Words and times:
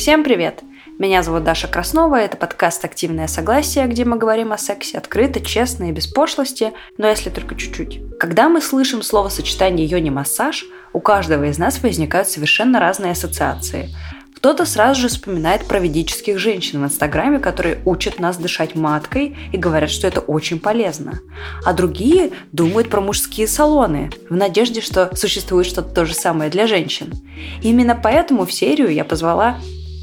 Всем 0.00 0.24
привет! 0.24 0.62
Меня 0.98 1.22
зовут 1.22 1.44
Даша 1.44 1.68
Краснова, 1.68 2.16
это 2.16 2.38
подкаст 2.38 2.82
«Активное 2.86 3.26
согласие», 3.26 3.86
где 3.86 4.06
мы 4.06 4.16
говорим 4.16 4.50
о 4.50 4.56
сексе 4.56 4.96
открыто, 4.96 5.40
честно 5.40 5.90
и 5.90 5.92
без 5.92 6.06
пошлости, 6.06 6.72
но 6.96 7.06
если 7.06 7.28
только 7.28 7.54
чуть-чуть. 7.54 8.00
Когда 8.18 8.48
мы 8.48 8.62
слышим 8.62 9.02
словосочетание 9.02 9.86
«йони-массаж», 9.86 10.64
у 10.94 11.00
каждого 11.00 11.44
из 11.44 11.58
нас 11.58 11.82
возникают 11.82 12.28
совершенно 12.28 12.80
разные 12.80 13.12
ассоциации– 13.12 13.90
кто-то 14.40 14.64
сразу 14.64 15.02
же 15.02 15.08
вспоминает 15.08 15.66
про 15.66 15.78
ведических 15.78 16.38
женщин 16.38 16.80
в 16.80 16.86
Инстаграме, 16.86 17.40
которые 17.40 17.80
учат 17.84 18.18
нас 18.18 18.38
дышать 18.38 18.74
маткой 18.74 19.36
и 19.52 19.58
говорят, 19.58 19.90
что 19.90 20.06
это 20.06 20.20
очень 20.20 20.58
полезно. 20.58 21.20
А 21.62 21.74
другие 21.74 22.30
думают 22.50 22.88
про 22.88 23.02
мужские 23.02 23.46
салоны, 23.46 24.10
в 24.30 24.34
надежде, 24.34 24.80
что 24.80 25.14
существует 25.14 25.66
что-то 25.66 25.90
то 25.90 26.06
же 26.06 26.14
самое 26.14 26.50
для 26.50 26.66
женщин. 26.66 27.12
Именно 27.60 28.00
поэтому 28.02 28.46
в 28.46 28.52
серию 28.54 28.88
я 28.88 29.04
позвала 29.04 29.58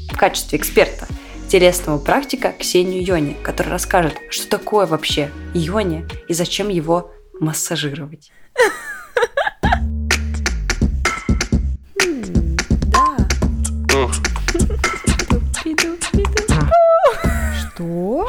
в 0.08 0.16
качестве 0.16 0.58
эксперта 0.58 1.06
телесного 1.48 1.98
практика 1.98 2.52
Ксению 2.58 3.04
Йони, 3.04 3.36
который 3.42 3.68
расскажет, 3.68 4.14
что 4.30 4.48
такое 4.48 4.86
вообще 4.86 5.30
йони 5.54 6.06
и 6.28 6.34
зачем 6.34 6.68
его 6.68 7.10
массажировать. 7.40 8.30
Что? 17.72 18.28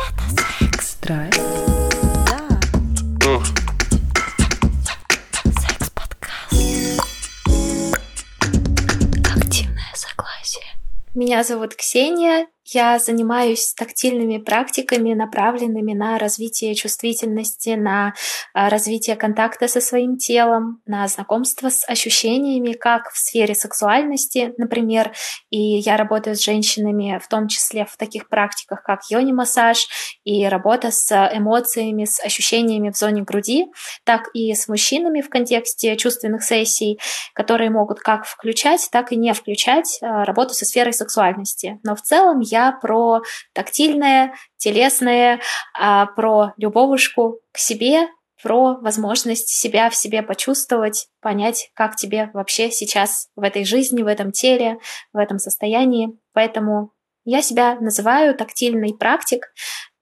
Меня 11.19 11.43
зовут 11.43 11.75
Ксения, 11.75 12.47
я 12.73 12.99
занимаюсь 12.99 13.73
тактильными 13.73 14.37
практиками, 14.37 15.13
направленными 15.13 15.93
на 15.93 16.17
развитие 16.17 16.75
чувствительности, 16.75 17.69
на 17.69 18.13
а, 18.53 18.69
развитие 18.69 19.15
контакта 19.15 19.67
со 19.67 19.81
своим 19.81 20.17
телом, 20.17 20.81
на 20.85 21.07
знакомство 21.07 21.69
с 21.69 21.87
ощущениями, 21.87 22.73
как 22.73 23.11
в 23.11 23.17
сфере 23.17 23.55
сексуальности, 23.55 24.53
например. 24.57 25.13
И 25.49 25.59
я 25.59 25.97
работаю 25.97 26.35
с 26.35 26.43
женщинами, 26.43 27.19
в 27.23 27.27
том 27.27 27.47
числе 27.47 27.85
в 27.85 27.97
таких 27.97 28.29
практиках, 28.29 28.83
как 28.83 29.01
йони-массаж 29.09 29.87
и 30.23 30.47
работа 30.47 30.91
с 30.91 31.11
эмоциями, 31.33 32.05
с 32.05 32.23
ощущениями 32.23 32.91
в 32.91 32.97
зоне 32.97 33.23
груди, 33.23 33.67
так 34.03 34.29
и 34.33 34.53
с 34.53 34.67
мужчинами 34.67 35.21
в 35.21 35.29
контексте 35.29 35.97
чувственных 35.97 36.43
сессий, 36.43 36.99
которые 37.33 37.69
могут 37.69 37.99
как 37.99 38.25
включать, 38.25 38.89
так 38.91 39.11
и 39.11 39.15
не 39.15 39.33
включать 39.33 39.99
а, 40.01 40.25
работу 40.25 40.53
со 40.53 40.65
сферой 40.65 40.93
сексуальности. 40.93 41.79
Но 41.83 41.95
в 41.95 42.01
целом 42.01 42.39
я 42.39 42.58
я 42.59 42.71
про 42.71 43.21
тактильное, 43.53 44.33
телесное, 44.57 45.39
а, 45.77 46.07
про 46.07 46.53
любовушку 46.57 47.39
к 47.51 47.57
себе, 47.57 48.07
про 48.41 48.77
возможность 48.79 49.49
себя 49.49 49.89
в 49.89 49.95
себе 49.95 50.21
почувствовать, 50.21 51.07
понять, 51.21 51.71
как 51.73 51.95
тебе 51.95 52.29
вообще 52.33 52.71
сейчас 52.71 53.27
в 53.35 53.43
этой 53.43 53.65
жизни, 53.65 54.03
в 54.03 54.07
этом 54.07 54.31
теле, 54.31 54.79
в 55.13 55.17
этом 55.17 55.39
состоянии. 55.39 56.17
Поэтому 56.33 56.91
я 57.25 57.41
себя 57.41 57.75
называю 57.79 58.35
тактильный 58.35 58.95
практик, 58.97 59.45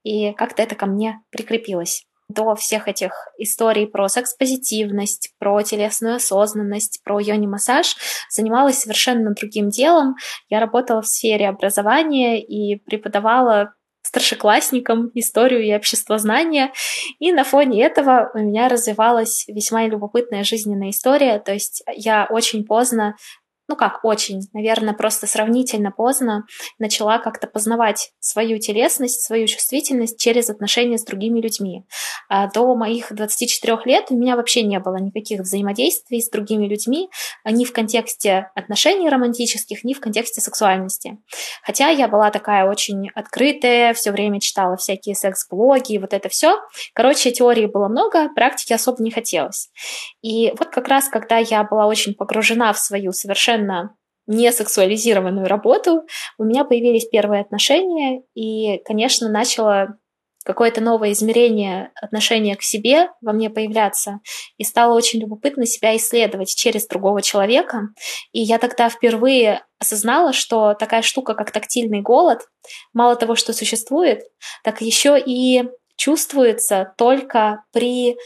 и 0.03 0.33
как-то 0.33 0.61
это 0.61 0.75
ко 0.75 0.85
мне 0.85 1.19
прикрепилось 1.31 2.06
до 2.29 2.55
всех 2.55 2.87
этих 2.87 3.11
историй 3.37 3.87
про 3.87 4.09
секс-позитивность, 4.09 5.31
про 5.39 5.61
телесную 5.61 6.15
осознанность, 6.15 7.01
про 7.03 7.19
йони-массаж 7.19 7.95
занималась 8.29 8.79
совершенно 8.79 9.33
другим 9.33 9.69
делом. 9.69 10.15
Я 10.49 10.59
работала 10.59 11.01
в 11.01 11.07
сфере 11.07 11.47
образования 11.47 12.41
и 12.43 12.77
преподавала 12.77 13.73
старшеклассникам 14.07 15.11
историю 15.13 15.63
и 15.63 15.75
обществознание. 15.75 16.71
И 17.19 17.31
на 17.31 17.43
фоне 17.43 17.83
этого 17.83 18.31
у 18.33 18.39
меня 18.39 18.69
развивалась 18.69 19.45
весьма 19.47 19.85
любопытная 19.85 20.43
жизненная 20.43 20.89
история. 20.89 21.39
То 21.39 21.53
есть 21.53 21.83
я 21.93 22.27
очень 22.29 22.65
поздно 22.65 23.15
ну 23.67 23.75
как 23.75 23.99
очень, 24.03 24.41
наверное, 24.53 24.93
просто 24.93 25.27
сравнительно 25.27 25.91
поздно 25.91 26.45
начала 26.79 27.19
как-то 27.19 27.47
познавать 27.47 28.11
свою 28.19 28.59
телесность, 28.59 29.21
свою 29.21 29.47
чувствительность 29.47 30.19
через 30.19 30.49
отношения 30.49 30.97
с 30.97 31.03
другими 31.03 31.41
людьми. 31.41 31.85
А 32.29 32.47
до 32.47 32.75
моих 32.75 33.13
24 33.13 33.79
лет 33.85 34.05
у 34.09 34.15
меня 34.15 34.35
вообще 34.35 34.63
не 34.63 34.79
было 34.79 34.97
никаких 34.97 35.41
взаимодействий 35.41 36.21
с 36.21 36.29
другими 36.29 36.67
людьми, 36.67 37.09
ни 37.45 37.65
в 37.65 37.73
контексте 37.73 38.49
отношений 38.55 39.09
романтических, 39.09 39.83
ни 39.83 39.93
в 39.93 39.99
контексте 39.99 40.41
сексуальности. 40.41 41.17
Хотя 41.63 41.89
я 41.89 42.07
была 42.07 42.31
такая 42.31 42.69
очень 42.69 43.09
открытая, 43.15 43.93
все 43.93 44.11
время 44.11 44.39
читала 44.39 44.77
всякие 44.77 45.15
секс-блоги 45.15 45.97
вот 45.97 46.13
это 46.13 46.29
все. 46.29 46.57
Короче, 46.93 47.31
теории 47.31 47.65
было 47.65 47.87
много, 47.87 48.29
практики 48.33 48.73
особо 48.73 49.03
не 49.03 49.11
хотелось. 49.11 49.69
И 50.21 50.53
вот 50.57 50.69
как 50.69 50.87
раз, 50.87 51.09
когда 51.09 51.37
я 51.37 51.63
была 51.63 51.85
очень 51.87 52.13
погружена 52.13 52.71
в 52.73 52.79
свою 52.79 53.11
совершенно 53.11 53.56
совершенно 53.57 53.95
не 54.27 54.51
сексуализированную 54.51 55.47
работу, 55.47 56.03
у 56.37 56.43
меня 56.43 56.65
появились 56.65 57.07
первые 57.07 57.41
отношения, 57.41 58.23
и, 58.35 58.79
конечно, 58.83 59.29
начало 59.29 59.97
какое-то 60.43 60.81
новое 60.81 61.11
измерение 61.11 61.91
отношения 62.01 62.55
к 62.55 62.61
себе 62.61 63.09
во 63.21 63.33
мне 63.33 63.49
появляться, 63.49 64.19
и 64.57 64.63
стало 64.63 64.95
очень 64.95 65.19
любопытно 65.19 65.65
себя 65.65 65.95
исследовать 65.95 66.53
через 66.55 66.87
другого 66.87 67.21
человека. 67.21 67.89
И 68.31 68.41
я 68.41 68.57
тогда 68.57 68.89
впервые 68.89 69.63
осознала, 69.79 70.33
что 70.33 70.73
такая 70.73 71.01
штука, 71.01 71.33
как 71.33 71.51
тактильный 71.51 72.01
голод, 72.01 72.41
мало 72.93 73.15
того, 73.15 73.35
что 73.35 73.53
существует, 73.53 74.23
так 74.63 74.81
еще 74.81 75.21
и 75.25 75.63
чувствуется 75.97 76.93
только 76.97 77.63
при 77.73 78.17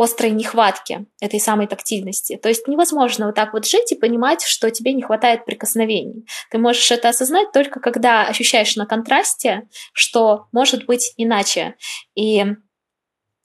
острой 0.00 0.30
нехватки 0.30 1.06
этой 1.20 1.40
самой 1.40 1.66
тактильности. 1.66 2.36
То 2.36 2.48
есть 2.48 2.66
невозможно 2.66 3.26
вот 3.26 3.34
так 3.34 3.52
вот 3.52 3.66
жить 3.66 3.92
и 3.92 3.96
понимать, 3.96 4.42
что 4.42 4.70
тебе 4.70 4.92
не 4.92 5.02
хватает 5.02 5.44
прикосновений. 5.44 6.26
Ты 6.50 6.58
можешь 6.58 6.90
это 6.90 7.08
осознать 7.08 7.52
только 7.52 7.80
когда 7.80 8.26
ощущаешь 8.26 8.76
на 8.76 8.86
контрасте, 8.86 9.68
что 9.92 10.46
может 10.52 10.86
быть 10.86 11.12
иначе. 11.16 11.74
И 12.14 12.44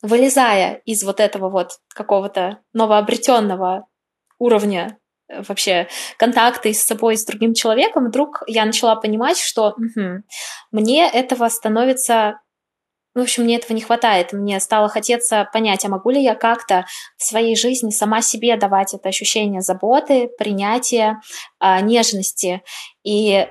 вылезая 0.02 0.82
из 0.86 1.04
вот 1.04 1.20
этого 1.20 1.50
вот 1.50 1.80
какого-то 1.94 2.60
новообретенного 2.74 3.88
уровня 4.38 4.98
э, 5.28 5.42
вообще 5.48 5.88
контакта 6.18 6.74
с 6.74 6.84
собой, 6.84 7.18
с 7.18 7.26
другим 7.26 7.54
человеком, 7.54 8.08
вдруг 8.08 8.44
я 8.48 8.66
начала 8.66 8.96
понимать, 8.96 9.40
что 9.40 9.70
угу, 9.70 10.24
мне 10.72 11.10
этого 11.10 11.50
становится 11.50 12.40
в 13.16 13.22
общем, 13.22 13.44
мне 13.44 13.56
этого 13.56 13.74
не 13.74 13.82
хватает. 13.82 14.34
Мне 14.34 14.60
стало 14.60 14.90
хотеться 14.90 15.50
понять, 15.54 15.86
а 15.86 15.90
могу 15.90 16.10
ли 16.10 16.22
я 16.22 16.36
как-то 16.36 16.86
в 17.18 17.24
своей 17.24 17.56
жизни 17.56 17.90
сама 17.90 18.22
себе 18.22 18.58
давать 18.58 18.94
это 18.94 19.08
ощущение 19.08 19.62
заботы, 19.62 20.30
принятия, 20.38 21.22
а, 21.58 21.80
нежности. 21.80 22.62
И 23.04 23.48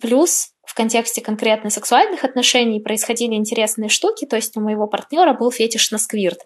плюс 0.00 0.48
в 0.66 0.74
контексте 0.74 1.20
конкретно 1.20 1.68
сексуальных 1.68 2.24
отношений 2.24 2.80
происходили 2.80 3.34
интересные 3.34 3.90
штуки, 3.90 4.24
то 4.24 4.36
есть 4.36 4.56
у 4.56 4.60
моего 4.60 4.86
партнера 4.86 5.34
был 5.34 5.50
фетиш 5.50 5.90
на 5.90 5.98
сквирт. 5.98 6.38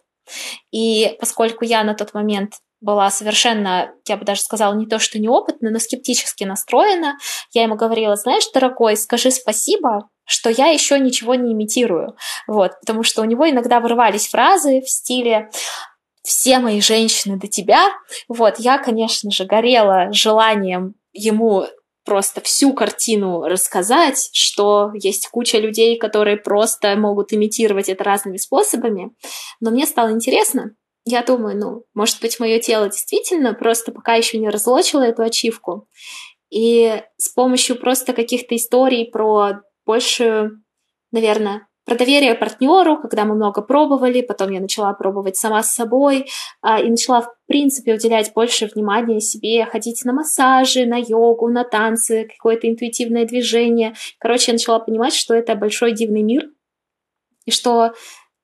И 0.72 1.16
поскольку 1.20 1.64
я 1.64 1.84
на 1.84 1.94
тот 1.94 2.14
момент 2.14 2.54
была 2.80 3.10
совершенно, 3.10 3.92
я 4.08 4.16
бы 4.16 4.24
даже 4.24 4.40
сказала, 4.40 4.74
не 4.74 4.86
то 4.86 4.98
что 4.98 5.20
неопытна, 5.20 5.70
но 5.70 5.78
скептически 5.78 6.42
настроена. 6.42 7.16
Я 7.52 7.62
ему 7.62 7.76
говорила, 7.76 8.16
знаешь, 8.16 8.44
дорогой, 8.52 8.96
скажи 8.96 9.30
спасибо, 9.30 10.08
что 10.26 10.50
я 10.50 10.66
еще 10.66 10.98
ничего 10.98 11.34
не 11.34 11.52
имитирую. 11.52 12.16
Вот, 12.46 12.72
потому 12.80 13.02
что 13.02 13.22
у 13.22 13.24
него 13.24 13.48
иногда 13.48 13.80
вырывались 13.80 14.28
фразы 14.28 14.80
в 14.82 14.90
стиле 14.90 15.50
все 16.22 16.58
мои 16.58 16.80
женщины 16.80 17.38
до 17.38 17.46
тебя. 17.46 17.88
Вот, 18.28 18.58
я, 18.58 18.78
конечно 18.78 19.30
же, 19.30 19.44
горела 19.44 20.12
желанием 20.12 20.94
ему 21.12 21.66
просто 22.04 22.40
всю 22.40 22.72
картину 22.72 23.42
рассказать, 23.42 24.30
что 24.32 24.90
есть 24.94 25.28
куча 25.28 25.58
людей, 25.58 25.98
которые 25.98 26.36
просто 26.36 26.94
могут 26.96 27.32
имитировать 27.32 27.88
это 27.88 28.04
разными 28.04 28.36
способами. 28.36 29.10
Но 29.60 29.70
мне 29.70 29.86
стало 29.86 30.12
интересно, 30.12 30.74
я 31.04 31.22
думаю, 31.22 31.56
ну, 31.56 31.84
может 31.94 32.20
быть, 32.20 32.40
мое 32.40 32.58
тело 32.58 32.88
действительно 32.88 33.54
просто 33.54 33.92
пока 33.92 34.14
еще 34.14 34.38
не 34.38 34.48
разлочило 34.48 35.02
эту 35.02 35.22
ачивку. 35.22 35.88
И 36.50 37.00
с 37.16 37.28
помощью 37.28 37.78
просто 37.78 38.12
каких-то 38.12 38.56
историй 38.56 39.06
про 39.06 39.60
большую, 39.86 40.62
наверное, 41.12 41.66
про 41.86 41.94
доверие 41.94 42.34
партнеру, 42.34 42.98
когда 43.00 43.24
мы 43.24 43.36
много 43.36 43.62
пробовали, 43.62 44.20
потом 44.20 44.50
я 44.50 44.60
начала 44.60 44.92
пробовать 44.92 45.36
сама 45.36 45.62
с 45.62 45.72
собой 45.72 46.26
а, 46.60 46.80
и 46.80 46.90
начала, 46.90 47.22
в 47.22 47.28
принципе, 47.46 47.94
уделять 47.94 48.32
больше 48.34 48.66
внимания 48.66 49.20
себе, 49.20 49.64
ходить 49.64 50.04
на 50.04 50.12
массажи, 50.12 50.84
на 50.84 50.96
йогу, 50.96 51.48
на 51.48 51.62
танцы, 51.62 52.28
какое-то 52.28 52.68
интуитивное 52.68 53.24
движение. 53.24 53.94
Короче, 54.18 54.50
я 54.50 54.54
начала 54.54 54.80
понимать, 54.80 55.14
что 55.14 55.32
это 55.32 55.54
большой 55.54 55.92
дивный 55.92 56.22
мир, 56.22 56.50
и 57.44 57.52
что 57.52 57.92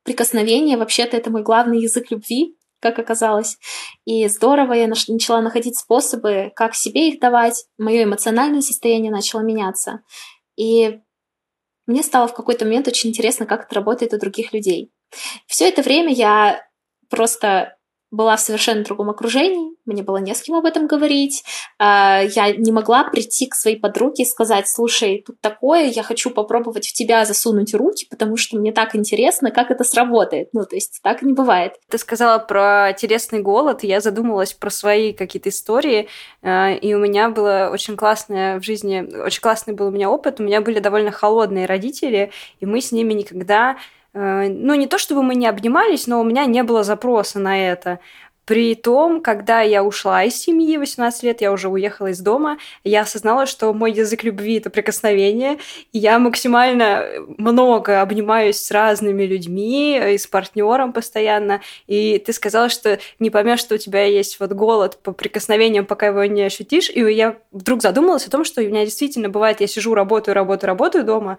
прикосновение 0.05 0.77
вообще-то 0.77 1.17
это 1.17 1.31
мой 1.31 1.43
главный 1.43 1.81
язык 1.81 2.12
любви, 2.12 2.56
как 2.79 3.00
оказалось. 3.00 3.59
И 4.05 4.29
здорово 4.29 4.73
я 4.75 4.87
начала 4.87 5.41
находить 5.41 5.77
способы, 5.77 6.53
как 6.55 6.77
себе 6.77 7.09
их 7.09 7.21
давать. 7.21 7.67
Мое 7.77 8.05
эмоциональное 8.05 8.61
состояние 8.61 9.11
начало 9.11 9.41
меняться. 9.41 10.03
И 10.56 11.00
мне 11.87 12.02
стало 12.02 12.29
в 12.29 12.34
какой-то 12.34 12.64
момент 12.64 12.88
очень 12.88 13.11
интересно, 13.11 13.46
как 13.46 13.64
это 13.67 13.75
работает 13.75 14.12
у 14.12 14.19
других 14.19 14.52
людей. 14.52 14.93
Все 15.46 15.69
это 15.69 15.82
время 15.82 16.12
я 16.12 16.64
просто 17.08 17.76
была 18.12 18.37
в 18.37 18.41
совершенно 18.41 18.85
другом 18.85 19.11
окружении, 19.11 19.73
мне 19.85 20.03
было 20.03 20.19
не 20.19 20.35
с 20.35 20.43
кем 20.43 20.55
об 20.55 20.64
этом 20.64 20.87
говорить. 20.87 21.43
А, 21.79 22.23
я 22.23 22.53
не 22.53 22.70
могла 22.70 23.05
прийти 23.05 23.47
к 23.47 23.55
своей 23.55 23.76
подруге 23.76 24.23
и 24.23 24.26
сказать, 24.26 24.69
слушай, 24.69 25.25
тут 25.26 25.41
такое, 25.41 25.87
я 25.87 26.05
хочу 26.05 26.31
попробовать 26.31 26.87
в 26.87 26.93
тебя 26.93 27.25
засунуть 27.25 27.75
руки, 27.75 28.06
потому 28.09 28.37
что 28.37 28.56
мне 28.56 28.70
так 28.70 28.94
интересно, 28.94 29.50
как 29.50 29.70
это 29.70 29.82
сработает. 29.82 30.50
Ну, 30.53 30.64
то 30.64 30.76
есть 30.76 31.00
так 31.03 31.23
не 31.23 31.32
бывает. 31.32 31.75
Ты 31.88 31.99
сказала 31.99 32.38
про 32.38 32.93
телесный 32.93 33.41
голод, 33.41 33.82
я 33.82 34.00
задумалась 34.00 34.53
про 34.53 34.70
свои 34.70 35.12
какие-то 35.12 35.49
истории, 35.49 36.08
а, 36.43 36.70
и 36.70 36.94
у 36.94 36.99
меня 36.99 37.31
было 37.31 37.70
очень 37.73 37.97
классное 37.97 38.61
в 38.61 38.62
жизни, 38.62 39.05
очень 39.25 39.41
классный 39.41 39.75
был 39.75 39.88
у 39.88 39.91
меня 39.91 40.11
опыт. 40.11 40.38
У 40.38 40.44
меня 40.44 40.61
были 40.61 40.79
довольно 40.79 41.11
холодные 41.11 41.67
родители, 41.67 42.31
и 42.61 42.67
мы 42.67 42.81
с 42.81 42.93
ними 42.93 43.15
никогда 43.15 43.79
ну, 44.14 44.75
не 44.75 44.87
то 44.87 44.99
чтобы 44.99 45.23
мы 45.23 45.35
не 45.35 45.47
обнимались, 45.47 46.06
но 46.06 46.20
у 46.20 46.25
меня 46.25 46.44
не 46.44 46.62
было 46.62 46.85
запроса 46.85 47.38
на 47.38 47.70
это. 47.70 47.99
При 48.44 48.75
том, 48.75 49.20
когда 49.20 49.61
я 49.61 49.85
ушла 49.85 50.25
из 50.25 50.35
семьи, 50.35 50.76
18 50.76 51.23
лет, 51.23 51.41
я 51.41 51.53
уже 51.53 51.69
уехала 51.69 52.09
из 52.09 52.19
дома, 52.19 52.59
я 52.82 53.03
осознала, 53.03 53.47
что 53.47 53.73
мой 53.73 53.93
язык 53.93 54.25
любви— 54.25 54.56
это 54.59 54.69
прикосновение, 54.69 55.59
и 55.93 55.99
я 55.99 56.19
максимально 56.19 57.06
много 57.38 58.00
обнимаюсь 58.00 58.56
с 58.56 58.73
разными 58.73 59.23
людьми, 59.23 59.97
и 59.97 60.19
с 60.19 60.26
партнером 60.26 60.93
постоянно, 60.93 61.61
и 61.87 62.19
ты 62.19 62.32
сказала, 62.32 62.69
что 62.69 62.99
не 63.20 63.31
поймешь, 63.31 63.61
что 63.61 63.76
у 63.76 63.79
тебя 63.79 64.05
есть 64.05 64.41
вот 64.41 64.50
голод 64.53 64.99
по 65.00 65.12
прикосновениям, 65.12 65.87
пока 65.87 66.08
его 66.08 66.25
не 66.25 66.43
ощутишь, 66.43 66.91
и 66.91 67.00
я 67.00 67.37
вдруг 67.53 67.81
задумалась 67.81 68.26
о 68.26 68.31
том, 68.31 68.44
что 68.44 68.61
у 68.61 68.65
меня 68.65 68.85
действительно 68.85 69.29
бывает, 69.29 69.61
я 69.61 69.69
сижу, 69.69 69.94
работаю, 69.94 70.35
работаю, 70.35 70.67
работаю 70.69 71.05
дома, 71.05 71.38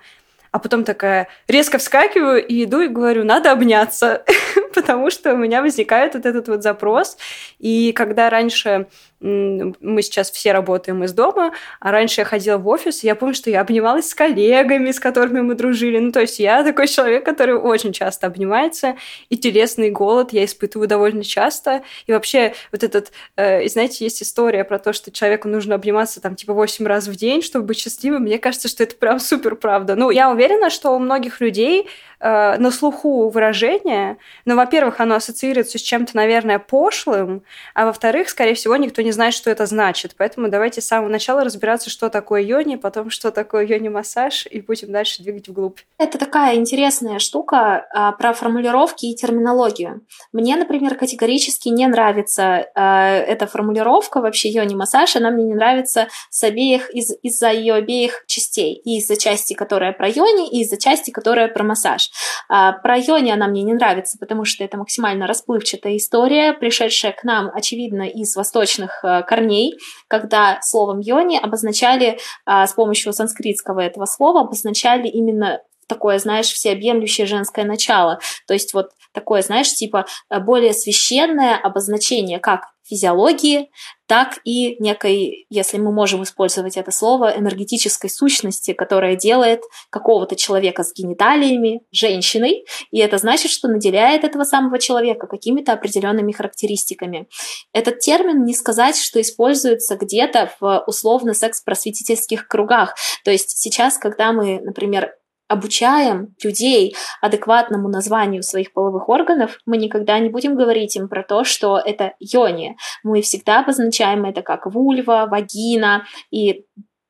а 0.53 0.59
потом 0.59 0.83
такая 0.83 1.29
резко 1.47 1.79
вскакиваю 1.79 2.45
и 2.45 2.63
иду 2.63 2.81
и 2.81 2.87
говорю, 2.87 3.23
надо 3.23 3.51
обняться, 3.51 4.23
потому 4.75 5.09
что 5.09 5.33
у 5.33 5.35
меня 5.35 5.63
возникает 5.63 6.13
вот 6.13 6.27
этот 6.27 6.47
вот 6.47 6.61
запрос. 6.61 7.17
И 7.57 7.91
когда 7.91 8.29
раньше 8.29 8.85
мы 9.23 10.01
сейчас 10.01 10.29
все 10.31 10.51
работаем 10.51 11.01
из 11.05 11.13
дома, 11.13 11.53
а 11.79 11.91
раньше 11.91 12.21
я 12.21 12.25
ходила 12.25 12.57
в 12.57 12.67
офис, 12.67 13.03
и 13.03 13.07
я 13.07 13.15
помню, 13.15 13.33
что 13.33 13.49
я 13.49 13.61
обнималась 13.61 14.09
с 14.09 14.13
коллегами, 14.13 14.91
с 14.91 14.99
которыми 14.99 15.39
мы 15.39 15.55
дружили. 15.55 15.97
Ну, 15.97 16.11
то 16.11 16.19
есть 16.19 16.39
я 16.39 16.61
такой 16.63 16.87
человек, 16.87 17.23
который 17.23 17.55
очень 17.55 17.93
часто 17.93 18.27
обнимается, 18.27 18.97
и 19.29 19.37
телесный 19.37 19.91
голод 19.91 20.33
я 20.33 20.43
испытываю 20.43 20.89
довольно 20.89 21.23
часто. 21.23 21.83
И 22.05 22.11
вообще 22.11 22.53
вот 22.73 22.83
этот, 22.83 23.13
э, 23.37 23.65
знаете, 23.69 24.03
есть 24.03 24.21
история 24.21 24.65
про 24.65 24.77
то, 24.77 24.91
что 24.91 25.09
человеку 25.09 25.47
нужно 25.47 25.75
обниматься 25.75 26.19
там 26.19 26.35
типа 26.35 26.53
8 26.53 26.85
раз 26.85 27.07
в 27.07 27.15
день, 27.15 27.41
чтобы 27.41 27.67
быть 27.67 27.79
счастливым. 27.79 28.23
Мне 28.23 28.39
кажется, 28.39 28.67
что 28.67 28.83
это 28.83 28.95
прям 28.95 29.19
супер 29.19 29.55
правда. 29.55 29.95
Ну, 29.95 30.09
я 30.09 30.29
уверена, 30.31 30.69
что 30.69 30.91
у 30.91 30.99
многих 30.99 31.39
людей 31.39 31.87
э, 32.19 32.57
на 32.57 32.71
слуху 32.71 33.29
выражение, 33.29 34.17
но, 34.43 34.57
во-первых, 34.57 34.99
оно 34.99 35.15
ассоциируется 35.15 35.77
с 35.77 35.81
чем-то, 35.81 36.13
наверное, 36.17 36.59
пошлым, 36.59 37.43
а 37.73 37.85
во-вторых, 37.85 38.27
скорее 38.27 38.55
всего, 38.55 38.75
никто 38.75 39.01
не 39.01 39.12
знает, 39.13 39.33
что 39.33 39.49
это 39.49 39.65
значит. 39.65 40.15
Поэтому 40.17 40.49
давайте 40.49 40.81
с 40.81 40.87
самого 40.87 41.09
начала 41.09 41.43
разбираться, 41.43 41.89
что 41.89 42.09
такое 42.09 42.41
йони, 42.41 42.75
потом, 42.75 43.09
что 43.09 43.31
такое 43.31 43.65
йони-массаж, 43.65 44.47
и 44.47 44.61
будем 44.61 44.91
дальше 44.91 45.23
двигать 45.23 45.47
вглубь. 45.47 45.79
Это 45.97 46.17
такая 46.17 46.55
интересная 46.55 47.19
штука 47.19 47.87
а, 47.93 48.11
про 48.11 48.33
формулировки 48.33 49.05
и 49.05 49.15
терминологию. 49.15 50.01
Мне, 50.31 50.55
например, 50.55 50.95
категорически 50.95 51.69
не 51.69 51.87
нравится 51.87 52.67
а, 52.75 53.09
эта 53.09 53.47
формулировка 53.47 54.21
вообще 54.21 54.49
йони-массаж, 54.49 55.15
она 55.15 55.29
мне 55.31 55.45
не 55.45 55.55
нравится 55.55 56.07
с 56.29 56.43
обеих, 56.43 56.89
из, 56.89 57.11
из-за 57.21 57.51
ее 57.51 57.75
обеих 57.75 58.25
частей. 58.27 58.75
И 58.83 58.97
из-за 58.97 59.15
части, 59.15 59.53
которая 59.53 59.93
про 59.93 60.07
йони, 60.09 60.49
и 60.49 60.61
из-за 60.61 60.77
части, 60.77 61.11
которая 61.11 61.47
про 61.47 61.63
массаж. 61.63 62.11
А, 62.49 62.73
про 62.73 62.97
йони 62.97 63.31
она 63.31 63.47
мне 63.47 63.63
не 63.63 63.73
нравится, 63.73 64.17
потому 64.17 64.45
что 64.45 64.63
это 64.63 64.77
максимально 64.77 65.27
расплывчатая 65.27 65.97
история, 65.97 66.53
пришедшая 66.53 67.11
к 67.11 67.23
нам, 67.23 67.51
очевидно, 67.53 68.03
из 68.07 68.35
восточных 68.35 69.02
корней, 69.27 69.77
когда 70.07 70.59
словом 70.61 70.99
йони 70.99 71.37
обозначали 71.37 72.19
а, 72.45 72.65
с 72.67 72.73
помощью 72.73 73.13
санскритского 73.13 73.81
этого 73.81 74.05
слова 74.05 74.41
обозначали 74.41 75.07
именно 75.07 75.61
такое, 75.87 76.17
знаешь, 76.19 76.47
всеобъемлющее 76.47 77.27
женское 77.27 77.65
начало. 77.65 78.19
То 78.47 78.53
есть 78.53 78.73
вот 78.73 78.91
такое, 79.13 79.41
знаешь, 79.41 79.73
типа 79.73 80.05
э, 80.29 80.39
более 80.39 80.73
священное 80.73 81.57
обозначение 81.57 82.39
как 82.39 82.73
физиологии, 82.85 83.69
так 84.07 84.39
и 84.43 84.75
некой, 84.79 85.45
если 85.49 85.77
мы 85.77 85.91
можем 85.91 86.23
использовать 86.23 86.75
это 86.77 86.91
слово, 86.91 87.33
энергетической 87.35 88.09
сущности, 88.09 88.73
которая 88.73 89.15
делает 89.15 89.61
какого-то 89.89 90.35
человека 90.35 90.83
с 90.83 90.93
гениталиями 90.93 91.81
женщиной, 91.91 92.65
и 92.91 92.99
это 92.99 93.17
значит, 93.17 93.51
что 93.51 93.69
наделяет 93.69 94.23
этого 94.23 94.43
самого 94.43 94.79
человека 94.79 95.27
какими-то 95.27 95.73
определенными 95.73 96.33
характеристиками. 96.33 97.27
Этот 97.71 97.99
термин 97.99 98.43
не 98.43 98.53
сказать, 98.53 98.97
что 98.97 99.21
используется 99.21 99.95
где-то 99.95 100.51
в 100.59 100.83
условно 100.85 101.33
секс-просветительских 101.33 102.47
кругах. 102.47 102.95
То 103.23 103.31
есть 103.31 103.57
сейчас, 103.57 103.97
когда 103.97 104.33
мы, 104.33 104.59
например, 104.59 105.13
обучаем 105.53 106.35
людей 106.43 106.95
адекватному 107.21 107.87
названию 107.87 108.43
своих 108.43 108.73
половых 108.73 109.07
органов, 109.09 109.59
мы 109.65 109.77
никогда 109.77 110.19
не 110.19 110.29
будем 110.29 110.55
говорить 110.55 110.95
им 110.95 111.07
про 111.07 111.23
то, 111.23 111.43
что 111.43 111.77
это 111.77 112.13
йони. 112.19 112.75
Мы 113.03 113.21
всегда 113.21 113.61
обозначаем 113.61 114.25
это 114.25 114.41
как 114.41 114.65
вульва, 114.65 115.27
вагина 115.29 116.03
и 116.31 116.65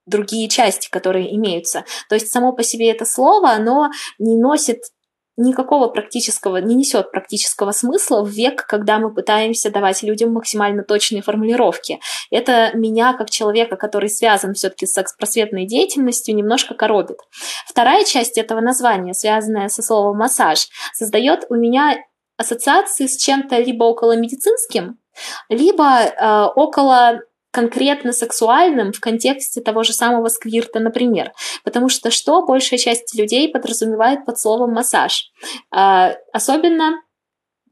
другие 0.06 0.50
части, 0.50 0.90
которые 0.90 1.36
имеются. 1.36 1.86
То 2.10 2.16
есть 2.16 2.31
само 2.31 2.54
по 2.54 2.63
себе 2.63 2.92
это 2.92 3.06
слово, 3.06 3.51
оно 3.51 3.90
не 4.19 4.38
носит 4.38 4.84
никакого 5.38 5.88
практического, 5.88 6.57
не 6.57 6.75
несет 6.75 7.12
практического 7.12 7.71
смысла 7.71 8.24
в 8.24 8.30
век, 8.30 8.65
когда 8.68 9.00
мы 9.00 9.13
пытаемся 9.13 9.71
давать 9.71 10.03
людям 10.03 10.31
максимально 10.31 10.83
точные 10.83 11.21
формулировки. 11.21 12.00
Это 12.30 12.71
меня, 12.75 13.13
как 13.13 13.30
человека, 13.30 13.75
который 13.75 14.09
связан 14.09 14.53
все-таки 14.53 14.85
с 14.85 14.94
секс-просветной 14.94 15.65
деятельностью, 15.65 16.35
немножко 16.35 16.75
коробит. 16.75 17.18
Вторая 17.68 18.06
часть 18.06 18.38
этого 18.38 18.62
названия, 18.62 19.13
связанная 19.13 19.69
со 19.69 19.81
словом 19.81 20.18
«массаж», 20.18 20.68
создает 20.94 21.45
у 21.50 21.56
меня 21.56 21.97
ассоциации 22.38 23.07
с 23.07 23.18
чем-то 23.18 23.57
либо 23.57 23.85
около 23.85 24.15
медицинским, 24.15 25.00
либо 25.50 26.00
э, 26.00 26.45
около 26.56 27.21
конкретно 27.54 28.14
сексуальным 28.14 28.92
в 28.92 29.00
контексте 29.00 29.62
того 29.62 29.84
же 29.84 29.94
самого 29.94 30.28
сквирта, 30.28 30.80
например. 30.80 31.32
Потому 31.64 31.88
что 31.88 32.10
что 32.10 32.44
большая 32.46 32.80
часть 32.80 33.14
людей 33.16 33.48
подразумевает 33.48 34.26
под 34.26 34.40
словом 34.40 34.74
массаж? 34.74 35.31
А, 35.72 36.16
особенно 36.33 36.95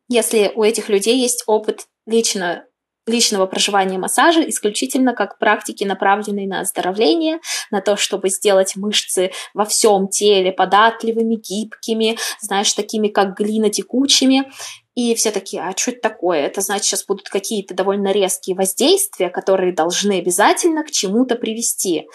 если 0.07 0.51
у 0.55 0.63
этих 0.63 0.87
людей 0.87 1.17
есть 1.17 1.43
опыт 1.47 1.87
лично 2.05 2.63
личного 3.07 3.47
проживания 3.47 3.97
массажа 3.97 4.47
исключительно 4.47 5.13
как 5.13 5.39
практики, 5.39 5.83
направленные 5.83 6.47
на 6.47 6.59
оздоровление, 6.59 7.39
на 7.71 7.81
то, 7.81 7.95
чтобы 7.95 8.29
сделать 8.29 8.75
мышцы 8.75 9.31
во 9.55 9.65
всем 9.65 10.07
теле 10.07 10.51
податливыми, 10.51 11.35
гибкими, 11.35 12.17
знаешь, 12.39 12.71
такими 12.73 13.07
как 13.07 13.35
глина 13.35 13.71
текучими. 13.71 14.51
И 14.93 15.15
все 15.15 15.31
такие, 15.31 15.63
а 15.63 15.75
что 15.75 15.91
это 15.91 16.01
такое? 16.01 16.39
Это 16.39 16.61
значит, 16.61 16.85
сейчас 16.85 17.05
будут 17.05 17.29
какие-то 17.29 17.73
довольно 17.73 18.11
резкие 18.11 18.55
воздействия, 18.55 19.29
которые 19.29 19.73
должны 19.73 20.19
обязательно 20.19 20.83
к 20.83 20.91
чему-то 20.91 21.35
привести. 21.35 22.07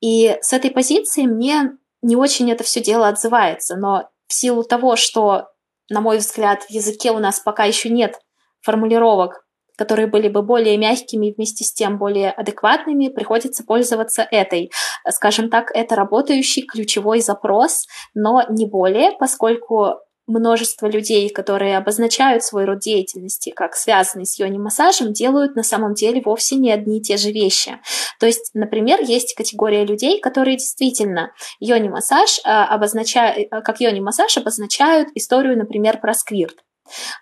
И 0.00 0.36
с 0.40 0.52
этой 0.52 0.70
позиции 0.70 1.26
мне 1.26 1.72
не 2.00 2.16
очень 2.16 2.50
это 2.50 2.64
все 2.64 2.80
дело 2.80 3.08
отзывается, 3.08 3.76
но 3.76 4.08
в 4.26 4.32
силу 4.32 4.64
того, 4.64 4.96
что, 4.96 5.48
на 5.90 6.00
мой 6.00 6.18
взгляд, 6.18 6.62
в 6.62 6.70
языке 6.70 7.12
у 7.12 7.18
нас 7.18 7.38
пока 7.38 7.64
еще 7.64 7.90
нет 7.90 8.18
формулировок, 8.62 9.44
которые 9.76 10.06
были 10.06 10.28
бы 10.28 10.42
более 10.42 10.78
мягкими 10.78 11.26
и 11.26 11.34
вместе 11.34 11.64
с 11.64 11.72
тем 11.72 11.98
более 11.98 12.30
адекватными, 12.30 13.08
приходится 13.08 13.64
пользоваться 13.64 14.26
этой. 14.30 14.70
Скажем 15.08 15.50
так, 15.50 15.70
это 15.74 15.96
работающий 15.96 16.62
ключевой 16.62 17.20
запрос, 17.20 17.86
но 18.14 18.44
не 18.48 18.66
более, 18.66 19.12
поскольку 19.18 19.98
множество 20.26 20.86
людей, 20.86 21.28
которые 21.30 21.76
обозначают 21.76 22.44
свой 22.44 22.64
род 22.64 22.78
деятельности 22.78 23.50
как 23.50 23.74
связанный 23.74 24.26
с 24.26 24.38
йони-массажем, 24.38 25.12
делают 25.12 25.56
на 25.56 25.62
самом 25.62 25.94
деле 25.94 26.22
вовсе 26.24 26.56
не 26.56 26.70
одни 26.70 26.98
и 26.98 27.02
те 27.02 27.16
же 27.16 27.30
вещи. 27.30 27.80
То 28.20 28.26
есть, 28.26 28.50
например, 28.54 29.00
есть 29.00 29.34
категория 29.34 29.84
людей, 29.84 30.20
которые 30.20 30.56
действительно 30.56 31.32
йони-массаж 31.60 32.40
а, 32.44 32.66
обозначают, 32.66 33.48
а, 33.50 33.60
как 33.62 33.80
йони-массаж 33.80 34.36
обозначают 34.36 35.08
историю, 35.14 35.58
например, 35.58 36.00
про 36.00 36.14
сквирт. 36.14 36.56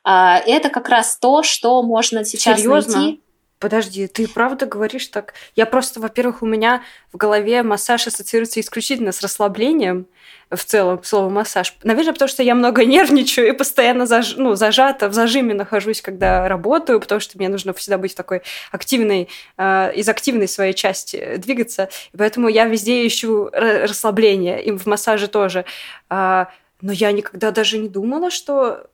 А, 0.05 0.39
это 0.39 0.69
как 0.69 0.89
раз 0.89 1.19
то, 1.19 1.43
что 1.43 1.83
можно 1.83 2.25
сейчас 2.25 2.61
Серьезно? 2.61 2.99
найти 2.99 3.23
Подожди, 3.61 4.07
ты 4.07 4.27
правда 4.27 4.65
говоришь 4.65 5.07
так? 5.09 5.35
Я 5.55 5.67
просто, 5.67 6.01
во-первых, 6.01 6.41
у 6.43 6.47
меня 6.47 6.83
в 7.13 7.19
голове 7.19 7.63
массаж 7.63 8.07
ассоциируется 8.07 8.59
исключительно 8.59 9.13
с 9.13 9.21
расслаблением 9.21 10.07
в 10.51 10.65
целом, 10.65 11.05
слово 11.05 11.29
массаж. 11.29 11.77
Наверное, 11.83 12.15
потому 12.15 12.31
что 12.31 12.43
я 12.43 12.55
много 12.55 12.85
нервничаю 12.87 13.49
и 13.49 13.53
постоянно 13.53 14.07
заж... 14.07 14.37
ну, 14.39 14.55
зажата, 14.55 15.11
в 15.11 15.13
зажиме 15.13 15.53
нахожусь, 15.53 16.01
когда 16.01 16.49
работаю, 16.49 17.01
потому 17.01 17.21
что 17.21 17.37
мне 17.37 17.51
нужно 17.51 17.75
всегда 17.75 17.99
быть 17.99 18.15
такой 18.17 18.41
активной, 18.73 19.29
э, 19.59 19.93
из 19.95 20.09
активной 20.09 20.49
своей 20.49 20.73
части 20.73 21.37
двигаться. 21.37 21.91
И 22.15 22.17
поэтому 22.17 22.49
я 22.49 22.65
везде 22.65 23.07
ищу 23.07 23.51
расслабление, 23.53 24.65
и 24.65 24.73
в 24.73 24.87
массаже 24.87 25.29
тоже. 25.29 25.67
А, 26.09 26.49
но 26.81 26.93
я 26.93 27.13
никогда 27.13 27.51
даже 27.51 27.77
не 27.77 27.91
думала, 27.91 28.31
что 28.31 28.87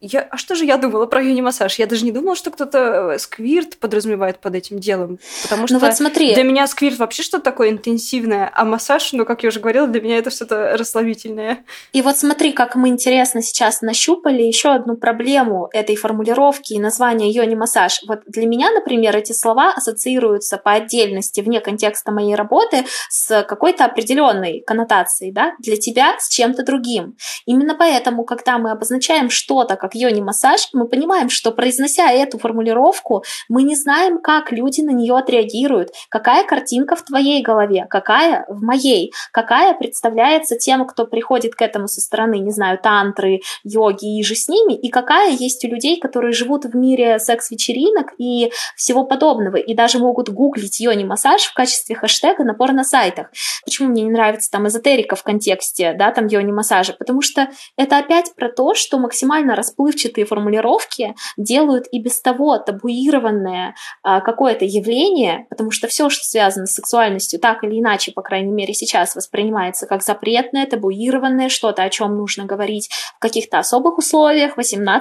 я, 0.00 0.20
а 0.20 0.36
что 0.36 0.54
же 0.54 0.64
я 0.64 0.76
думала 0.76 1.06
про 1.06 1.20
юни-массаж? 1.20 1.76
Я 1.78 1.86
даже 1.86 2.04
не 2.04 2.12
думала, 2.12 2.36
что 2.36 2.52
кто-то 2.52 3.14
э, 3.14 3.18
сквирт 3.18 3.78
подразумевает 3.78 4.38
под 4.38 4.54
этим 4.54 4.78
делом. 4.78 5.18
Потому 5.42 5.62
ну 5.62 5.66
что 5.66 5.74
ну 5.74 5.80
вот 5.80 5.96
смотри. 5.96 6.34
для 6.34 6.44
меня 6.44 6.68
сквирт 6.68 6.98
вообще 6.98 7.24
что-то 7.24 7.42
такое 7.42 7.70
интенсивное, 7.70 8.48
а 8.54 8.64
массаж, 8.64 9.12
ну, 9.12 9.24
как 9.24 9.42
я 9.42 9.48
уже 9.48 9.58
говорила, 9.58 9.88
для 9.88 10.00
меня 10.00 10.18
это 10.18 10.30
что-то 10.30 10.76
расслабительное. 10.76 11.64
И 11.92 12.02
вот 12.02 12.16
смотри, 12.16 12.52
как 12.52 12.76
мы 12.76 12.88
интересно 12.88 13.42
сейчас 13.42 13.82
нащупали 13.82 14.42
еще 14.42 14.70
одну 14.70 14.96
проблему 14.96 15.68
этой 15.72 15.96
формулировки 15.96 16.74
и 16.74 16.78
названия 16.78 17.32
йони-массаж. 17.32 18.02
Вот 18.06 18.20
для 18.26 18.46
меня, 18.46 18.70
например, 18.70 19.16
эти 19.16 19.32
слова 19.32 19.72
ассоциируются 19.74 20.58
по 20.58 20.72
отдельности, 20.74 21.40
вне 21.40 21.60
контекста 21.60 22.12
моей 22.12 22.36
работы, 22.36 22.84
с 23.10 23.42
какой-то 23.42 23.84
определенной 23.86 24.62
коннотацией, 24.64 25.32
да? 25.32 25.54
Для 25.58 25.76
тебя 25.76 26.14
с 26.20 26.28
чем-то 26.28 26.62
другим. 26.62 27.16
Именно 27.46 27.74
поэтому, 27.74 28.24
когда 28.24 28.58
мы 28.58 28.70
обозначаем 28.70 29.28
что-то 29.28 29.74
как 29.74 29.87
йони-массаж, 29.94 30.68
мы 30.72 30.86
понимаем, 30.86 31.30
что 31.30 31.52
произнося 31.52 32.10
эту 32.10 32.38
формулировку, 32.38 33.24
мы 33.48 33.62
не 33.62 33.76
знаем, 33.76 34.18
как 34.20 34.52
люди 34.52 34.80
на 34.80 34.90
нее 34.90 35.16
отреагируют, 35.16 35.90
какая 36.08 36.44
картинка 36.44 36.96
в 36.96 37.02
твоей 37.02 37.42
голове, 37.42 37.86
какая 37.88 38.44
в 38.48 38.62
моей, 38.62 39.12
какая 39.32 39.74
представляется 39.74 40.56
тем, 40.56 40.86
кто 40.86 41.06
приходит 41.06 41.54
к 41.54 41.62
этому 41.62 41.88
со 41.88 42.00
стороны, 42.00 42.38
не 42.38 42.50
знаю, 42.50 42.78
тантры, 42.78 43.40
йоги 43.64 44.18
и 44.18 44.22
же 44.22 44.34
с 44.34 44.48
ними, 44.48 44.74
и 44.74 44.88
какая 44.88 45.30
есть 45.30 45.64
у 45.64 45.68
людей, 45.68 46.00
которые 46.00 46.32
живут 46.32 46.64
в 46.64 46.76
мире 46.76 47.18
секс-вечеринок 47.18 48.12
и 48.18 48.50
всего 48.76 49.04
подобного, 49.04 49.56
и 49.56 49.74
даже 49.74 49.98
могут 49.98 50.28
гуглить 50.28 50.80
йони-массаж 50.80 51.42
в 51.42 51.54
качестве 51.54 51.96
хэштега 51.96 52.44
на 52.44 52.54
порно-сайтах. 52.54 53.30
Почему 53.64 53.88
мне 53.88 54.02
не 54.02 54.10
нравится 54.10 54.50
там 54.50 54.66
эзотерика 54.68 55.16
в 55.16 55.22
контексте, 55.22 55.94
да, 55.98 56.10
там 56.10 56.26
йони-массажа? 56.26 56.94
Потому 56.94 57.22
что 57.22 57.48
это 57.76 57.98
опять 57.98 58.34
про 58.34 58.48
то, 58.50 58.74
что 58.74 58.98
максимально 58.98 59.54
распространено 59.54 59.77
расплывчатые 59.78 60.24
формулировки 60.24 61.14
делают 61.36 61.86
и 61.92 62.00
без 62.00 62.20
того 62.20 62.58
табуированное 62.58 63.74
а, 64.02 64.20
какое-то 64.20 64.64
явление, 64.64 65.46
потому 65.50 65.70
что 65.70 65.86
все, 65.88 66.10
что 66.10 66.24
связано 66.24 66.66
с 66.66 66.74
сексуальностью, 66.74 67.40
так 67.40 67.64
или 67.64 67.78
иначе, 67.80 68.12
по 68.12 68.22
крайней 68.22 68.52
мере, 68.52 68.74
сейчас 68.74 69.14
воспринимается 69.14 69.86
как 69.86 70.02
запретное, 70.02 70.66
табуированное, 70.66 71.48
что-то, 71.48 71.82
о 71.82 71.90
чем 71.90 72.16
нужно 72.16 72.44
говорить 72.44 72.88
в 73.16 73.20
каких-то 73.20 73.58
особых 73.58 73.98
условиях, 73.98 74.58
18+, 74.58 75.00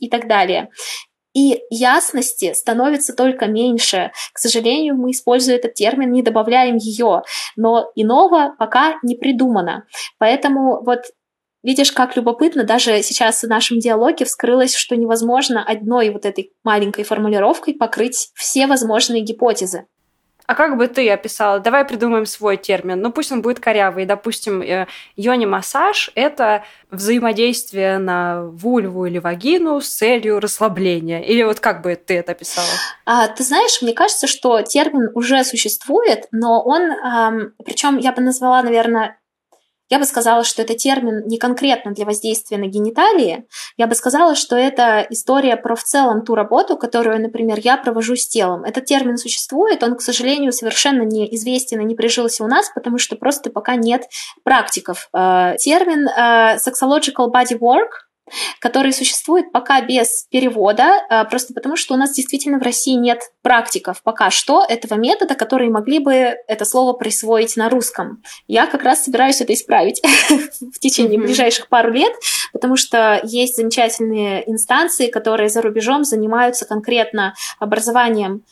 и 0.00 0.08
так 0.08 0.28
далее. 0.28 0.70
И 1.32 1.60
ясности 1.70 2.52
становится 2.54 3.14
только 3.14 3.46
меньше. 3.46 4.10
К 4.32 4.38
сожалению, 4.38 4.96
мы, 4.96 5.12
используя 5.12 5.56
этот 5.56 5.74
термин, 5.74 6.10
не 6.10 6.22
добавляем 6.22 6.76
ее, 6.76 7.22
но 7.56 7.92
иного 7.94 8.56
пока 8.58 8.94
не 9.04 9.14
придумано. 9.14 9.84
Поэтому 10.18 10.82
вот 10.82 11.02
Видишь, 11.62 11.92
как 11.92 12.16
любопытно, 12.16 12.64
даже 12.64 13.02
сейчас 13.02 13.42
в 13.42 13.48
нашем 13.48 13.78
диалоге 13.80 14.24
вскрылось, 14.24 14.74
что 14.74 14.96
невозможно 14.96 15.62
одной 15.62 16.10
вот 16.10 16.24
этой 16.24 16.52
маленькой 16.64 17.04
формулировкой 17.04 17.74
покрыть 17.74 18.30
все 18.34 18.66
возможные 18.66 19.22
гипотезы. 19.22 19.86
А 20.50 20.56
как 20.56 20.76
бы 20.76 20.88
ты 20.88 21.08
описала? 21.08 21.60
Давай 21.60 21.84
придумаем 21.84 22.26
свой 22.26 22.56
термин. 22.56 23.00
Ну, 23.00 23.12
пусть 23.12 23.30
он 23.30 23.40
будет 23.40 23.60
корявый. 23.60 24.04
Допустим, 24.04 24.62
э, 24.62 24.88
йони-массаж– 25.14 26.10
это 26.16 26.64
взаимодействие 26.90 27.98
на 27.98 28.42
вульву 28.46 29.06
или 29.06 29.18
вагину 29.18 29.80
с 29.80 29.88
целью 29.88 30.40
расслабления. 30.40 31.20
Или 31.20 31.44
вот 31.44 31.60
как 31.60 31.82
бы 31.82 31.94
ты 31.94 32.14
это 32.14 32.32
описала? 32.32 32.66
А, 33.06 33.28
ты 33.28 33.44
знаешь, 33.44 33.80
мне 33.80 33.92
кажется, 33.92 34.26
что 34.26 34.60
термин 34.62 35.10
уже 35.14 35.44
существует, 35.44 36.26
но 36.32 36.60
он, 36.64 36.82
эм, 36.82 37.52
причем 37.64 37.98
я 37.98 38.10
бы 38.10 38.20
назвала, 38.20 38.60
наверное, 38.64 39.19
я 39.90 39.98
бы 39.98 40.04
сказала, 40.04 40.44
что 40.44 40.62
это 40.62 40.74
термин 40.74 41.26
не 41.26 41.36
конкретно 41.36 41.90
для 41.92 42.04
воздействия 42.04 42.58
на 42.58 42.66
гениталии. 42.66 43.44
Я 43.76 43.88
бы 43.88 43.94
сказала, 43.96 44.36
что 44.36 44.56
это 44.56 45.04
история 45.10 45.56
про 45.56 45.74
в 45.74 45.82
целом 45.82 46.24
ту 46.24 46.36
работу, 46.36 46.76
которую, 46.76 47.20
например, 47.20 47.58
я 47.62 47.76
провожу 47.76 48.14
с 48.14 48.28
телом. 48.28 48.64
Этот 48.64 48.84
термин 48.84 49.16
существует, 49.16 49.82
он, 49.82 49.96
к 49.96 50.00
сожалению, 50.00 50.52
совершенно 50.52 51.02
неизвестен 51.02 51.80
и 51.80 51.84
не 51.84 51.96
прижился 51.96 52.44
у 52.44 52.46
нас, 52.46 52.70
потому 52.72 52.98
что 52.98 53.16
просто 53.16 53.50
пока 53.50 53.74
нет 53.74 54.04
практиков. 54.44 55.08
Э, 55.12 55.56
термин 55.58 56.08
э, 56.08 56.56
sexological 56.56 57.32
body 57.32 57.58
work 57.58 58.09
который 58.60 58.92
существует 58.92 59.52
пока 59.52 59.80
без 59.82 60.26
перевода, 60.30 60.94
а, 61.08 61.24
просто 61.24 61.54
потому 61.54 61.76
что 61.76 61.94
у 61.94 61.96
нас 61.96 62.12
действительно 62.12 62.58
в 62.58 62.62
России 62.62 62.94
нет 62.94 63.20
практиков 63.42 64.02
пока 64.02 64.30
что 64.30 64.64
этого 64.68 64.98
метода, 64.98 65.34
которые 65.34 65.70
могли 65.70 65.98
бы 65.98 66.12
это 66.12 66.64
слово 66.64 66.92
присвоить 66.92 67.56
на 67.56 67.68
русском. 67.68 68.22
Я 68.46 68.66
как 68.66 68.82
раз 68.82 69.04
собираюсь 69.04 69.40
это 69.40 69.52
исправить 69.52 70.02
в 70.30 70.78
течение 70.78 71.18
mm-hmm. 71.18 71.22
ближайших 71.22 71.68
пару 71.68 71.92
лет, 71.92 72.12
потому 72.52 72.76
что 72.76 73.20
есть 73.24 73.56
замечательные 73.56 74.48
инстанции, 74.50 75.08
которые 75.08 75.48
за 75.48 75.62
рубежом 75.62 76.04
занимаются 76.04 76.66
конкретно 76.66 77.34
образованием 77.58 78.44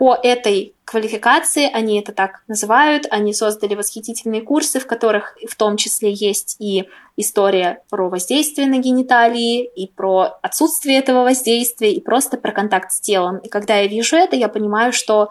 по 0.00 0.14
этой 0.14 0.74
квалификации, 0.86 1.70
они 1.70 2.00
это 2.00 2.12
так 2.12 2.42
называют, 2.48 3.06
они 3.10 3.34
создали 3.34 3.74
восхитительные 3.74 4.40
курсы, 4.40 4.80
в 4.80 4.86
которых 4.86 5.36
в 5.46 5.54
том 5.56 5.76
числе 5.76 6.10
есть 6.10 6.56
и 6.58 6.88
история 7.18 7.82
про 7.90 8.08
воздействие 8.08 8.66
на 8.66 8.78
гениталии, 8.78 9.62
и 9.62 9.88
про 9.88 10.38
отсутствие 10.40 10.96
этого 10.96 11.24
воздействия, 11.24 11.92
и 11.92 12.00
просто 12.00 12.38
про 12.38 12.52
контакт 12.52 12.92
с 12.92 13.00
телом. 13.02 13.40
И 13.40 13.50
когда 13.50 13.76
я 13.76 13.88
вижу 13.88 14.16
это, 14.16 14.36
я 14.36 14.48
понимаю, 14.48 14.94
что 14.94 15.28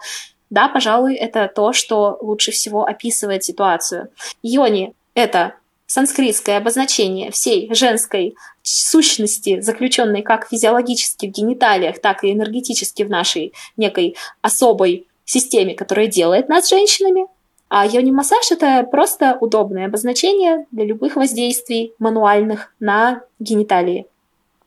да, 0.50 0.68
пожалуй, 0.68 1.16
это 1.16 1.50
то, 1.52 1.72
что 1.72 2.16
лучше 2.20 2.52
всего 2.52 2.84
описывает 2.84 3.42
ситуацию. 3.42 4.10
Йони— 4.44 4.94
это 5.14 5.54
санскритское 5.90 6.56
обозначение 6.56 7.32
всей 7.32 7.68
женской 7.74 8.36
сущности, 8.62 9.60
заключенной 9.60 10.22
как 10.22 10.46
физиологически 10.48 11.26
в 11.26 11.32
гениталиях, 11.32 12.00
так 12.00 12.22
и 12.22 12.32
энергетически 12.32 13.02
в 13.02 13.10
нашей 13.10 13.52
некой 13.76 14.14
особой 14.40 15.08
системе, 15.24 15.74
которая 15.74 16.06
делает 16.06 16.48
нас 16.48 16.70
женщинами. 16.70 17.26
А 17.68 17.84
йони-массаж— 17.84 18.50
это 18.52 18.84
просто 18.84 19.36
удобное 19.40 19.86
обозначение 19.86 20.66
для 20.70 20.84
любых 20.84 21.16
воздействий 21.16 21.92
мануальных 21.98 22.72
на 22.78 23.22
гениталии. 23.40 24.06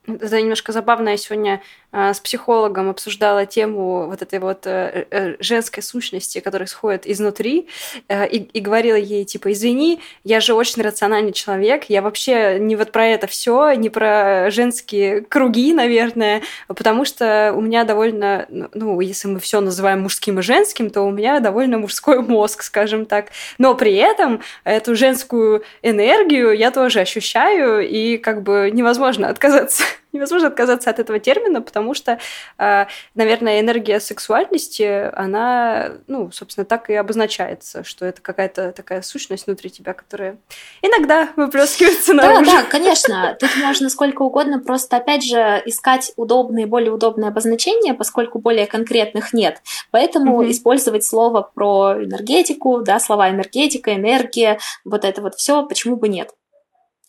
Это 0.06 0.42
немножко 0.42 0.74
забавно. 0.74 1.08
Я 1.08 1.18
сегодня 1.18 1.62
с 1.94 2.20
психологом 2.20 2.90
обсуждала 2.90 3.46
тему 3.46 4.08
вот 4.08 4.22
этой 4.24 4.40
вот 4.40 4.66
э, 4.66 5.06
э, 5.12 5.36
женской 5.40 5.84
сущности, 5.84 6.40
которая 6.40 6.68
исходит 6.68 7.06
изнутри, 7.06 7.68
э, 8.08 8.28
и, 8.28 8.38
и 8.38 8.60
говорила 8.60 8.96
ей, 8.96 9.26
типа, 9.26 9.52
извини, 9.52 10.00
я 10.24 10.40
же 10.40 10.56
очень 10.56 10.82
рациональный 10.82 11.34
человек, 11.34 11.86
я 11.90 12.02
вообще 12.02 12.58
не 12.60 12.76
вот 12.76 12.92
про 12.92 13.06
это 13.06 13.28
все, 13.28 13.74
не 13.74 13.90
про 13.92 14.50
женские 14.50 15.22
круги, 15.22 15.72
наверное, 15.72 16.42
потому 16.68 17.06
что 17.06 17.54
у 17.56 17.62
меня 17.62 17.84
довольно, 17.84 18.48
ну, 18.50 19.00
если 19.00 19.28
мы 19.28 19.40
все 19.40 19.62
называем 19.62 20.02
мужским 20.02 20.40
и 20.40 20.42
женским, 20.42 20.90
то 20.90 21.04
у 21.04 21.12
меня 21.12 21.40
довольно 21.40 21.78
мужской 21.78 22.22
мозг, 22.22 22.64
скажем 22.64 23.06
так. 23.06 23.28
Но 23.60 23.76
при 23.76 23.94
этом 23.96 24.42
эту 24.64 24.96
женскую 24.96 25.64
энергию 25.84 26.54
я 26.54 26.72
тоже 26.72 27.02
ощущаю, 27.02 27.88
и 27.88 28.18
как 28.18 28.42
бы 28.42 28.72
невозможно 28.74 29.30
отказаться 29.30 29.84
невозможно 30.14 30.48
отказаться 30.48 30.90
от 30.90 31.00
этого 31.00 31.20
термина, 31.20 31.62
потому 31.62 31.94
что, 31.94 32.20
а, 32.58 32.88
наверное, 33.16 33.60
энергия 33.60 34.00
сексуальности, 34.00 35.10
она, 35.14 35.94
ну, 36.08 36.32
собственно, 36.32 36.66
так 36.66 36.90
и 36.90 36.94
обозначается, 36.94 37.84
что 37.84 38.06
это 38.06 38.22
какая-то 38.22 38.72
такая 38.72 39.02
сущность 39.02 39.48
внутри 39.48 39.70
тебя, 39.70 39.94
которая 39.94 40.38
иногда 40.82 41.30
выплескивается 41.36 42.14
наружу. 42.14 42.46
Да, 42.46 42.62
да, 42.62 42.64
конечно. 42.70 43.36
Тут 43.40 43.50
можно 43.58 43.90
сколько 43.90 44.22
угодно 44.22 44.60
просто, 44.60 44.98
опять 44.98 45.24
же, 45.24 45.62
искать 45.66 46.14
удобные, 46.16 46.68
более 46.68 46.92
удобные 46.92 47.30
обозначения, 47.30 47.94
поскольку 47.94 48.40
более 48.40 48.68
конкретных 48.68 49.34
нет. 49.34 49.62
Поэтому 49.92 50.44
mm-hmm. 50.44 50.52
использовать 50.52 51.04
слово 51.04 51.50
про 51.54 51.96
энергетику, 52.04 52.82
да, 52.82 53.00
слова 53.00 53.30
энергетика, 53.30 53.94
энергия, 53.94 54.60
вот 54.86 55.06
это 55.06 55.22
вот 55.22 55.36
все, 55.36 55.66
почему 55.66 55.96
бы 55.96 56.08
нет. 56.08 56.32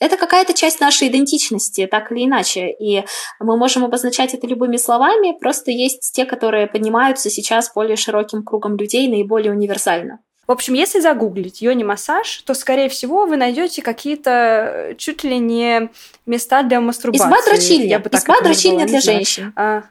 Это 0.01 0.17
какая-то 0.17 0.55
часть 0.55 0.81
нашей 0.81 1.09
идентичности, 1.09 1.87
так 1.87 2.11
или 2.11 2.25
иначе. 2.25 2.71
И 2.71 3.05
мы 3.39 3.57
можем 3.57 3.85
обозначать 3.85 4.35
это 4.35 4.47
любыми 4.47 4.77
словами, 4.77 5.39
просто 5.39 5.71
есть 5.71 6.13
те, 6.13 6.25
которые 6.25 6.67
поднимаются 6.67 7.31
сейчас 7.31 7.73
более 7.73 7.97
широким 7.97 8.43
кругом 8.43 8.77
людей, 8.77 9.09
наиболее 9.09 9.53
универсально. 9.53 10.19
В 10.47 10.53
общем, 10.53 10.75
если 10.75 11.01
загуглить 11.01 11.63
йони-массаж, 11.63 12.43
то, 12.43 12.53
скорее 12.55 12.91
всего, 12.91 13.25
вы 13.25 13.37
найдете 13.37 13.81
какие-то 13.81 14.31
э, 14.31 14.95
чуть 14.97 15.25
ли 15.25 15.39
не 15.39 15.89
места 16.27 16.63
для 16.63 16.81
мастурбации. 16.81 17.25
Изба 17.25 17.43
дрочильня. 17.47 18.03
Изба 18.13 18.41
дрочильня 18.43 18.87
для 18.87 19.01
женщин. 19.01 19.53
А... 19.57 19.85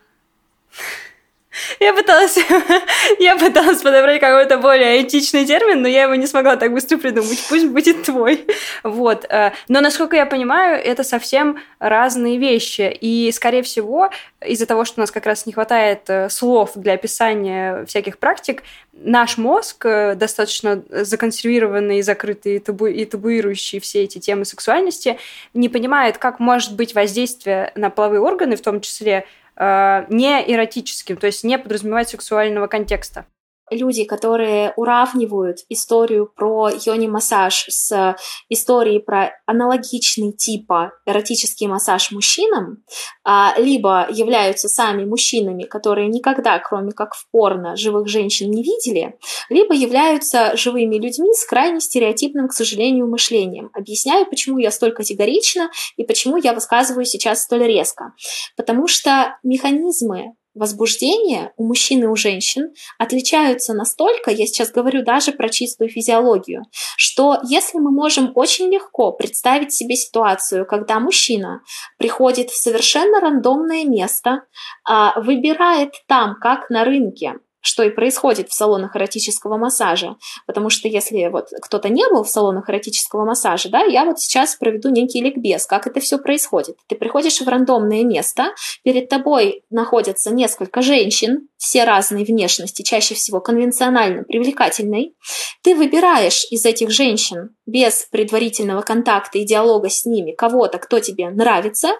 Я 1.79 1.93
пыталась, 1.93 2.37
я 3.19 3.37
пыталась 3.37 3.81
подобрать 3.81 4.19
какой-то 4.19 4.57
более 4.57 5.01
этичный 5.01 5.45
термин, 5.45 5.81
но 5.81 5.87
я 5.87 6.03
его 6.03 6.15
не 6.15 6.25
смогла 6.25 6.55
так 6.55 6.73
быстро 6.73 6.97
придумать. 6.97 7.45
Пусть 7.49 7.67
будет 7.67 8.03
твой. 8.03 8.45
Вот. 8.83 9.25
Э, 9.29 9.51
но, 9.67 9.81
насколько 9.81 10.15
я 10.15 10.25
понимаю, 10.25 10.83
это 10.83 11.03
совсем 11.03 11.59
разные 11.79 12.37
вещи. 12.37 12.95
И, 12.99 13.31
скорее 13.31 13.61
всего, 13.63 14.09
из-за 14.45 14.65
того, 14.65 14.85
что 14.85 14.99
у 14.99 15.01
нас 15.01 15.11
как 15.11 15.25
раз 15.25 15.45
не 15.45 15.53
хватает 15.53 16.09
э, 16.09 16.29
слов 16.29 16.71
для 16.75 16.93
описания 16.93 17.85
всяких 17.85 18.17
практик, 18.17 18.63
наш 18.93 19.37
мозг, 19.37 19.85
э, 19.85 20.15
достаточно 20.15 20.83
законсервированный, 20.89 22.01
закрытый 22.01 22.59
табу 22.59 22.87
и 22.87 23.05
табуирующий 23.05 23.79
все 23.79 24.03
эти 24.03 24.19
темы 24.19 24.45
сексуальности, 24.45 25.17
не 25.53 25.69
понимает, 25.69 26.17
как 26.17 26.39
может 26.39 26.75
быть 26.75 26.95
воздействие 26.95 27.71
на 27.75 27.89
половые 27.89 28.21
органы, 28.21 28.55
в 28.55 28.61
том 28.61 28.81
числе 28.81 29.25
не 29.57 30.43
эротическим, 30.47 31.17
то 31.17 31.27
есть 31.27 31.43
не 31.43 31.57
подразумевать 31.59 32.09
сексуального 32.09 32.67
контекста 32.67 33.25
люди, 33.71 34.03
которые 34.03 34.73
уравнивают 34.75 35.59
историю 35.69 36.31
про 36.33 36.69
йони-массаж 36.69 37.65
с 37.69 38.15
историей 38.49 38.99
про 38.99 39.31
аналогичный 39.45 40.31
типа 40.31 40.93
эротический 41.05 41.67
массаж 41.67 42.11
мужчинам, 42.11 42.83
а, 43.23 43.53
либо 43.57 44.07
являются 44.09 44.67
сами 44.67 45.05
мужчинами, 45.05 45.63
которые 45.63 46.07
никогда, 46.07 46.59
кроме 46.59 46.91
как 46.91 47.15
в 47.15 47.27
порно, 47.31 47.75
живых 47.75 48.07
женщин 48.07 48.51
не 48.51 48.63
видели, 48.63 49.17
либо 49.49 49.73
являются 49.73 50.55
живыми 50.55 50.95
людьми 50.95 51.33
с 51.33 51.45
крайне 51.45 51.79
стереотипным, 51.79 52.47
к 52.47 52.53
сожалению, 52.53 53.07
мышлением. 53.07 53.69
Объясняю, 53.73 54.25
почему 54.29 54.57
я 54.57 54.71
столь 54.71 54.91
категорична 54.91 55.71
и 55.97 56.03
почему 56.03 56.37
я 56.37 56.53
высказываю 56.53 57.05
сейчас 57.05 57.43
столь 57.43 57.63
резко. 57.63 58.13
Потому 58.55 58.87
что 58.87 59.37
механизмы 59.43 60.35
возбуждения 60.55 61.53
у 61.57 61.65
мужчин 61.65 62.03
и 62.03 62.07
у 62.07 62.15
женщин 62.15 62.73
отличаются 62.97 63.73
настолько, 63.73 64.31
я 64.31 64.45
сейчас 64.45 64.71
говорю 64.71 65.03
даже 65.03 65.31
про 65.31 65.49
чистую 65.49 65.89
физиологию, 65.89 66.63
что 66.97 67.39
если 67.43 67.79
мы 67.79 67.91
можем 67.91 68.31
очень 68.35 68.71
легко 68.71 69.11
представить 69.11 69.73
себе 69.73 69.95
ситуацию, 69.95 70.65
когда 70.65 70.99
мужчина 70.99 71.61
приходит 71.97 72.49
в 72.49 72.61
совершенно 72.61 73.19
рандомное 73.19 73.85
место, 73.85 74.43
а, 74.85 75.19
выбирает 75.19 75.93
там, 76.07 76.35
как 76.39 76.69
на 76.69 76.83
рынке, 76.83 77.35
что 77.63 77.83
и 77.83 77.89
происходит 77.89 78.49
в 78.49 78.53
салонах 78.53 78.95
эротического 78.95 79.57
массажа. 79.57 80.17
Потому 80.45 80.69
что 80.69 80.87
если 80.89 81.27
вот 81.27 81.47
кто-то 81.61 81.89
не 81.89 82.05
был 82.09 82.23
в 82.23 82.29
салонах 82.29 82.69
эротического 82.69 83.25
массажа, 83.25 83.69
да, 83.69 83.83
я 83.83 84.03
вот 84.03 84.19
сейчас 84.19 84.55
проведу 84.55 84.89
некий 84.89 85.21
ликбез, 85.21 85.65
как 85.65 85.87
это 85.87 86.01
все 86.01 86.17
происходит. 86.17 86.75
Ты 86.87 86.95
приходишь 86.95 87.39
в 87.39 87.47
рандомное 87.47 88.03
место, 88.03 88.53
перед 88.83 89.07
тобой 89.07 89.63
находятся 89.69 90.31
несколько 90.31 90.81
женщин, 90.81 91.47
все 91.57 91.85
разной 91.85 92.25
внешности, 92.25 92.81
чаще 92.81 93.15
всего 93.15 93.39
конвенционально 93.39 94.23
привлекательной. 94.23 95.15
Ты 95.63 95.75
выбираешь 95.75 96.45
из 96.51 96.65
этих 96.65 96.91
женщин 96.91 97.55
без 97.65 98.05
предварительного 98.11 98.81
контакта 98.81 99.37
и 99.37 99.45
диалога 99.45 99.89
с 99.89 100.05
ними 100.05 100.33
кого-то, 100.33 100.77
кто 100.79 100.99
тебе 100.99 101.29
нравится, 101.29 101.93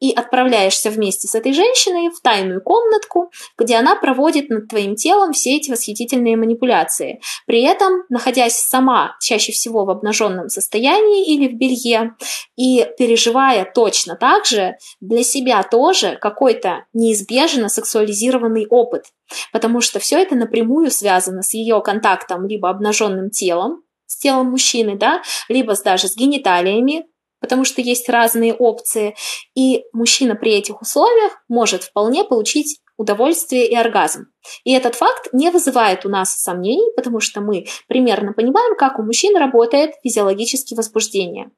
и 0.00 0.12
отправляешься 0.12 0.90
вместе 0.90 1.28
с 1.28 1.34
этой 1.34 1.52
женщиной 1.52 2.10
в 2.10 2.20
тайную 2.20 2.62
комнатку, 2.62 3.30
где 3.58 3.76
она 3.76 3.96
проводит 3.96 4.48
над 4.48 4.68
твоим 4.68 4.96
телом 4.96 5.32
все 5.32 5.56
эти 5.56 5.70
восхитительные 5.70 6.36
манипуляции. 6.36 7.20
При 7.46 7.62
этом, 7.62 8.04
находясь 8.08 8.56
сама 8.56 9.16
чаще 9.20 9.52
всего 9.52 9.84
в 9.84 9.90
обнаженном 9.90 10.48
состоянии 10.48 11.34
или 11.34 11.48
в 11.48 11.56
белье, 11.56 12.14
и 12.56 12.86
переживая 12.98 13.70
точно 13.72 14.16
так 14.16 14.46
же 14.46 14.76
для 15.00 15.22
себя 15.22 15.62
тоже 15.62 16.16
какой-то 16.20 16.86
неизбежно 16.92 17.68
сексуализированный 17.68 18.66
опыт. 18.68 19.04
Потому 19.52 19.80
что 19.80 19.98
все 19.98 20.20
это 20.20 20.34
напрямую 20.34 20.90
связано 20.90 21.42
с 21.42 21.54
ее 21.54 21.80
контактом 21.82 22.46
либо 22.46 22.68
обнаженным 22.70 23.30
телом, 23.30 23.82
с 24.06 24.18
телом 24.18 24.50
мужчины, 24.50 24.96
да, 24.96 25.22
либо 25.48 25.74
даже 25.84 26.08
с 26.08 26.16
гениталиями, 26.16 27.04
потому 27.40 27.64
что 27.64 27.80
есть 27.80 28.08
разные 28.08 28.54
опции, 28.54 29.16
и 29.54 29.82
мужчина 29.92 30.34
при 30.34 30.52
этих 30.52 30.80
условиях 30.80 31.32
может 31.48 31.84
вполне 31.84 32.24
получить 32.24 32.80
удовольствие 32.96 33.66
и 33.66 33.74
оргазм. 33.74 34.26
И 34.64 34.72
этот 34.72 34.94
факт 34.94 35.28
не 35.32 35.50
вызывает 35.50 36.04
у 36.04 36.10
нас 36.10 36.36
сомнений, 36.36 36.92
потому 36.96 37.20
что 37.20 37.40
мы 37.40 37.66
примерно 37.88 38.34
понимаем, 38.34 38.76
как 38.76 38.98
у 38.98 39.02
мужчин 39.02 39.36
работает 39.38 39.92
физиологическое 40.02 40.76
возбуждение. 40.76 41.50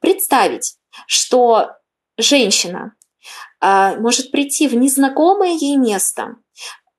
Представить, 0.00 0.76
что 1.08 1.72
женщина 2.16 2.94
э, 3.60 3.98
может 3.98 4.30
прийти 4.30 4.68
в 4.68 4.76
незнакомое 4.76 5.56
ей 5.58 5.76
место, 5.76 6.36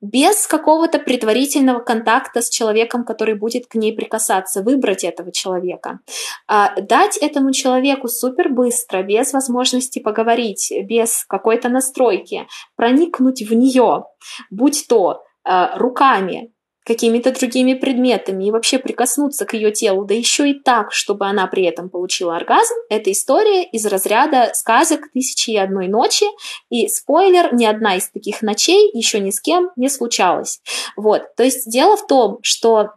без 0.06 0.48
какого-то 0.48 1.00
предварительного 1.00 1.80
контакта 1.80 2.42
с 2.42 2.50
человеком, 2.50 3.04
который 3.04 3.36
будет 3.36 3.68
к 3.68 3.76
ней 3.76 3.94
прикасаться, 3.94 4.62
выбрать 4.62 5.04
этого 5.04 5.32
человека, 5.32 6.00
а, 6.48 6.80
дать 6.80 7.18
этому 7.18 7.52
человеку 7.52 8.08
супер 8.08 8.50
быстро, 8.50 9.04
без 9.04 9.34
возможности 9.34 10.00
поговорить, 10.00 10.72
без 10.84 11.26
какой-то 11.26 11.70
настройки, 11.70 12.48
проникнуть 12.76 13.42
в 13.42 13.54
нее, 13.54 14.06
будь 14.50 14.86
то 14.88 15.24
а, 15.44 15.78
руками, 15.78 16.52
какими-то 16.86 17.32
другими 17.32 17.74
предметами 17.74 18.46
и 18.46 18.52
вообще 18.52 18.78
прикоснуться 18.78 19.46
к 19.46 19.54
ее 19.54 19.72
телу, 19.72 20.06
да 20.06 20.14
еще 20.14 20.52
и 20.52 20.54
так, 20.54 20.94
чтобы 20.94 21.26
она 21.26 21.48
при 21.48 21.64
этом 21.64 21.90
получила 21.90 22.36
оргазм, 22.36 22.76
это 22.90 23.12
история 23.12 23.64
из 23.64 23.86
разряда 23.88 24.52
сказок 24.54 25.12
«Тысячи 25.12 25.50
и 25.50 25.58
одной 25.58 25.88
ночи», 25.88 26.26
и 26.70 26.88
спойлер, 26.88 27.54
ни 27.54 27.66
одна 27.66 27.98
из 27.98 28.10
таких 28.10 28.44
ночей 28.44 28.92
еще 28.94 29.20
ни 29.20 29.32
с 29.32 29.42
кем 29.42 29.72
не 29.76 29.90
случалась. 29.90 30.62
Вот, 30.96 31.36
то 31.36 31.44
есть 31.44 31.70
дело 31.70 31.98
в 31.98 32.06
том, 32.06 32.38
что 32.44 32.92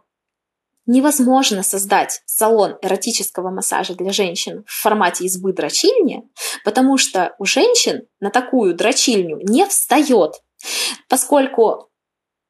невозможно 0.85 1.63
создать 1.63 2.21
салон 2.25 2.77
эротического 2.81 3.49
массажа 3.49 3.95
для 3.95 4.11
женщин 4.11 4.63
в 4.67 4.81
формате 4.81 5.25
избы 5.25 5.53
дрочильни, 5.53 6.23
потому 6.63 6.97
что 6.97 7.35
у 7.39 7.45
женщин 7.45 8.03
на 8.19 8.29
такую 8.29 8.75
дрочильню 8.75 9.39
не 9.41 9.65
встает, 9.65 10.41
поскольку 11.07 11.88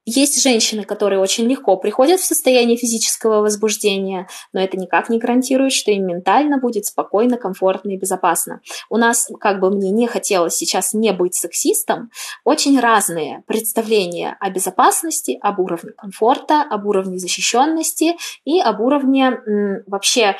есть 0.09 0.41
женщины, 0.41 0.83
которые 0.83 1.19
очень 1.19 1.45
легко 1.45 1.77
приходят 1.77 2.19
в 2.19 2.25
состояние 2.25 2.77
физического 2.77 3.41
возбуждения, 3.41 4.27
но 4.53 4.61
это 4.61 4.77
никак 4.77 5.09
не 5.09 5.19
гарантирует, 5.19 5.71
что 5.71 5.91
им 5.91 6.07
ментально 6.07 6.57
будет 6.57 6.85
спокойно, 6.85 7.37
комфортно 7.37 7.91
и 7.91 7.97
безопасно. 7.97 8.61
У 8.89 8.97
нас, 8.97 9.29
как 9.39 9.59
бы 9.59 9.69
мне 9.69 9.91
не 9.91 10.07
хотелось 10.07 10.55
сейчас 10.55 10.93
не 10.93 11.13
быть 11.13 11.35
сексистом, 11.35 12.09
очень 12.43 12.79
разные 12.79 13.43
представления 13.47 14.35
о 14.39 14.49
безопасности, 14.49 15.37
об 15.41 15.59
уровне 15.59 15.91
комфорта, 15.91 16.61
об 16.61 16.85
уровне 16.85 17.19
защищенности 17.19 18.17
и 18.45 18.59
об 18.59 18.81
уровне 18.81 19.39
м, 19.45 19.83
вообще 19.87 20.35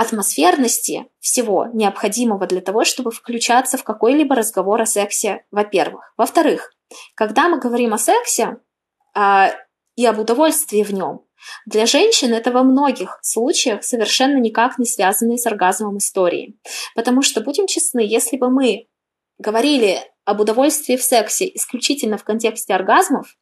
атмосферности 0.00 1.08
всего 1.20 1.66
необходимого 1.74 2.46
для 2.46 2.62
того, 2.62 2.84
чтобы 2.84 3.10
включаться 3.10 3.76
в 3.76 3.84
какой-либо 3.84 4.34
разговор 4.34 4.80
о 4.80 4.86
сексе, 4.86 5.44
во-первых. 5.50 6.14
Во-вторых, 6.16 6.72
когда 7.14 7.48
мы 7.48 7.58
говорим 7.58 7.92
о 7.92 7.98
сексе, 7.98 8.56
а, 9.14 9.52
и 9.96 10.06
об 10.06 10.18
удовольствии 10.18 10.82
в 10.82 10.92
нем. 10.92 11.22
Для 11.66 11.86
женщин 11.86 12.32
это 12.34 12.52
во 12.52 12.62
многих 12.62 13.18
случаях 13.22 13.82
совершенно 13.82 14.38
никак 14.38 14.78
не 14.78 14.84
связанные 14.84 15.38
с 15.38 15.46
оргазмом 15.46 15.98
истории. 15.98 16.58
Потому 16.94 17.22
что, 17.22 17.40
будем 17.40 17.66
честны, 17.66 18.00
если 18.00 18.36
бы 18.36 18.50
мы 18.50 18.88
говорили 19.38 20.00
об 20.24 20.40
удовольствии 20.40 20.96
в 20.96 21.02
сексе 21.02 21.50
исключительно 21.54 22.18
в 22.18 22.24
контексте 22.24 22.74
оргазмов, 22.74 23.36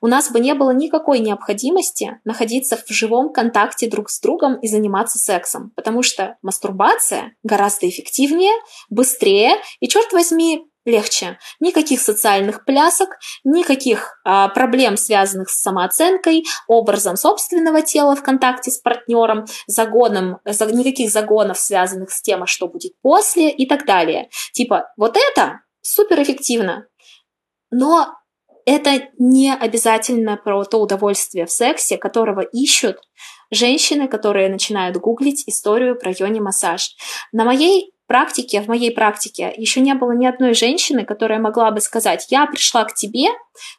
у 0.00 0.06
нас 0.06 0.30
бы 0.30 0.40
не 0.40 0.54
было 0.54 0.70
никакой 0.72 1.20
необходимости 1.20 2.20
находиться 2.24 2.76
в 2.76 2.88
живом 2.88 3.32
контакте 3.32 3.88
друг 3.88 4.10
с 4.10 4.20
другом 4.20 4.56
и 4.56 4.68
заниматься 4.68 5.18
сексом, 5.18 5.72
потому 5.74 6.02
что 6.02 6.36
мастурбация 6.42 7.34
гораздо 7.42 7.88
эффективнее, 7.88 8.52
быстрее 8.90 9.56
и, 9.80 9.88
черт 9.88 10.12
возьми, 10.12 10.66
легче. 10.84 11.38
Никаких 11.60 12.00
социальных 12.00 12.64
плясок, 12.64 13.10
никаких 13.44 14.20
а, 14.24 14.48
проблем, 14.48 14.96
связанных 14.96 15.50
с 15.50 15.60
самооценкой, 15.60 16.44
образом 16.68 17.16
собственного 17.16 17.82
тела 17.82 18.14
в 18.16 18.22
контакте 18.22 18.70
с 18.70 18.78
партнером, 18.78 19.46
загоном, 19.66 20.38
за, 20.44 20.66
никаких 20.66 21.10
загонов, 21.10 21.58
связанных 21.58 22.10
с 22.10 22.22
тем, 22.22 22.42
а 22.42 22.46
что 22.46 22.68
будет 22.68 22.92
после 23.02 23.50
и 23.50 23.66
так 23.66 23.86
далее. 23.86 24.28
Типа, 24.52 24.92
вот 24.96 25.16
это 25.16 25.60
суперэффективно. 25.80 26.86
Но 27.70 28.08
это 28.66 29.08
не 29.18 29.52
обязательно 29.52 30.36
про 30.36 30.64
то 30.64 30.80
удовольствие 30.80 31.46
в 31.46 31.50
сексе, 31.50 31.98
которого 31.98 32.40
ищут 32.40 32.98
женщины, 33.50 34.08
которые 34.08 34.48
начинают 34.48 34.96
гуглить 34.96 35.44
историю 35.46 35.98
про 35.98 36.10
йони-массаж. 36.10 36.96
На 37.32 37.44
моей 37.44 37.93
практике, 38.06 38.60
в 38.60 38.68
моей 38.68 38.90
практике 38.90 39.52
еще 39.56 39.80
не 39.80 39.94
было 39.94 40.12
ни 40.12 40.26
одной 40.26 40.54
женщины, 40.54 41.04
которая 41.04 41.38
могла 41.38 41.70
бы 41.70 41.80
сказать, 41.80 42.26
я 42.30 42.46
пришла 42.46 42.84
к 42.84 42.94
тебе 42.94 43.28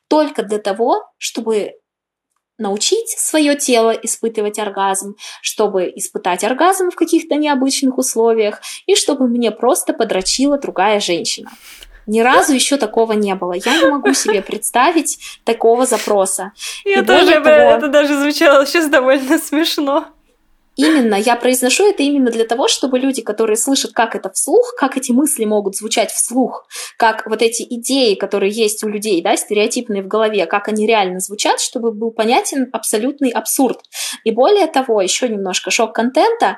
только 0.08 0.44
для 0.44 0.60
того, 0.60 1.04
чтобы 1.18 1.74
научить 2.58 3.10
свое 3.10 3.56
тело 3.56 3.92
испытывать 3.92 4.60
оргазм, 4.60 5.16
чтобы 5.42 5.92
испытать 5.96 6.44
оргазм 6.44 6.90
в 6.90 6.96
каких-то 6.96 7.36
необычных 7.36 7.98
условиях 7.98 8.62
и 8.86 8.96
чтобы 8.96 9.28
мне 9.28 9.52
просто 9.52 9.94
подрочила 9.94 10.58
другая 10.58 11.00
женщина. 11.00 11.52
Ни 12.08 12.20
разу 12.20 12.54
еще 12.54 12.78
такого 12.78 13.14
не 13.14 13.34
было. 13.34 13.54
Я 13.54 13.82
не 13.82 13.90
могу 13.90 14.14
себе 14.14 14.42
представить 14.42 15.18
такого 15.44 15.86
запроса. 15.86 16.52
Я 16.84 17.04
тоже, 17.04 17.42
того, 17.42 17.50
это 17.50 17.88
даже 17.88 18.20
звучало 18.20 18.66
сейчас 18.66 18.90
довольно 18.90 19.40
смешно. 19.40 20.15
Именно, 20.76 21.16
я 21.16 21.36
произношу 21.38 21.90
это 21.90 22.04
именно 22.04 22.32
для 22.32 22.46
того, 22.46 22.68
чтобы 22.68 23.00
люди, 23.00 23.22
которые 23.22 23.56
слышат, 23.56 23.94
как 23.94 24.16
это 24.16 24.30
вслух, 24.30 24.74
как 24.78 24.98
эти 24.98 25.12
мысли 25.12 25.46
могут 25.46 25.76
звучать 25.76 26.12
вслух, 26.12 26.68
как 26.98 27.26
вот 27.28 27.42
эти 27.42 27.64
идеи, 27.64 28.16
которые 28.16 28.52
есть 28.52 28.84
у 28.84 28.90
людей, 28.90 29.22
да, 29.22 29.38
стереотипные 29.38 30.04
в 30.04 30.08
голове, 30.08 30.46
как 30.46 30.68
они 30.68 30.86
реально 30.86 31.20
звучат, 31.20 31.62
чтобы 31.62 31.92
был 31.94 32.12
понятен 32.12 32.68
абсолютный 32.74 33.30
абсурд. 33.30 33.80
И 34.26 34.32
более 34.32 34.68
того, 34.68 35.02
еще 35.02 35.30
немножко 35.30 35.72
шок 35.72 35.96
контента, 35.96 36.58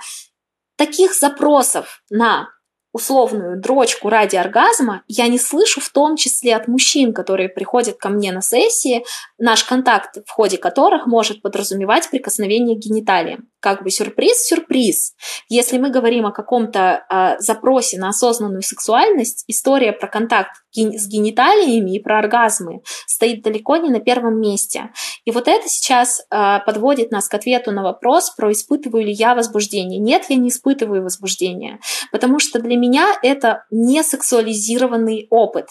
таких 0.77 1.13
запросов 1.13 2.01
на 2.10 2.49
условную 2.97 3.62
дрочку 3.62 4.10
ради 4.10 4.36
оргазма 4.36 5.03
я 5.07 5.27
не 5.27 5.38
слышу 5.38 5.79
в 5.79 5.89
том 5.89 6.15
числе 6.15 6.55
от 6.55 6.67
мужчин, 6.67 7.13
которые 7.13 7.47
приходят 7.47 7.97
ко 7.97 8.10
мне 8.10 8.31
на 8.31 8.41
сессии, 8.41 9.05
наш 9.38 9.63
контакт 9.63 10.17
в 10.25 10.31
ходе 10.31 10.57
которых 10.57 11.05
может 11.05 11.43
подразумевать 11.43 12.10
прикосновение 12.10 12.75
к 12.75 12.79
гениталиям. 12.79 13.49
Как 13.60 13.83
бы 13.83 13.89
сюрприз-сюрприз. 13.89 15.13
Если 15.49 15.77
мы 15.77 15.89
говорим 15.89 16.25
о 16.25 16.31
каком-то 16.31 17.03
э, 17.10 17.39
запросе 17.39 17.99
на 17.99 18.10
осознанную 18.10 18.62
сексуальность, 18.62 19.43
история 19.47 19.93
про 19.93 20.07
контакт 20.07 20.51
с 20.73 21.07
гениталиями 21.07 21.95
и 21.95 21.99
про 21.99 22.19
оргазмы 22.19 22.81
стоит 23.07 23.41
далеко 23.41 23.77
не 23.77 23.89
на 23.89 23.99
первом 23.99 24.39
месте. 24.39 24.91
И 25.25 25.31
вот 25.31 25.47
это 25.47 25.67
сейчас 25.67 26.21
э, 26.29 26.60
подводит 26.65 27.12
нас 27.12 27.27
к 27.27 27.33
ответу 27.33 27.71
на 27.71 27.83
вопрос 27.83 28.29
про 28.36 28.51
испытываю 28.51 29.05
ли 29.05 29.12
я 29.12 29.33
возбуждение. 29.33 29.99
Нет, 29.99 30.25
я 30.29 30.36
не 30.36 30.49
испытываю 30.49 31.03
возбуждение, 31.03 31.79
потому 32.12 32.39
что 32.39 32.60
для 32.60 32.77
меня 32.77 32.87
это 33.21 33.65
не 33.71 34.04
сексуализированный 34.04 35.28
опыт. 35.30 35.67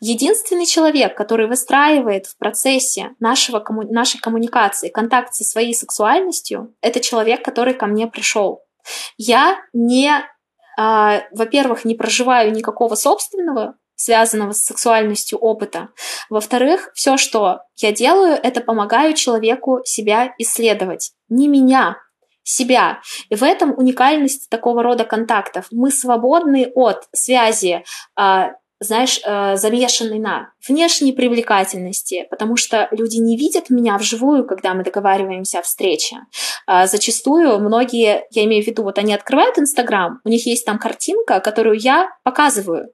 Единственный 0.00 0.66
человек, 0.66 1.16
который 1.16 1.46
выстраивает 1.46 2.26
в 2.26 2.36
процессе 2.36 3.10
нашего, 3.20 3.64
нашей 3.90 4.20
коммуникации 4.20 4.88
контакт 4.88 5.34
со 5.34 5.44
своей 5.44 5.74
сексуальностью, 5.74 6.74
это 6.80 7.00
человек, 7.00 7.44
который 7.44 7.74
ко 7.74 7.86
мне 7.86 8.06
пришел. 8.06 8.62
Я 9.16 9.58
не, 9.72 10.10
э, 10.10 11.20
во-первых, 11.30 11.84
не 11.84 11.94
проживаю 11.94 12.52
никакого 12.52 12.96
собственного 12.96 13.76
связанного 13.94 14.52
с 14.52 14.64
сексуальностью 14.64 15.38
опыта. 15.38 15.90
Во-вторых, 16.28 16.90
все, 16.94 17.16
что 17.16 17.60
я 17.76 17.92
делаю, 17.92 18.34
это 18.42 18.60
помогаю 18.60 19.14
человеку 19.14 19.80
себя 19.84 20.34
исследовать. 20.38 21.12
Не 21.28 21.46
меня, 21.46 21.98
себя. 22.42 23.00
И 23.28 23.34
в 23.34 23.42
этом 23.42 23.74
уникальность 23.76 24.48
такого 24.48 24.82
рода 24.82 25.04
контактов. 25.04 25.66
Мы 25.70 25.90
свободны 25.90 26.70
от 26.74 27.04
связи 27.12 27.84
а, 28.16 28.52
знаешь, 28.82 29.20
э, 29.24 29.56
замешанный 29.56 30.18
на 30.18 30.52
внешней 30.66 31.12
привлекательности, 31.12 32.26
потому 32.30 32.56
что 32.56 32.88
люди 32.90 33.16
не 33.18 33.36
видят 33.36 33.70
меня 33.70 33.96
вживую, 33.96 34.44
когда 34.46 34.74
мы 34.74 34.82
договариваемся 34.82 35.60
о 35.60 35.62
встрече. 35.62 36.16
А 36.66 36.86
зачастую 36.86 37.58
многие, 37.60 38.24
я 38.30 38.44
имею 38.44 38.62
в 38.62 38.66
виду, 38.66 38.82
вот 38.82 38.98
они 38.98 39.14
открывают 39.14 39.58
Инстаграм, 39.58 40.20
у 40.24 40.28
них 40.28 40.46
есть 40.46 40.66
там 40.66 40.78
картинка, 40.78 41.40
которую 41.40 41.78
я 41.78 42.10
показываю. 42.24 42.88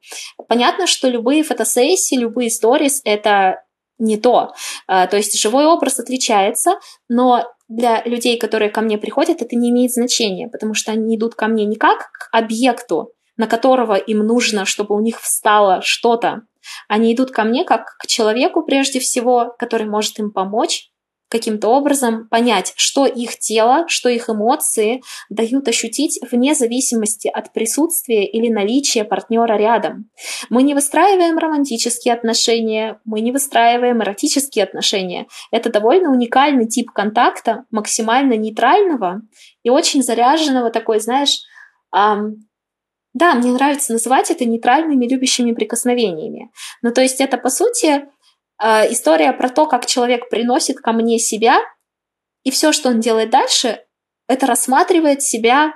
Понятно, 0.48 0.86
что 0.86 1.08
любые 1.08 1.42
фотосессии, 1.42 2.16
любые 2.16 2.50
сторис— 2.50 3.00
это 3.04 3.62
не 3.98 4.16
то. 4.16 4.52
А, 4.86 5.06
то 5.06 5.16
есть 5.16 5.38
живой 5.40 5.66
образ 5.66 5.98
отличается, 5.98 6.78
но 7.08 7.44
для 7.68 8.02
людей, 8.04 8.38
которые 8.38 8.70
ко 8.70 8.80
мне 8.80 8.98
приходят, 8.98 9.42
это 9.42 9.56
не 9.56 9.70
имеет 9.70 9.92
значения, 9.92 10.48
потому 10.48 10.74
что 10.74 10.92
они 10.92 11.16
идут 11.16 11.34
ко 11.34 11.46
мне 11.48 11.64
не 11.64 11.76
как 11.76 12.10
к 12.12 12.28
объекту, 12.32 13.12
на 13.36 13.46
которого 13.46 13.94
им 13.94 14.18
нужно, 14.20 14.64
чтобы 14.64 14.94
у 14.94 15.00
них 15.00 15.20
встало 15.20 15.82
что-то. 15.82 16.42
Они 16.88 17.14
идут 17.14 17.30
ко 17.30 17.44
мне 17.44 17.64
как 17.64 17.96
к 17.98 18.06
человеку 18.06 18.62
прежде 18.62 19.00
всего, 19.00 19.54
который 19.58 19.86
может 19.86 20.18
им 20.18 20.30
помочь 20.30 20.90
каким-то 21.28 21.68
образом 21.68 22.28
понять, 22.28 22.72
что 22.76 23.06
их 23.06 23.38
тело, 23.38 23.84
что 23.88 24.08
их 24.08 24.30
эмоции 24.30 25.02
дают 25.28 25.68
ощутить 25.68 26.18
вне 26.30 26.54
зависимости 26.54 27.28
от 27.28 27.52
присутствия 27.52 28.26
или 28.26 28.50
наличия 28.50 29.04
партнера 29.04 29.56
рядом. 29.56 30.10
Мы 30.48 30.62
не 30.62 30.74
выстраиваем 30.74 31.38
романтические 31.38 32.14
отношения, 32.14 33.00
мы 33.04 33.20
не 33.20 33.32
выстраиваем 33.32 34.02
эротические 34.02 34.64
отношения. 34.64 35.26
Это 35.50 35.70
довольно 35.70 36.10
уникальный 36.10 36.66
тип 36.66 36.90
контакта, 36.90 37.64
максимально 37.70 38.34
нейтрального 38.34 39.20
и 39.62 39.70
очень 39.70 40.02
заряженного 40.02 40.70
такой, 40.70 41.00
знаешь, 41.00 41.40
да, 43.14 43.34
мне 43.34 43.50
нравится 43.50 43.92
называть 43.92 44.30
это 44.30 44.44
нейтральными 44.44 45.06
любящими 45.06 45.52
прикосновениями. 45.52 46.50
Ну, 46.82 46.92
то 46.92 47.00
есть 47.00 47.20
это, 47.20 47.36
по 47.36 47.48
сути, 47.48 48.06
э, 48.62 48.92
история 48.92 49.32
про 49.32 49.48
то, 49.48 49.66
как 49.66 49.86
человек 49.86 50.28
приносит 50.30 50.78
ко 50.78 50.92
мне 50.92 51.18
себя, 51.18 51.58
и 52.44 52.50
все, 52.50 52.72
что 52.72 52.88
он 52.88 53.00
делает 53.00 53.30
дальше, 53.30 53.84
это 54.28 54.46
рассматривает 54.46 55.22
себя 55.22 55.74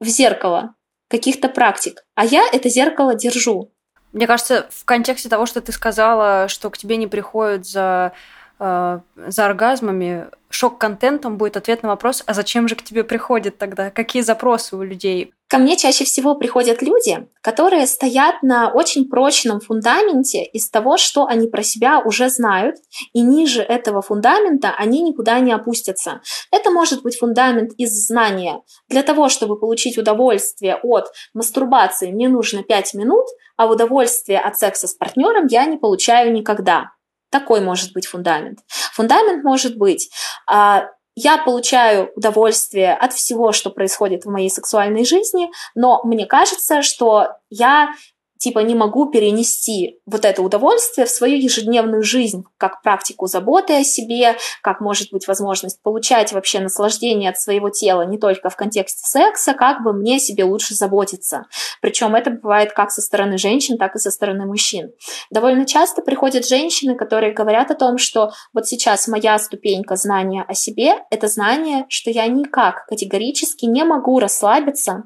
в 0.00 0.06
зеркало 0.06 0.74
каких-то 1.08 1.48
практик. 1.48 2.04
А 2.14 2.24
я 2.24 2.44
это 2.52 2.68
зеркало 2.68 3.14
держу. 3.14 3.72
Мне 4.12 4.26
кажется, 4.26 4.68
в 4.70 4.84
контексте 4.84 5.28
того, 5.28 5.44
что 5.46 5.60
ты 5.60 5.72
сказала, 5.72 6.48
что 6.48 6.70
к 6.70 6.78
тебе 6.78 6.96
не 6.96 7.06
приходят 7.06 7.66
за 7.66 8.12
э, 8.58 9.00
за 9.16 9.44
оргазмами, 9.44 10.28
шок-контентом 10.50 11.36
будет 11.36 11.56
ответ 11.56 11.82
на 11.82 11.90
вопрос, 11.90 12.22
а 12.26 12.32
зачем 12.32 12.68
же 12.68 12.76
к 12.76 12.82
тебе 12.82 13.04
приходят 13.04 13.58
тогда? 13.58 13.90
Какие 13.90 14.22
запросы 14.22 14.76
у 14.76 14.82
людей? 14.82 15.33
Ко 15.48 15.58
мне 15.58 15.76
чаще 15.76 16.04
всего 16.04 16.34
приходят 16.34 16.80
люди, 16.80 17.28
которые 17.42 17.86
стоят 17.86 18.42
на 18.42 18.72
очень 18.72 19.08
прочном 19.08 19.60
фундаменте 19.60 20.42
из 20.42 20.70
того, 20.70 20.96
что 20.96 21.26
они 21.26 21.48
про 21.48 21.62
себя 21.62 22.00
уже 22.00 22.30
знают, 22.30 22.76
и 23.12 23.20
ниже 23.20 23.60
этого 23.60 24.00
фундамента 24.00 24.74
они 24.76 25.02
никуда 25.02 25.38
не 25.40 25.52
опустятся. 25.52 26.22
Это 26.50 26.70
может 26.70 27.02
быть 27.02 27.18
фундамент 27.18 27.72
из 27.76 27.90
знания. 28.06 28.62
Для 28.88 29.02
того, 29.02 29.28
чтобы 29.28 29.58
получить 29.58 29.98
удовольствие 29.98 30.76
от 30.76 31.12
мастурбации, 31.34 32.10
мне 32.10 32.28
нужно 32.28 32.62
5 32.62 32.94
минут, 32.94 33.26
а 33.56 33.66
удовольствие 33.66 34.40
от 34.40 34.58
секса 34.58 34.88
с 34.88 34.94
партнером 34.94 35.46
я 35.46 35.66
не 35.66 35.76
получаю 35.76 36.32
никогда. 36.32 36.92
Такой 37.30 37.60
может 37.60 37.92
быть 37.92 38.06
фундамент. 38.06 38.60
Фундамент 38.92 39.44
может 39.44 39.76
быть 39.76 40.08
а, 40.46 40.86
я 41.16 41.38
получаю 41.38 42.10
удовольствие 42.16 42.94
от 42.94 43.12
всего, 43.12 43.52
что 43.52 43.70
происходит 43.70 44.24
в 44.24 44.30
моей 44.30 44.50
сексуальной 44.50 45.04
жизни, 45.04 45.50
но 45.74 46.02
мне 46.04 46.26
кажется, 46.26 46.82
что 46.82 47.28
я 47.50 47.94
типа 48.38 48.58
не 48.60 48.74
могу 48.74 49.10
перенести 49.10 50.00
вот 50.06 50.24
это 50.24 50.42
удовольствие 50.42 51.06
в 51.06 51.10
свою 51.10 51.36
ежедневную 51.36 52.02
жизнь, 52.02 52.44
как 52.58 52.82
практику 52.82 53.26
заботы 53.26 53.74
о 53.74 53.84
себе, 53.84 54.36
как 54.62 54.80
может 54.80 55.10
быть 55.12 55.26
возможность 55.26 55.82
получать 55.82 56.32
вообще 56.32 56.60
наслаждение 56.60 57.30
от 57.30 57.38
своего 57.38 57.70
тела 57.70 58.02
не 58.02 58.18
только 58.18 58.50
в 58.50 58.56
контексте 58.56 59.02
секса, 59.06 59.54
как 59.54 59.82
бы 59.82 59.92
мне 59.92 60.18
себе 60.18 60.44
лучше 60.44 60.74
заботиться. 60.74 61.44
Причем 61.80 62.14
это 62.14 62.30
бывает 62.30 62.72
как 62.72 62.90
со 62.90 63.00
стороны 63.00 63.38
женщин, 63.38 63.78
так 63.78 63.94
и 63.96 63.98
со 63.98 64.10
стороны 64.10 64.46
мужчин. 64.46 64.92
Довольно 65.30 65.66
часто 65.66 66.02
приходят 66.02 66.46
женщины, 66.46 66.96
которые 66.96 67.32
говорят 67.32 67.70
о 67.70 67.74
том, 67.74 67.98
что 67.98 68.32
вот 68.52 68.66
сейчас 68.66 69.08
моя 69.08 69.38
ступенька 69.38 69.96
знания 69.96 70.44
о 70.46 70.54
себе— 70.54 70.96
это 71.10 71.28
знание, 71.28 71.86
что 71.88 72.10
я 72.10 72.26
никак 72.26 72.86
категорически 72.86 73.66
не 73.66 73.84
могу 73.84 74.18
расслабиться 74.18 75.04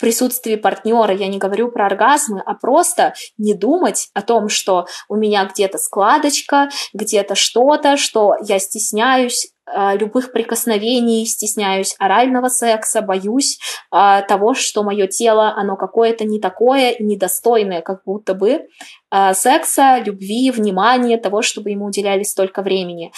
присутствии 0.00 0.56
партнера, 0.56 1.14
я 1.14 1.28
не 1.28 1.38
говорю 1.38 1.70
про 1.70 1.86
оргазмы, 1.86 2.42
а 2.44 2.54
просто 2.54 3.14
не 3.38 3.54
думать 3.54 4.08
о 4.14 4.22
том, 4.22 4.48
что 4.48 4.86
у 5.08 5.16
меня 5.16 5.44
где-то 5.44 5.78
складочка, 5.78 6.68
где-то 6.92 7.34
что-то, 7.34 7.96
что 7.96 8.34
я 8.42 8.58
стесняюсь 8.58 9.52
э, 9.66 9.96
любых 9.96 10.32
прикосновений, 10.32 11.26
стесняюсь 11.26 11.94
орального 11.98 12.48
секса, 12.48 13.02
боюсь 13.02 13.58
э, 13.92 14.22
того, 14.26 14.54
что 14.54 14.82
мое 14.82 15.06
тело, 15.06 15.52
оно 15.56 15.76
какое-то 15.76 16.24
не 16.24 16.40
такое, 16.40 16.96
недостойное, 16.98 17.82
как 17.82 18.02
будто 18.04 18.34
бы 18.34 18.66
э, 19.10 19.34
секса, 19.34 19.98
любви, 19.98 20.50
внимания, 20.50 21.18
того, 21.18 21.42
чтобы 21.42 21.70
ему 21.70 21.86
уделяли 21.86 22.22
столько 22.22 22.62
времени. 22.62 23.12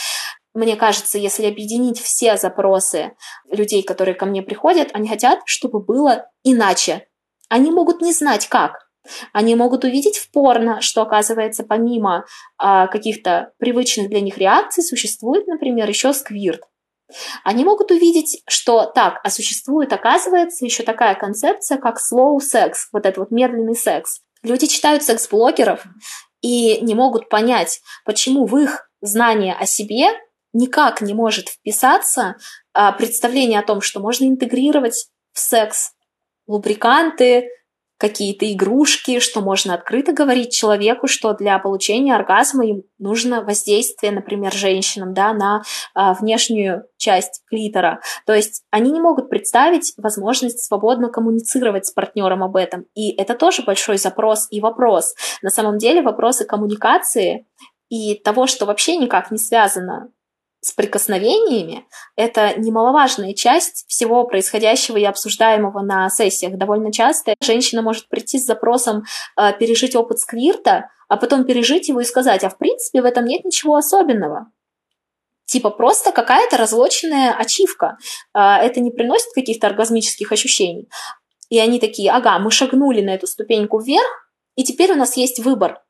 Мне 0.54 0.76
кажется, 0.76 1.18
если 1.18 1.46
объединить 1.46 2.00
все 2.00 2.36
запросы 2.36 3.12
людей, 3.50 3.82
которые 3.82 4.14
ко 4.14 4.26
мне 4.26 4.42
приходят, 4.42 4.90
они 4.92 5.08
хотят, 5.08 5.40
чтобы 5.46 5.80
было 5.80 6.26
иначе. 6.44 7.06
Они 7.48 7.70
могут 7.70 8.02
не 8.02 8.12
знать 8.12 8.48
как. 8.48 8.88
Они 9.32 9.54
могут 9.54 9.84
увидеть 9.84 10.18
в 10.18 10.30
порно, 10.30 10.80
что, 10.80 11.02
оказывается, 11.02 11.64
помимо 11.64 12.24
а, 12.58 12.86
каких-то 12.86 13.52
привычных 13.58 14.08
для 14.08 14.20
них 14.20 14.38
реакций, 14.38 14.84
существует, 14.84 15.46
например, 15.46 15.88
еще 15.88 16.12
сквирт. 16.12 16.62
Они 17.44 17.64
могут 17.64 17.90
увидеть, 17.90 18.42
что 18.48 18.84
так, 18.84 19.20
а 19.24 19.30
существует, 19.30 19.92
оказывается, 19.92 20.64
еще 20.64 20.82
такая 20.82 21.14
концепция, 21.14 21.78
как 21.78 21.98
slow 21.98 22.38
sex, 22.38 22.72
вот 22.92 23.06
этот 23.06 23.18
вот 23.18 23.30
медленный 23.30 23.74
секс. 23.74 24.20
Люди 24.42 24.66
читают 24.66 25.02
секс-блогеров 25.02 25.84
и 26.40 26.80
не 26.80 26.94
могут 26.94 27.28
понять, 27.28 27.80
почему 28.04 28.46
в 28.46 28.56
их 28.56 28.88
знание 29.00 29.54
о 29.54 29.66
себе 29.66 30.08
никак 30.52 31.00
не 31.00 31.14
может 31.14 31.48
вписаться 31.48 32.36
а, 32.72 32.92
представление 32.92 33.60
о 33.60 33.66
том, 33.66 33.80
что 33.80 34.00
можно 34.00 34.24
интегрировать 34.24 35.08
в 35.32 35.38
секс 35.38 35.92
лубриканты, 36.46 37.48
какие-то 38.02 38.52
игрушки, 38.52 39.20
что 39.20 39.40
можно 39.42 39.74
открыто 39.74 40.12
говорить 40.12 40.52
человеку, 40.52 41.06
что 41.06 41.34
для 41.34 41.56
получения 41.60 42.16
оргазма 42.16 42.66
им 42.66 42.82
нужно 42.98 43.42
воздействие, 43.42 44.10
например, 44.10 44.52
женщинам, 44.52 45.14
да, 45.14 45.32
на 45.32 45.62
а, 45.94 46.12
внешнюю 46.14 46.82
часть 46.96 47.42
клитора. 47.48 48.00
То 48.26 48.34
есть 48.34 48.64
они 48.72 48.90
не 48.90 49.00
могут 49.00 49.30
представить 49.30 49.92
возможность 49.96 50.64
свободно 50.64 51.10
коммуницировать 51.10 51.86
с 51.86 51.92
партнером 51.92 52.42
об 52.42 52.56
этом. 52.56 52.86
И 52.96 53.12
это 53.12 53.34
тоже 53.34 53.62
большой 53.62 53.98
запрос 53.98 54.48
и 54.50 54.60
вопрос. 54.60 55.14
На 55.40 55.50
самом 55.50 55.78
деле 55.78 56.02
вопросы 56.02 56.44
коммуникации 56.44 57.46
и 57.88 58.16
того, 58.16 58.48
что 58.48 58.66
вообще 58.66 58.96
никак 58.96 59.30
не 59.30 59.38
связано 59.38 60.10
с 60.64 60.70
прикосновениями– 60.70 61.84
это 62.16 62.54
немаловажная 62.56 63.34
часть 63.34 63.84
всего 63.88 64.22
происходящего 64.24 64.96
и 64.96 65.04
обсуждаемого 65.04 65.80
на 65.80 66.08
сессиях. 66.08 66.56
Довольно 66.56 66.92
часто 66.92 67.34
женщина 67.42 67.82
может 67.82 68.08
прийти 68.08 68.38
с 68.38 68.46
запросом 68.46 69.02
э, 69.36 69.52
пережить 69.58 69.96
опыт 69.96 70.20
сквирта, 70.20 70.88
а 71.08 71.16
потом 71.16 71.44
пережить 71.44 71.88
его 71.88 72.00
и 72.00 72.04
сказать, 72.04 72.44
а 72.44 72.48
в 72.48 72.58
принципе 72.58 73.02
в 73.02 73.04
этом 73.04 73.24
нет 73.24 73.44
ничего 73.44 73.74
особенного. 73.74 74.52
Типа 75.46 75.70
просто 75.70 76.12
какая-то 76.12 76.56
разлоченная 76.56 77.34
ачивка. 77.36 77.98
Э, 78.32 78.58
это 78.62 78.78
не 78.78 78.92
приносит 78.92 79.32
каких-то 79.34 79.66
оргазмических 79.66 80.30
ощущений. 80.30 80.88
И 81.50 81.58
они 81.58 81.80
такие, 81.80 82.12
ага, 82.12 82.38
мы 82.38 82.52
шагнули 82.52 83.00
на 83.00 83.10
эту 83.10 83.26
ступеньку 83.26 83.80
вверх, 83.80 84.30
и 84.54 84.62
теперь 84.62 84.92
у 84.92 84.96
нас 84.96 85.16
есть 85.16 85.40
выбор 85.40 85.80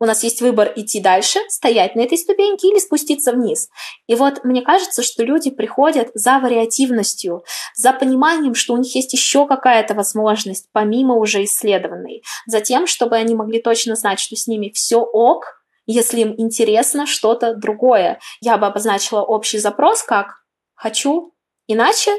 у 0.00 0.06
нас 0.06 0.24
есть 0.24 0.40
выбор 0.40 0.72
идти 0.74 0.98
дальше, 0.98 1.38
стоять 1.48 1.94
на 1.94 2.00
этой 2.00 2.16
ступеньке 2.16 2.68
или 2.68 2.78
спуститься 2.78 3.32
вниз. 3.32 3.68
И 4.06 4.14
вот 4.14 4.42
мне 4.44 4.62
кажется, 4.62 5.02
что 5.02 5.22
люди 5.22 5.50
приходят 5.50 6.08
за 6.14 6.38
вариативностью, 6.38 7.44
за 7.76 7.92
пониманием, 7.92 8.54
что 8.54 8.72
у 8.72 8.78
них 8.78 8.94
есть 8.94 9.12
еще 9.12 9.46
какая-то 9.46 9.94
возможность, 9.94 10.68
помимо 10.72 11.16
уже 11.16 11.44
исследованной, 11.44 12.22
за 12.46 12.62
тем, 12.62 12.86
чтобы 12.86 13.16
они 13.16 13.34
могли 13.34 13.60
точно 13.60 13.94
знать, 13.94 14.18
что 14.18 14.36
с 14.36 14.46
ними 14.46 14.70
все 14.74 15.00
ок, 15.00 15.62
если 15.84 16.20
им 16.20 16.34
интересно 16.38 17.06
что-то 17.06 17.54
другое. 17.54 18.20
Я 18.40 18.56
бы 18.56 18.66
обозначила 18.66 19.20
общий 19.20 19.58
запрос 19.58 20.02
как 20.02 20.44
«хочу 20.74 21.34
иначе» 21.66 22.16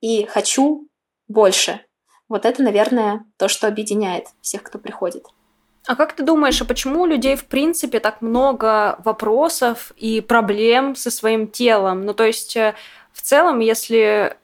и 0.00 0.26
«хочу 0.26 0.88
больше». 1.26 1.80
Вот 2.28 2.44
это, 2.44 2.62
наверное, 2.62 3.24
то, 3.36 3.48
что 3.48 3.66
объединяет 3.66 4.26
всех, 4.40 4.62
кто 4.62 4.78
приходит. 4.78 5.24
А 5.86 5.96
как 5.96 6.14
ты 6.14 6.22
думаешь, 6.22 6.60
а 6.62 6.64
почему 6.64 7.02
у 7.02 7.06
людей 7.06 7.36
в 7.36 7.44
принципе 7.44 8.00
так 8.00 8.22
много 8.22 8.96
вопросов 9.04 9.92
и 9.96 10.20
проблем 10.22 10.96
со 10.96 11.10
своим 11.10 11.46
телом? 11.46 12.06
Ну, 12.06 12.14
то 12.14 12.24
есть, 12.24 12.56
э, 12.56 12.74
в 13.12 13.20
целом, 13.20 13.60
если 13.60 14.36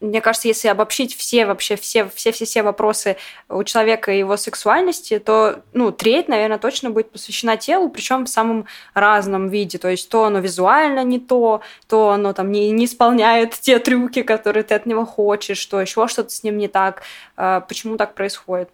мне 0.00 0.20
кажется, 0.20 0.48
если 0.48 0.68
обобщить 0.68 1.16
все 1.16 1.46
вообще 1.46 1.76
все 1.76 2.06
все 2.08 2.30
все 2.30 2.44
все 2.44 2.62
вопросы 2.62 3.16
у 3.48 3.64
человека 3.64 4.12
и 4.12 4.18
его 4.18 4.36
сексуальности, 4.36 5.18
то 5.18 5.62
ну 5.72 5.92
треть, 5.92 6.28
наверное, 6.28 6.58
точно 6.58 6.90
будет 6.90 7.10
посвящена 7.10 7.56
телу, 7.56 7.88
причем 7.88 8.26
в 8.26 8.28
самом 8.28 8.66
разном 8.92 9.48
виде. 9.48 9.78
То 9.78 9.88
есть 9.88 10.08
то 10.10 10.24
оно 10.24 10.40
визуально 10.40 11.04
не 11.04 11.18
то, 11.18 11.62
то 11.88 12.10
оно 12.10 12.32
там 12.34 12.52
не 12.52 12.70
не 12.70 12.84
исполняет 12.84 13.54
те 13.54 13.78
трюки, 13.78 14.22
которые 14.22 14.62
ты 14.64 14.74
от 14.74 14.86
него 14.86 15.06
хочешь, 15.06 15.64
то 15.66 15.80
еще 15.80 16.06
что-то 16.08 16.30
с 16.30 16.42
ним 16.42 16.58
не 16.58 16.68
так. 16.68 17.02
А 17.36 17.60
почему 17.60 17.96
так 17.96 18.14
происходит? 18.14 18.68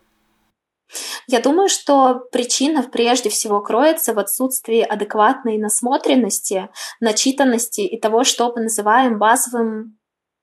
Я 1.26 1.40
думаю, 1.40 1.68
что 1.68 2.22
причина 2.33 2.83
прежде 2.83 3.31
всего 3.31 3.61
кроется 3.61 4.14
в 4.14 4.18
отсутствии 4.18 4.81
адекватной 4.81 5.59
насмотренности, 5.59 6.68
начитанности 7.00 7.83
и 7.83 8.00
того, 8.00 8.24
что 8.24 8.53
мы 8.55 8.62
называем 8.62 9.18
базовым 9.18 9.98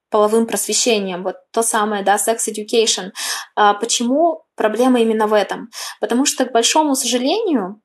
половым 0.09 0.47
просвещением, 0.47 1.23
вот 1.23 1.35
то 1.51 1.61
самое, 1.61 2.03
да, 2.03 2.15
sex 2.15 2.37
education. 2.49 3.11
А 3.55 3.73
почему 3.73 4.45
проблема 4.55 5.01
именно 5.01 5.27
в 5.27 5.33
этом? 5.33 5.69
Потому 5.99 6.25
что, 6.25 6.45
к 6.45 6.53
большому 6.53 6.95
сожалению, 6.95 7.81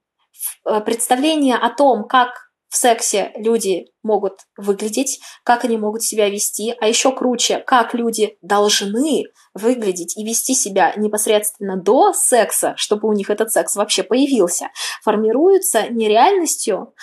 э, 0.65 0.81
представление 0.83 1.57
о 1.57 1.69
том, 1.71 2.07
как 2.07 2.52
в 2.73 2.77
сексе 2.79 3.33
люди 3.37 3.93
могут 4.03 4.39
выглядеть, 4.57 5.21
как 5.45 5.67
они 5.67 5.77
могут 5.77 6.03
себя 6.03 6.31
вести, 6.31 6.75
а 6.81 6.89
еще 6.89 7.15
круче, 7.15 7.59
как 7.59 7.93
люди 7.93 8.39
должны 8.41 9.25
выглядеть 9.53 10.17
и 10.17 10.25
вести 10.25 10.55
себя 10.55 10.95
непосредственно 10.97 11.77
до 11.77 12.15
секса, 12.15 12.73
чтобы 12.79 13.11
у 13.11 13.13
них 13.13 13.29
этот 13.29 13.53
секс 13.53 13.77
вообще 13.77 14.03
появился, 14.03 14.71
формируются 15.03 15.89
не 15.91 16.09
реальностью, 16.09 16.95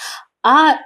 а 0.42 0.80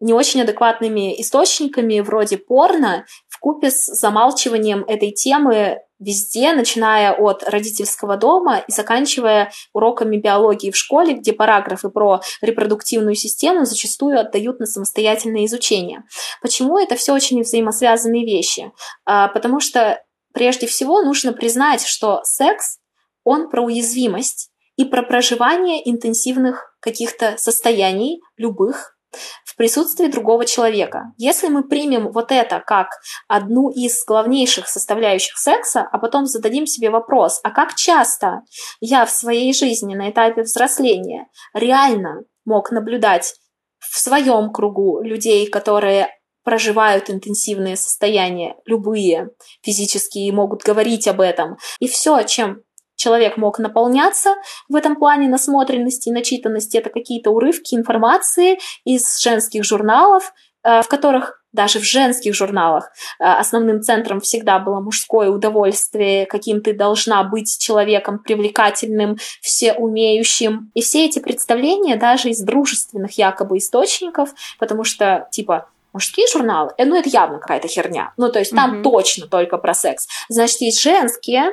не 0.00 0.14
очень 0.14 0.40
адекватными 0.40 1.20
источниками 1.20 2.00
вроде 2.00 2.38
порно 2.38 3.04
в 3.28 3.38
купе 3.40 3.70
с 3.70 3.84
замалчиванием 3.84 4.84
этой 4.84 5.10
темы 5.10 5.80
везде, 6.00 6.52
начиная 6.52 7.12
от 7.12 7.44
родительского 7.48 8.16
дома 8.16 8.58
и 8.66 8.72
заканчивая 8.72 9.52
уроками 9.72 10.16
биологии 10.16 10.70
в 10.70 10.76
школе, 10.76 11.14
где 11.14 11.32
параграфы 11.32 11.90
про 11.90 12.22
репродуктивную 12.40 13.14
систему 13.14 13.64
зачастую 13.64 14.18
отдают 14.18 14.58
на 14.58 14.66
самостоятельное 14.66 15.44
изучение. 15.44 16.02
Почему 16.42 16.78
это 16.78 16.96
все 16.96 17.12
очень 17.12 17.42
взаимосвязанные 17.42 18.24
вещи? 18.24 18.72
А, 19.04 19.28
потому 19.28 19.60
что 19.60 20.02
прежде 20.32 20.66
всего 20.66 21.02
нужно 21.02 21.32
признать, 21.32 21.86
что 21.86 22.20
секс, 22.24 22.78
он 23.22 23.50
про 23.50 23.62
уязвимость 23.62 24.50
и 24.76 24.86
про 24.86 25.02
проживание 25.02 25.88
интенсивных 25.88 26.74
каких-то 26.80 27.36
состояний, 27.36 28.20
любых, 28.38 28.96
в 29.44 29.56
присутствии 29.56 30.06
другого 30.06 30.46
человека. 30.46 31.12
Если 31.16 31.48
мы 31.48 31.66
примем 31.66 32.12
вот 32.12 32.32
это 32.32 32.62
как 32.64 32.88
одну 33.28 33.70
из 33.70 34.04
главнейших 34.04 34.68
составляющих 34.68 35.36
секса, 35.36 35.86
а 35.90 35.98
потом 35.98 36.26
зададим 36.26 36.66
себе 36.66 36.90
вопрос, 36.90 37.40
а 37.42 37.50
как 37.50 37.74
часто 37.74 38.42
я 38.80 39.04
в 39.04 39.10
своей 39.10 39.52
жизни 39.52 39.94
на 39.94 40.10
этапе 40.10 40.42
взросления 40.42 41.26
реально 41.54 42.22
мог 42.44 42.70
наблюдать 42.70 43.34
в 43.78 43.98
своем 43.98 44.52
кругу 44.52 45.00
людей, 45.02 45.48
которые 45.48 46.08
проживают 46.42 47.10
интенсивные 47.10 47.76
состояния, 47.76 48.56
любые 48.64 49.30
физические, 49.62 50.32
могут 50.32 50.62
говорить 50.62 51.06
об 51.06 51.20
этом. 51.20 51.56
И 51.80 51.88
все, 51.88 52.22
чем 52.22 52.62
человек 53.00 53.38
мог 53.38 53.58
наполняться 53.58 54.34
в 54.68 54.76
этом 54.76 54.94
плане 54.94 55.28
насмотренности 55.28 56.10
и 56.10 56.12
начитанности. 56.12 56.76
Это 56.76 56.90
какие-то 56.90 57.30
урывки 57.30 57.74
информации 57.74 58.58
из 58.84 59.18
женских 59.20 59.64
журналов, 59.64 60.32
э, 60.62 60.82
в 60.82 60.88
которых 60.88 61.42
даже 61.52 61.80
в 61.80 61.84
женских 61.84 62.34
журналах 62.34 62.90
э, 63.18 63.24
основным 63.24 63.82
центром 63.82 64.20
всегда 64.20 64.58
было 64.58 64.80
мужское 64.80 65.30
удовольствие, 65.30 66.26
каким 66.26 66.60
ты 66.60 66.74
должна 66.74 67.24
быть 67.24 67.58
человеком 67.58 68.18
привлекательным, 68.18 69.16
всеумеющим. 69.40 70.70
И 70.74 70.82
все 70.82 71.06
эти 71.06 71.20
представления 71.20 71.96
даже 71.96 72.28
из 72.28 72.40
дружественных 72.42 73.12
якобы 73.18 73.56
источников, 73.56 74.28
потому 74.58 74.84
что, 74.84 75.26
типа, 75.32 75.68
мужские 75.94 76.26
журналы, 76.30 76.72
э, 76.76 76.84
ну 76.84 76.96
это 76.96 77.08
явно 77.08 77.38
какая-то 77.38 77.66
херня. 77.66 78.12
Ну 78.18 78.30
то 78.30 78.38
есть 78.38 78.54
там 78.54 78.74
mm-hmm. 78.74 78.82
точно 78.82 79.26
только 79.26 79.56
про 79.56 79.72
секс. 79.72 80.06
Значит, 80.28 80.60
есть 80.60 80.82
женские, 80.82 81.52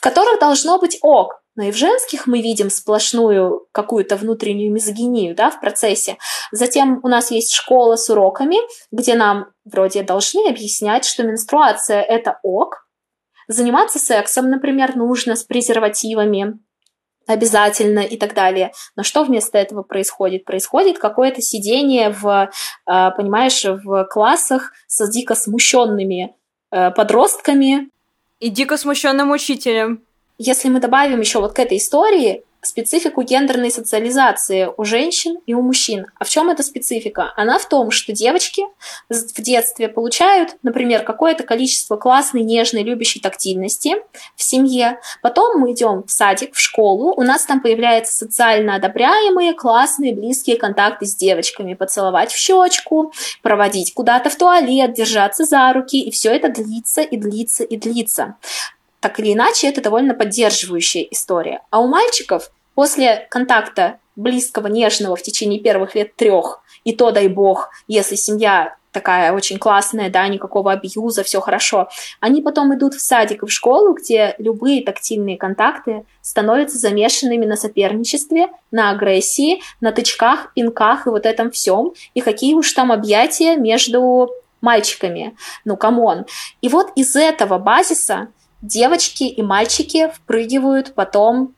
в 0.00 0.02
которых 0.02 0.40
должно 0.40 0.78
быть 0.78 0.98
ок. 1.02 1.42
Но 1.56 1.64
и 1.64 1.72
в 1.72 1.76
женских 1.76 2.26
мы 2.26 2.40
видим 2.40 2.70
сплошную 2.70 3.66
какую-то 3.70 4.16
внутреннюю 4.16 4.72
мизогинию 4.72 5.34
да, 5.34 5.50
в 5.50 5.60
процессе. 5.60 6.16
Затем 6.52 7.00
у 7.02 7.08
нас 7.08 7.30
есть 7.30 7.52
школа 7.52 7.96
с 7.96 8.08
уроками, 8.08 8.56
где 8.90 9.14
нам 9.14 9.48
вроде 9.66 10.02
должны 10.02 10.48
объяснять, 10.48 11.04
что 11.04 11.22
менструация– 11.22 12.00
это 12.08 12.38
ок. 12.42 12.88
Заниматься 13.46 13.98
сексом, 13.98 14.48
например, 14.48 14.96
нужно 14.96 15.36
с 15.36 15.44
презервативами, 15.44 16.58
обязательно 17.26 18.00
и 18.00 18.16
так 18.16 18.32
далее. 18.32 18.72
Но 18.96 19.02
что 19.02 19.22
вместо 19.22 19.58
этого 19.58 19.82
происходит? 19.82 20.46
Происходит 20.46 20.98
какое-то 20.98 21.42
сидение 21.42 22.08
в, 22.08 22.50
а, 22.86 23.10
понимаешь, 23.10 23.66
в 23.66 24.04
классах 24.04 24.72
с 24.86 25.06
дико 25.10 25.34
смущенными 25.34 26.34
э, 26.72 26.90
подростками, 26.92 27.90
и 28.40 28.48
дико 28.48 28.76
смущенным 28.76 29.30
учителем. 29.30 30.02
Если 30.38 30.68
мы 30.68 30.80
добавим 30.80 31.20
еще 31.20 31.40
вот 31.40 31.52
к 31.52 31.58
этой 31.58 31.76
истории 31.76 32.42
специфику 32.62 33.22
гендерной 33.22 33.70
социализации 33.70 34.68
у 34.76 34.84
женщин 34.84 35.38
и 35.46 35.54
у 35.54 35.62
мужчин. 35.62 36.06
А 36.18 36.24
в 36.24 36.28
чем 36.28 36.50
эта 36.50 36.62
специфика? 36.62 37.32
Она 37.36 37.58
в 37.58 37.68
том, 37.68 37.90
что 37.90 38.12
девочки 38.12 38.62
в 39.08 39.40
детстве 39.40 39.88
получают, 39.88 40.56
например, 40.62 41.02
какое-то 41.02 41.44
количество 41.44 41.96
классной, 41.96 42.42
нежной, 42.42 42.82
любящей 42.82 43.20
тактильности 43.20 43.96
в 44.36 44.42
семье. 44.42 45.00
Потом 45.22 45.58
мы 45.58 45.72
идем 45.72 46.04
в 46.06 46.10
садик, 46.10 46.54
в 46.54 46.60
школу, 46.60 47.14
у 47.16 47.22
нас 47.22 47.44
там 47.44 47.60
появляются 47.60 48.16
социально 48.16 48.76
одобряемые, 48.76 49.54
классные, 49.54 50.14
близкие 50.14 50.56
контакты 50.56 51.06
с 51.06 51.14
девочками. 51.14 51.74
Поцеловать 51.74 52.32
в 52.32 52.36
щечку, 52.36 53.12
проводить 53.42 53.94
куда-то 53.94 54.30
в 54.30 54.36
туалет, 54.36 54.92
держаться 54.92 55.44
за 55.44 55.72
руки. 55.72 56.00
И 56.00 56.10
все 56.10 56.30
это 56.30 56.48
длится 56.48 57.02
и 57.02 57.16
длится 57.16 57.64
и 57.64 57.76
длится 57.76 58.36
так 59.00 59.18
или 59.18 59.32
иначе, 59.32 59.68
это 59.68 59.80
довольно 59.80 60.14
поддерживающая 60.14 61.06
история. 61.10 61.62
А 61.70 61.80
у 61.80 61.88
мальчиков 61.88 62.50
после 62.74 63.26
контакта 63.30 63.98
близкого, 64.16 64.66
нежного 64.66 65.16
в 65.16 65.22
течение 65.22 65.60
первых 65.60 65.94
лет 65.94 66.14
трех, 66.16 66.62
и 66.84 66.94
то, 66.94 67.10
дай 67.10 67.28
бог, 67.28 67.70
если 67.88 68.14
семья 68.14 68.76
такая 68.92 69.32
очень 69.32 69.58
классная, 69.58 70.10
да, 70.10 70.26
никакого 70.28 70.72
абьюза, 70.72 71.22
все 71.22 71.40
хорошо. 71.40 71.88
Они 72.18 72.42
потом 72.42 72.74
идут 72.74 72.94
в 72.94 73.00
садик 73.00 73.42
и 73.42 73.46
в 73.46 73.52
школу, 73.52 73.94
где 73.94 74.34
любые 74.38 74.82
тактильные 74.84 75.36
контакты 75.36 76.04
становятся 76.22 76.78
замешанными 76.78 77.46
на 77.46 77.56
соперничестве, 77.56 78.48
на 78.70 78.90
агрессии, 78.90 79.62
на 79.80 79.92
тычках, 79.92 80.52
пинках 80.54 81.06
и 81.06 81.10
вот 81.10 81.26
этом 81.26 81.50
всем. 81.50 81.92
И 82.14 82.20
какие 82.20 82.54
уж 82.54 82.72
там 82.72 82.90
объятия 82.90 83.56
между 83.56 84.28
мальчиками. 84.60 85.36
Ну, 85.64 85.76
come 85.76 86.05
on. 86.05 86.26
И 86.60 86.68
вот 86.68 86.90
из 86.96 87.16
этого 87.16 87.58
базиса 87.58 88.28
девочки 88.62 89.24
и 89.24 89.42
мальчики 89.42 90.10
впрыгивают 90.14 90.94
потом 90.94 91.54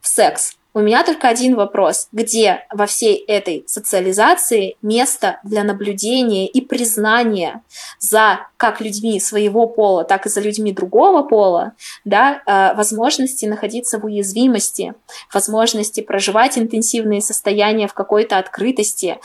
в 0.00 0.08
секс. 0.08 0.56
У 0.72 0.78
меня 0.78 1.02
только 1.02 1.28
один 1.28 1.56
вопрос. 1.56 2.08
Где 2.12 2.64
во 2.72 2.86
всей 2.86 3.16
этой 3.16 3.64
социализации 3.66 4.76
место 4.82 5.40
для 5.42 5.64
наблюдения 5.64 6.46
и 6.46 6.60
признания 6.60 7.62
за 7.98 8.46
как 8.56 8.80
людьми 8.80 9.18
своего 9.18 9.66
пола, 9.66 10.04
так 10.04 10.26
и 10.26 10.28
за 10.28 10.40
людьми 10.40 10.72
другого 10.72 11.24
пола, 11.24 11.72
да, 12.04 12.40
э, 12.46 12.76
возможности 12.76 13.46
находиться 13.46 13.98
в 13.98 14.04
уязвимости, 14.04 14.94
возможности 15.34 16.02
проживать 16.02 16.56
интенсивные 16.56 17.20
состояния 17.20 17.88
в 17.88 17.94
какой-то 17.94 18.38
открытости, 18.38 19.18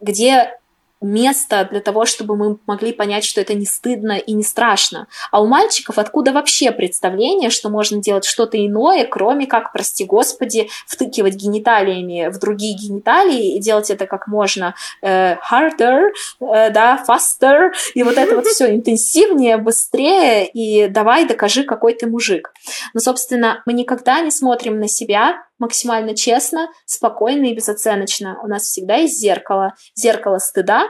где 0.00 0.58
место 1.00 1.68
для 1.70 1.80
того, 1.80 2.06
чтобы 2.06 2.36
мы 2.36 2.58
могли 2.66 2.92
понять, 2.92 3.24
что 3.24 3.40
это 3.40 3.54
не 3.54 3.66
стыдно 3.66 4.18
и 4.18 4.32
не 4.32 4.42
страшно. 4.42 5.06
А 5.30 5.40
у 5.42 5.46
мальчиков 5.46 5.98
откуда 5.98 6.32
вообще 6.32 6.70
представление, 6.70 7.50
что 7.50 7.68
можно 7.68 8.00
делать 8.00 8.24
что-то 8.24 8.64
иное, 8.64 9.04
кроме 9.04 9.46
как, 9.46 9.72
прости 9.72 10.04
господи, 10.04 10.68
втыкивать 10.86 11.34
гениталиями 11.34 12.28
в 12.28 12.38
другие 12.38 12.76
гениталии 12.76 13.56
и 13.56 13.60
делать 13.60 13.90
это 13.90 14.06
как 14.06 14.26
можно 14.26 14.74
э, 15.02 15.36
harder, 15.36 16.08
э, 16.40 16.70
да, 16.70 17.04
faster, 17.08 17.70
и 17.94 18.02
вот 18.02 18.16
это 18.16 18.34
вот 18.34 18.46
все 18.46 18.74
интенсивнее, 18.74 19.56
быстрее, 19.56 20.46
и 20.46 20.88
давай 20.88 21.26
докажи, 21.26 21.64
какой 21.64 21.94
ты 21.94 22.06
мужик. 22.06 22.52
Но, 22.94 23.00
собственно, 23.00 23.62
мы 23.66 23.72
никогда 23.72 24.20
не 24.20 24.30
смотрим 24.30 24.80
на 24.80 24.88
себя 24.88 25.42
максимально 25.58 26.14
честно, 26.14 26.68
спокойно 26.86 27.46
и 27.46 27.54
безоценочно. 27.54 28.38
У 28.42 28.46
нас 28.46 28.62
всегда 28.62 28.96
есть 28.96 29.18
зеркало. 29.18 29.74
Зеркало 29.94 30.38
стыда, 30.38 30.87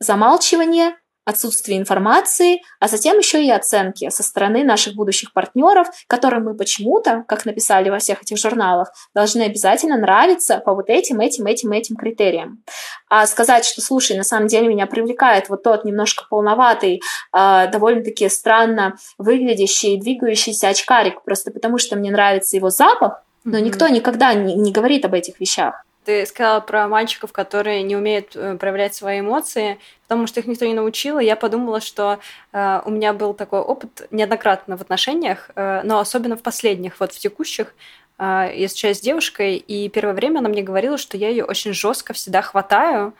замалчивание, 0.00 0.94
отсутствие 1.24 1.78
информации, 1.78 2.62
а 2.80 2.88
затем 2.88 3.18
еще 3.18 3.44
и 3.44 3.50
оценки 3.50 4.08
со 4.10 4.22
стороны 4.22 4.64
наших 4.64 4.94
будущих 4.94 5.32
партнеров, 5.32 5.88
которым 6.06 6.44
мы 6.44 6.56
почему-то, 6.56 7.24
как 7.28 7.44
написали 7.44 7.90
во 7.90 7.98
всех 7.98 8.22
этих 8.22 8.38
журналах, 8.38 8.92
должны 9.14 9.42
обязательно 9.42 9.96
нравиться 9.96 10.58
по 10.58 10.74
вот 10.74 10.88
этим, 10.88 11.20
этим, 11.20 11.46
этим, 11.46 11.72
этим 11.72 11.96
критериям. 11.96 12.62
А 13.08 13.26
сказать, 13.26 13.64
что, 13.64 13.80
слушай, 13.80 14.16
на 14.16 14.24
самом 14.24 14.48
деле 14.48 14.68
меня 14.68 14.86
привлекает 14.86 15.48
вот 15.48 15.62
тот 15.62 15.84
немножко 15.84 16.24
полноватый, 16.28 17.00
э, 17.36 17.68
довольно-таки 17.70 18.28
странно 18.28 18.96
выглядящий, 19.18 20.00
двигающийся 20.00 20.68
очкарик, 20.68 21.22
просто 21.22 21.50
потому 21.50 21.78
что 21.78 21.96
мне 21.96 22.10
нравится 22.10 22.56
его 22.56 22.70
запах, 22.70 23.22
но 23.44 23.58
mm-hmm. 23.58 23.62
никто 23.62 23.88
никогда 23.88 24.34
не, 24.34 24.54
не 24.54 24.72
говорит 24.72 25.04
об 25.04 25.14
этих 25.14 25.38
вещах. 25.40 25.84
Ты 26.10 26.26
сказала 26.26 26.58
про 26.58 26.88
мальчиков, 26.88 27.30
которые 27.30 27.84
не 27.84 27.94
умеют 27.94 28.34
э, 28.34 28.56
проявлять 28.56 28.96
свои 28.96 29.20
эмоции, 29.20 29.78
потому 30.08 30.26
что 30.26 30.40
их 30.40 30.46
никто 30.46 30.66
не 30.66 30.74
научил. 30.74 31.20
И 31.20 31.24
я 31.24 31.36
подумала, 31.36 31.80
что 31.80 32.18
э, 32.52 32.80
у 32.84 32.90
меня 32.90 33.12
был 33.12 33.32
такой 33.32 33.60
опыт 33.60 34.08
неоднократно 34.10 34.76
в 34.76 34.80
отношениях, 34.80 35.50
э, 35.54 35.82
но 35.84 36.00
особенно 36.00 36.36
в 36.36 36.42
последних, 36.42 36.98
вот 36.98 37.12
в 37.12 37.18
текущих. 37.20 37.76
Э, 38.18 38.50
я 38.52 38.66
встречаюсь 38.66 38.98
с 38.98 39.02
девушкой, 39.02 39.54
и 39.54 39.88
первое 39.88 40.14
время 40.14 40.40
она 40.40 40.48
мне 40.48 40.62
говорила, 40.62 40.98
что 40.98 41.16
я 41.16 41.28
ее 41.28 41.44
очень 41.44 41.72
жестко 41.72 42.12
всегда 42.12 42.42
хватаю. 42.42 43.14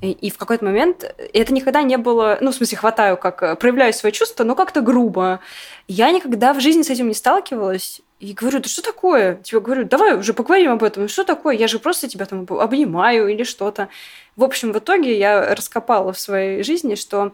И, 0.00 0.10
и 0.10 0.30
в 0.30 0.36
какой-то 0.36 0.64
момент 0.64 1.14
это 1.32 1.54
никогда 1.54 1.82
не 1.82 1.96
было, 1.96 2.38
ну, 2.40 2.50
в 2.50 2.56
смысле, 2.56 2.76
хватаю, 2.76 3.16
как 3.18 3.40
э, 3.44 3.54
проявляю 3.54 3.92
свои 3.92 4.10
чувства, 4.10 4.42
но 4.42 4.56
как-то 4.56 4.80
грубо. 4.80 5.38
Я 5.86 6.10
никогда 6.10 6.54
в 6.54 6.60
жизни 6.60 6.82
с 6.82 6.90
этим 6.90 7.06
не 7.06 7.14
сталкивалась. 7.14 8.00
И 8.22 8.34
говорю, 8.34 8.60
да 8.60 8.68
что 8.68 8.82
такое? 8.82 9.34
Тебе 9.42 9.58
говорю, 9.60 9.84
давай 9.84 10.16
уже 10.16 10.32
поговорим 10.32 10.70
об 10.70 10.84
этом. 10.84 11.08
Что 11.08 11.24
такое? 11.24 11.56
Я 11.56 11.66
же 11.66 11.80
просто 11.80 12.06
тебя 12.06 12.24
там 12.24 12.46
обнимаю 12.48 13.26
или 13.26 13.42
что-то. 13.42 13.88
В 14.36 14.44
общем, 14.44 14.72
в 14.72 14.78
итоге 14.78 15.18
я 15.18 15.52
раскопала 15.56 16.12
в 16.12 16.20
своей 16.20 16.62
жизни, 16.62 16.94
что 16.94 17.32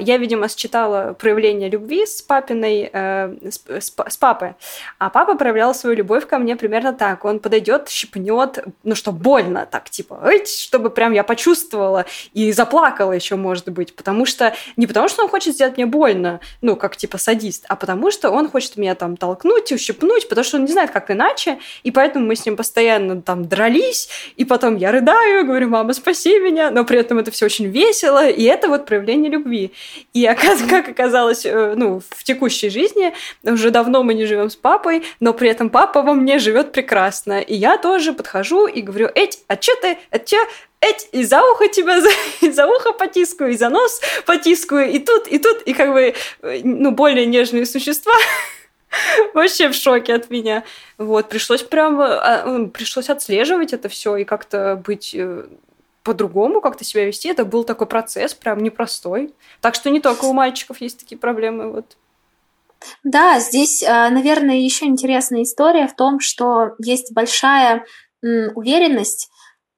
я, 0.00 0.16
видимо, 0.16 0.48
считала 0.48 1.12
проявление 1.12 1.70
любви 1.70 2.04
с 2.04 2.20
папиной, 2.20 2.90
э, 2.92 3.34
с, 3.48 3.62
с, 3.68 3.94
с 4.08 4.16
папой, 4.16 4.54
а 4.98 5.08
папа 5.08 5.36
проявлял 5.36 5.74
свою 5.74 5.96
любовь 5.96 6.26
ко 6.26 6.38
мне 6.38 6.56
примерно 6.56 6.92
так. 6.92 7.24
Он 7.24 7.38
подойдет, 7.38 7.88
щипнет, 7.88 8.64
ну 8.82 8.94
что, 8.94 9.12
больно, 9.12 9.68
так 9.70 9.88
типа, 9.88 10.20
чтобы 10.44 10.90
прям 10.90 11.12
я 11.12 11.22
почувствовала 11.22 12.06
и 12.32 12.50
заплакала 12.50 13.12
еще, 13.12 13.36
может 13.36 13.68
быть, 13.68 13.94
потому 13.94 14.26
что 14.26 14.52
не 14.76 14.86
потому 14.88 15.08
что 15.08 15.22
он 15.22 15.28
хочет 15.28 15.54
сделать 15.54 15.76
мне 15.76 15.86
больно, 15.86 16.40
ну 16.60 16.74
как 16.74 16.96
типа 16.96 17.18
садист, 17.18 17.64
а 17.68 17.76
потому 17.76 18.10
что 18.10 18.30
он 18.30 18.50
хочет 18.50 18.76
меня 18.76 18.96
там 18.96 19.16
толкнуть, 19.16 19.70
ущипнуть, 19.70 20.28
потому 20.28 20.44
что 20.44 20.56
он 20.56 20.64
не 20.64 20.72
знает, 20.72 20.90
как 20.90 21.10
иначе, 21.10 21.58
и 21.84 21.92
поэтому 21.92 22.26
мы 22.26 22.34
с 22.34 22.44
ним 22.44 22.56
постоянно 22.56 23.22
там 23.22 23.46
дрались, 23.46 24.08
и 24.36 24.44
потом 24.44 24.76
я 24.76 24.90
рыдаю, 24.90 25.46
говорю, 25.46 25.68
мама, 25.68 25.92
спаси 25.92 26.38
меня, 26.40 26.72
но 26.72 26.84
при 26.84 26.98
этом 26.98 27.18
это 27.18 27.30
все 27.30 27.46
очень 27.46 27.66
весело, 27.66 28.28
и 28.28 28.42
это 28.42 28.68
вот 28.68 28.86
проявление 28.86 29.30
любви. 29.30 29.67
И 30.12 30.24
как 30.68 30.88
оказалось, 30.88 31.44
э, 31.44 31.74
ну, 31.76 32.00
в 32.10 32.24
текущей 32.24 32.70
жизни, 32.70 33.14
уже 33.42 33.70
давно 33.70 34.02
мы 34.02 34.14
не 34.14 34.26
живем 34.26 34.50
с 34.50 34.56
папой, 34.56 35.04
но 35.20 35.32
при 35.32 35.48
этом 35.48 35.70
папа 35.70 36.02
во 36.02 36.14
мне 36.14 36.38
живет 36.38 36.72
прекрасно. 36.72 37.40
И 37.40 37.54
я 37.54 37.78
тоже 37.78 38.12
подхожу 38.12 38.66
и 38.66 38.82
говорю, 38.82 39.08
Эть, 39.14 39.40
а 39.48 39.60
что 39.60 39.74
ты, 39.80 39.98
а 40.10 40.18
чё, 40.18 40.38
Эть, 40.80 41.08
и 41.12 41.24
за 41.24 41.42
ухо 41.42 41.68
тебя, 41.68 42.00
за, 42.00 42.10
и 42.40 42.50
за 42.50 42.66
ухо 42.66 42.92
потискаю, 42.92 43.52
и 43.52 43.56
за 43.56 43.68
нос 43.68 44.00
потискаю, 44.26 44.90
и 44.90 44.98
тут, 44.98 45.26
и 45.26 45.38
тут, 45.38 45.62
и 45.62 45.72
как 45.72 45.92
бы, 45.92 46.14
э, 46.42 46.60
ну, 46.62 46.92
более 46.92 47.26
нежные 47.26 47.66
существа 47.66 48.14
вообще 49.34 49.68
в 49.68 49.74
шоке 49.74 50.14
от 50.14 50.30
меня. 50.30 50.64
Вот, 50.96 51.28
пришлось 51.28 51.62
прям, 51.62 52.00
а, 52.00 52.68
пришлось 52.72 53.10
отслеживать 53.10 53.72
это 53.72 53.88
все 53.88 54.16
и 54.16 54.24
как-то 54.24 54.80
быть 54.84 55.14
э, 55.14 55.46
по-другому 56.08 56.62
как-то 56.62 56.84
себя 56.84 57.04
вести. 57.04 57.28
Это 57.28 57.44
был 57.44 57.64
такой 57.64 57.86
процесс 57.86 58.32
прям 58.32 58.62
непростой. 58.62 59.34
Так 59.60 59.74
что 59.74 59.90
не 59.90 60.00
только 60.00 60.24
у 60.24 60.32
мальчиков 60.32 60.80
есть 60.80 60.98
такие 60.98 61.18
проблемы. 61.18 61.70
Вот. 61.70 61.98
Да, 63.04 63.38
здесь, 63.40 63.82
а, 63.82 64.08
наверное, 64.08 64.56
еще 64.56 64.86
интересная 64.86 65.42
история 65.42 65.86
в 65.86 65.94
том, 65.94 66.18
что 66.18 66.70
есть 66.78 67.12
большая 67.12 67.84
уверенность 68.22 69.28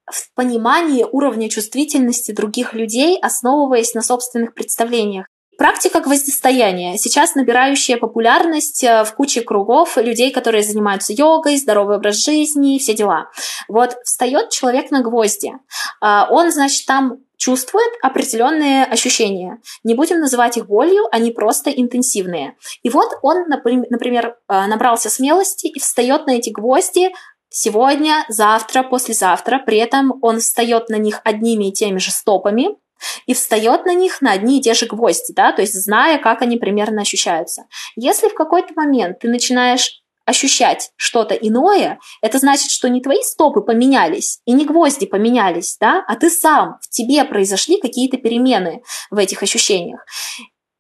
в 0.07 0.33
понимании 0.35 1.05
уровня 1.05 1.49
чувствительности 1.49 2.31
других 2.31 2.75
людей, 2.75 3.19
основываясь 3.21 3.95
на 3.95 4.03
собственных 4.03 4.55
представлениях. 4.55 5.27
Практика 5.61 6.01
гвоздистояния, 6.01 6.96
сейчас 6.96 7.35
набирающая 7.35 7.99
популярность 7.99 8.83
э, 8.83 9.05
в 9.05 9.12
куче 9.12 9.42
кругов 9.42 9.99
людей, 9.99 10.31
которые 10.31 10.62
занимаются 10.62 11.12
йогой, 11.12 11.59
здоровый 11.59 11.96
образ 11.96 12.25
жизни, 12.25 12.79
все 12.79 12.94
дела. 12.94 13.29
Вот 13.68 13.94
встает 14.03 14.49
человек 14.49 14.90
на 14.90 15.03
гвозди. 15.03 15.53
А, 16.01 16.27
он, 16.31 16.51
значит, 16.51 16.87
там 16.87 17.18
чувствует 17.37 17.90
определенные 18.01 18.87
ощущения. 18.87 19.59
Не 19.85 19.94
будем 19.94 20.20
называть 20.20 20.57
их 20.57 20.66
болью, 20.66 21.03
они 21.12 21.31
просто 21.31 21.68
интенсивные. 21.68 22.57
И 22.83 22.88
вот 22.88 23.11
он, 23.20 23.44
например, 23.46 24.38
э, 24.49 24.66
набрался 24.66 25.11
смелости 25.11 25.66
и 25.66 25.79
встает 25.79 26.27
на 26.27 26.31
эти 26.31 26.49
гвозди 26.49 27.11
сегодня, 27.51 28.25
завтра, 28.31 28.83
послезавтра. 28.83 29.59
При 29.59 29.77
этом 29.77 30.20
он 30.23 30.38
встает 30.38 30.88
на 30.88 30.96
них 30.96 31.20
одними 31.23 31.68
и 31.68 31.73
теми 31.73 31.99
же 31.99 32.12
стопами, 32.12 32.79
и 33.26 33.34
встает 33.34 33.86
на 33.86 33.94
них 33.94 34.20
на 34.20 34.32
одни 34.32 34.58
и 34.58 34.62
те 34.62 34.74
же 34.74 34.86
гвозди, 34.86 35.32
да, 35.32 35.52
то 35.52 35.62
есть 35.62 35.74
зная, 35.74 36.18
как 36.18 36.42
они 36.42 36.56
примерно 36.56 37.02
ощущаются. 37.02 37.64
Если 37.96 38.28
в 38.28 38.34
какой-то 38.34 38.74
момент 38.74 39.20
ты 39.20 39.28
начинаешь 39.28 40.02
ощущать 40.24 40.92
что-то 40.96 41.34
иное, 41.34 41.98
это 42.22 42.38
значит, 42.38 42.70
что 42.70 42.88
не 42.88 43.00
твои 43.00 43.22
стопы 43.22 43.60
поменялись 43.60 44.40
и 44.44 44.52
не 44.52 44.64
гвозди 44.64 45.06
поменялись, 45.06 45.76
да, 45.80 46.04
а 46.06 46.16
ты 46.16 46.30
сам, 46.30 46.78
в 46.80 46.88
тебе 46.88 47.24
произошли 47.24 47.80
какие-то 47.80 48.16
перемены 48.16 48.82
в 49.10 49.18
этих 49.18 49.42
ощущениях. 49.42 50.04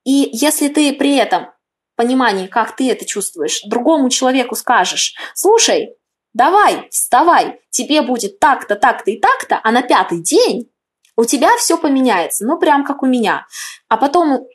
И 0.04 0.30
если 0.32 0.68
ты 0.68 0.92
при 0.92 1.16
этом 1.16 1.48
понимании, 1.96 2.46
как 2.46 2.76
ты 2.76 2.90
это 2.90 3.04
чувствуешь, 3.04 3.60
другому 3.66 4.08
человеку 4.08 4.54
скажешь, 4.54 5.14
слушай, 5.34 5.96
давай, 6.32 6.88
вставай, 6.90 7.60
тебе 7.70 8.02
будет 8.02 8.38
так-то, 8.38 8.76
так-то 8.76 9.10
и 9.10 9.20
так-то, 9.20 9.60
а 9.62 9.70
на 9.70 9.82
пятый 9.82 10.22
день 10.22 10.70
у 11.16 11.24
тебя 11.24 11.50
все 11.58 11.76
поменяется, 11.76 12.46
ну 12.46 12.58
прям 12.58 12.84
как 12.84 13.02
у 13.02 13.06
меня. 13.06 13.46
А 13.88 13.96
потом 13.96 14.46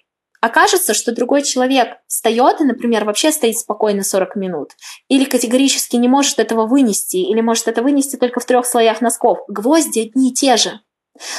окажется, 0.45 0.93
что 0.93 1.11
другой 1.11 1.41
человек 1.41 1.97
встает 2.07 2.61
и, 2.61 2.65
например, 2.65 3.03
вообще 3.05 3.31
стоит 3.31 3.57
спокойно 3.57 4.03
40 4.03 4.35
минут, 4.35 4.71
или 5.07 5.25
категорически 5.25 5.95
не 5.95 6.07
может 6.07 6.39
этого 6.39 6.67
вынести, 6.67 7.17
или 7.17 7.41
может 7.41 7.67
это 7.67 7.81
вынести 7.81 8.15
только 8.15 8.39
в 8.39 8.45
трех 8.45 8.65
слоях 8.65 9.01
носков. 9.01 9.39
Гвозди 9.47 9.99
одни 9.99 10.29
и 10.31 10.33
те 10.33 10.57
же. 10.57 10.79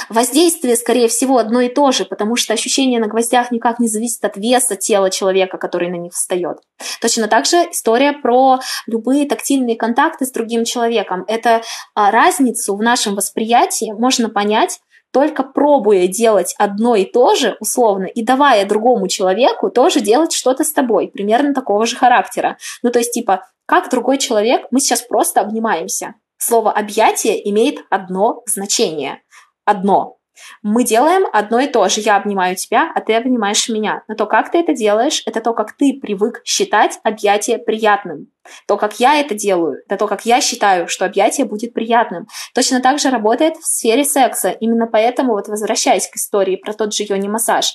Воздействие, 0.08 0.74
скорее 0.74 1.06
всего, 1.06 1.36
одно 1.36 1.60
и 1.60 1.68
то 1.68 1.92
же, 1.92 2.06
потому 2.06 2.36
что 2.36 2.54
ощущение 2.54 2.98
на 2.98 3.08
гвоздях 3.08 3.50
никак 3.50 3.78
не 3.78 3.88
зависит 3.88 4.24
от 4.24 4.36
веса 4.36 4.74
тела 4.74 5.10
человека, 5.10 5.58
который 5.58 5.90
на 5.90 5.96
них 5.96 6.14
встает. 6.14 6.58
Точно 7.02 7.28
так 7.28 7.44
же 7.44 7.56
история 7.70 8.14
про 8.14 8.58
любые 8.86 9.28
тактильные 9.28 9.76
контакты 9.76 10.24
с 10.24 10.32
другим 10.32 10.64
человеком. 10.64 11.24
Это 11.28 11.60
а, 11.94 12.10
разницу 12.10 12.74
в 12.74 12.82
нашем 12.82 13.14
восприятии 13.16 13.92
можно 13.92 14.30
понять 14.30 14.80
только 15.16 15.44
пробуя 15.44 16.08
делать 16.08 16.54
одно 16.58 16.94
и 16.94 17.06
то 17.06 17.34
же, 17.34 17.56
условно, 17.58 18.04
и 18.04 18.22
давая 18.22 18.66
другому 18.66 19.08
человеку 19.08 19.70
тоже 19.70 20.00
делать 20.00 20.34
что-то 20.34 20.62
с 20.62 20.74
тобой, 20.74 21.08
примерно 21.08 21.54
такого 21.54 21.86
же 21.86 21.96
характера. 21.96 22.58
Ну, 22.82 22.90
то 22.90 22.98
есть, 22.98 23.12
типа, 23.12 23.46
как 23.64 23.88
другой 23.88 24.18
человек, 24.18 24.66
мы 24.70 24.78
сейчас 24.78 25.00
просто 25.00 25.40
обнимаемся. 25.40 26.16
Слово 26.36 26.70
«объятие» 26.70 27.48
имеет 27.48 27.78
одно 27.88 28.42
значение. 28.44 29.22
Одно. 29.64 30.15
Мы 30.62 30.84
делаем 30.84 31.26
одно 31.32 31.60
и 31.60 31.66
то 31.66 31.88
же. 31.88 32.00
Я 32.00 32.16
обнимаю 32.16 32.56
тебя, 32.56 32.90
а 32.94 33.00
ты 33.00 33.14
обнимаешь 33.14 33.68
меня. 33.68 34.02
Но 34.08 34.14
то, 34.14 34.26
как 34.26 34.50
ты 34.50 34.58
это 34.58 34.74
делаешь, 34.74 35.22
это 35.26 35.40
то, 35.40 35.52
как 35.54 35.76
ты 35.76 35.98
привык 36.00 36.42
считать 36.44 36.98
объятие 37.02 37.58
приятным. 37.58 38.28
То, 38.66 38.76
как 38.76 39.00
я 39.00 39.20
это 39.20 39.34
делаю, 39.34 39.78
это 39.86 39.96
то, 39.96 40.06
как 40.06 40.24
я 40.24 40.40
считаю, 40.40 40.88
что 40.88 41.04
объятие 41.04 41.46
будет 41.46 41.72
приятным. 41.74 42.26
Точно 42.54 42.80
так 42.80 42.98
же 42.98 43.10
работает 43.10 43.56
в 43.56 43.66
сфере 43.66 44.04
секса. 44.04 44.50
Именно 44.50 44.86
поэтому, 44.86 45.32
вот 45.32 45.48
возвращаясь 45.48 46.08
к 46.08 46.16
истории 46.16 46.56
про 46.56 46.72
тот 46.72 46.94
же 46.94 47.04
йони-массаж, 47.04 47.74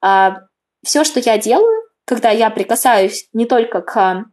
а, 0.00 0.36
все, 0.84 1.04
что 1.04 1.20
я 1.20 1.38
делаю, 1.38 1.82
когда 2.04 2.30
я 2.30 2.50
прикасаюсь 2.50 3.28
не 3.32 3.46
только 3.46 3.80
к 3.80 4.24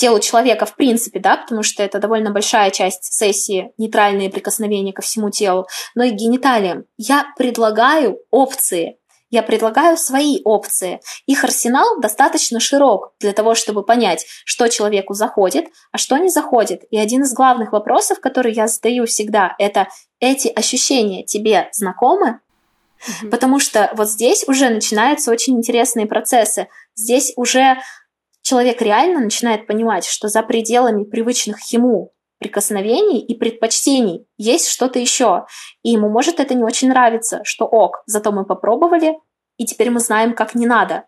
телу 0.00 0.18
человека 0.18 0.64
в 0.64 0.76
принципе, 0.76 1.20
да, 1.20 1.36
потому 1.36 1.62
что 1.62 1.82
это 1.82 1.98
довольно 1.98 2.30
большая 2.30 2.70
часть 2.70 3.04
сессии, 3.04 3.72
нейтральные 3.76 4.30
прикосновения 4.30 4.94
ко 4.94 5.02
всему 5.02 5.28
телу, 5.30 5.66
но 5.94 6.04
и 6.04 6.10
гениталиям. 6.10 6.84
Я 6.96 7.26
предлагаю 7.36 8.18
опции, 8.30 8.96
я 9.28 9.42
предлагаю 9.42 9.98
свои 9.98 10.40
опции. 10.42 11.00
Их 11.26 11.44
арсенал 11.44 12.00
достаточно 12.00 12.60
широк 12.60 13.12
для 13.20 13.34
того, 13.34 13.54
чтобы 13.54 13.82
понять, 13.82 14.24
что 14.46 14.68
человеку 14.68 15.12
заходит, 15.12 15.66
а 15.92 15.98
что 15.98 16.16
не 16.16 16.30
заходит. 16.30 16.82
И 16.90 16.98
один 16.98 17.22
из 17.22 17.34
главных 17.34 17.72
вопросов, 17.72 18.20
который 18.20 18.54
я 18.54 18.68
задаю 18.68 19.04
всегда, 19.04 19.54
это 19.58 19.88
эти 20.18 20.48
ощущения 20.48 21.24
тебе 21.24 21.68
знакомы? 21.72 22.40
Потому 23.30 23.60
что 23.60 23.90
вот 23.94 24.08
здесь 24.08 24.44
уже 24.48 24.68
начинаются 24.70 25.30
очень 25.30 25.56
интересные 25.56 26.06
процессы. 26.06 26.68
Здесь 26.94 27.32
уже 27.36 27.78
человек 28.50 28.82
реально 28.82 29.20
начинает 29.20 29.68
понимать, 29.68 30.04
что 30.04 30.26
за 30.26 30.42
пределами 30.42 31.04
привычных 31.04 31.60
ему 31.72 32.12
прикосновений 32.40 33.20
и 33.20 33.38
предпочтений 33.38 34.26
есть 34.38 34.68
что-то 34.68 34.98
еще. 34.98 35.46
И 35.84 35.90
ему 35.90 36.08
может 36.08 36.40
это 36.40 36.54
не 36.54 36.64
очень 36.64 36.88
нравиться, 36.88 37.42
что 37.44 37.66
ок, 37.66 38.02
зато 38.06 38.32
мы 38.32 38.44
попробовали, 38.44 39.14
и 39.56 39.66
теперь 39.66 39.90
мы 39.90 40.00
знаем, 40.00 40.34
как 40.34 40.56
не 40.56 40.66
надо. 40.66 41.04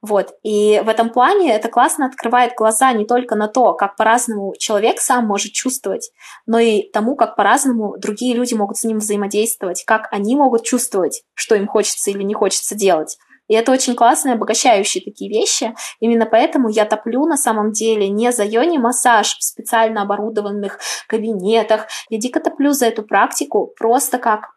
Вот. 0.00 0.34
И 0.44 0.80
в 0.84 0.88
этом 0.88 1.10
плане 1.10 1.52
это 1.56 1.68
классно 1.68 2.06
открывает 2.06 2.54
глаза 2.54 2.92
не 2.92 3.04
только 3.04 3.34
на 3.34 3.48
то, 3.48 3.74
как 3.74 3.96
по-разному 3.96 4.54
человек 4.56 5.00
сам 5.00 5.26
может 5.26 5.50
чувствовать, 5.52 6.12
но 6.46 6.60
и 6.60 6.88
тому, 6.92 7.16
как 7.16 7.34
по-разному 7.34 7.96
другие 7.98 8.36
люди 8.36 8.54
могут 8.54 8.76
с 8.76 8.84
ним 8.84 8.98
взаимодействовать, 8.98 9.82
как 9.84 10.06
они 10.12 10.36
могут 10.36 10.62
чувствовать, 10.62 11.24
что 11.34 11.56
им 11.56 11.66
хочется 11.66 12.10
или 12.12 12.22
не 12.22 12.34
хочется 12.34 12.76
делать. 12.76 13.18
И 13.48 13.54
это 13.54 13.72
очень 13.72 13.94
классные, 13.94 14.34
обогащающие 14.34 15.02
такие 15.04 15.30
вещи. 15.30 15.74
Именно 16.00 16.26
поэтому 16.26 16.68
я 16.68 16.84
топлю 16.84 17.26
на 17.26 17.36
самом 17.36 17.72
деле 17.72 18.08
не 18.08 18.32
за 18.32 18.44
йони-массаж 18.44 19.36
в 19.36 19.42
специально 19.42 20.02
оборудованных 20.02 20.78
кабинетах. 21.08 21.86
Я 22.08 22.18
дико 22.18 22.40
топлю 22.40 22.72
за 22.72 22.86
эту 22.86 23.02
практику 23.02 23.72
просто 23.78 24.18
как 24.18 24.56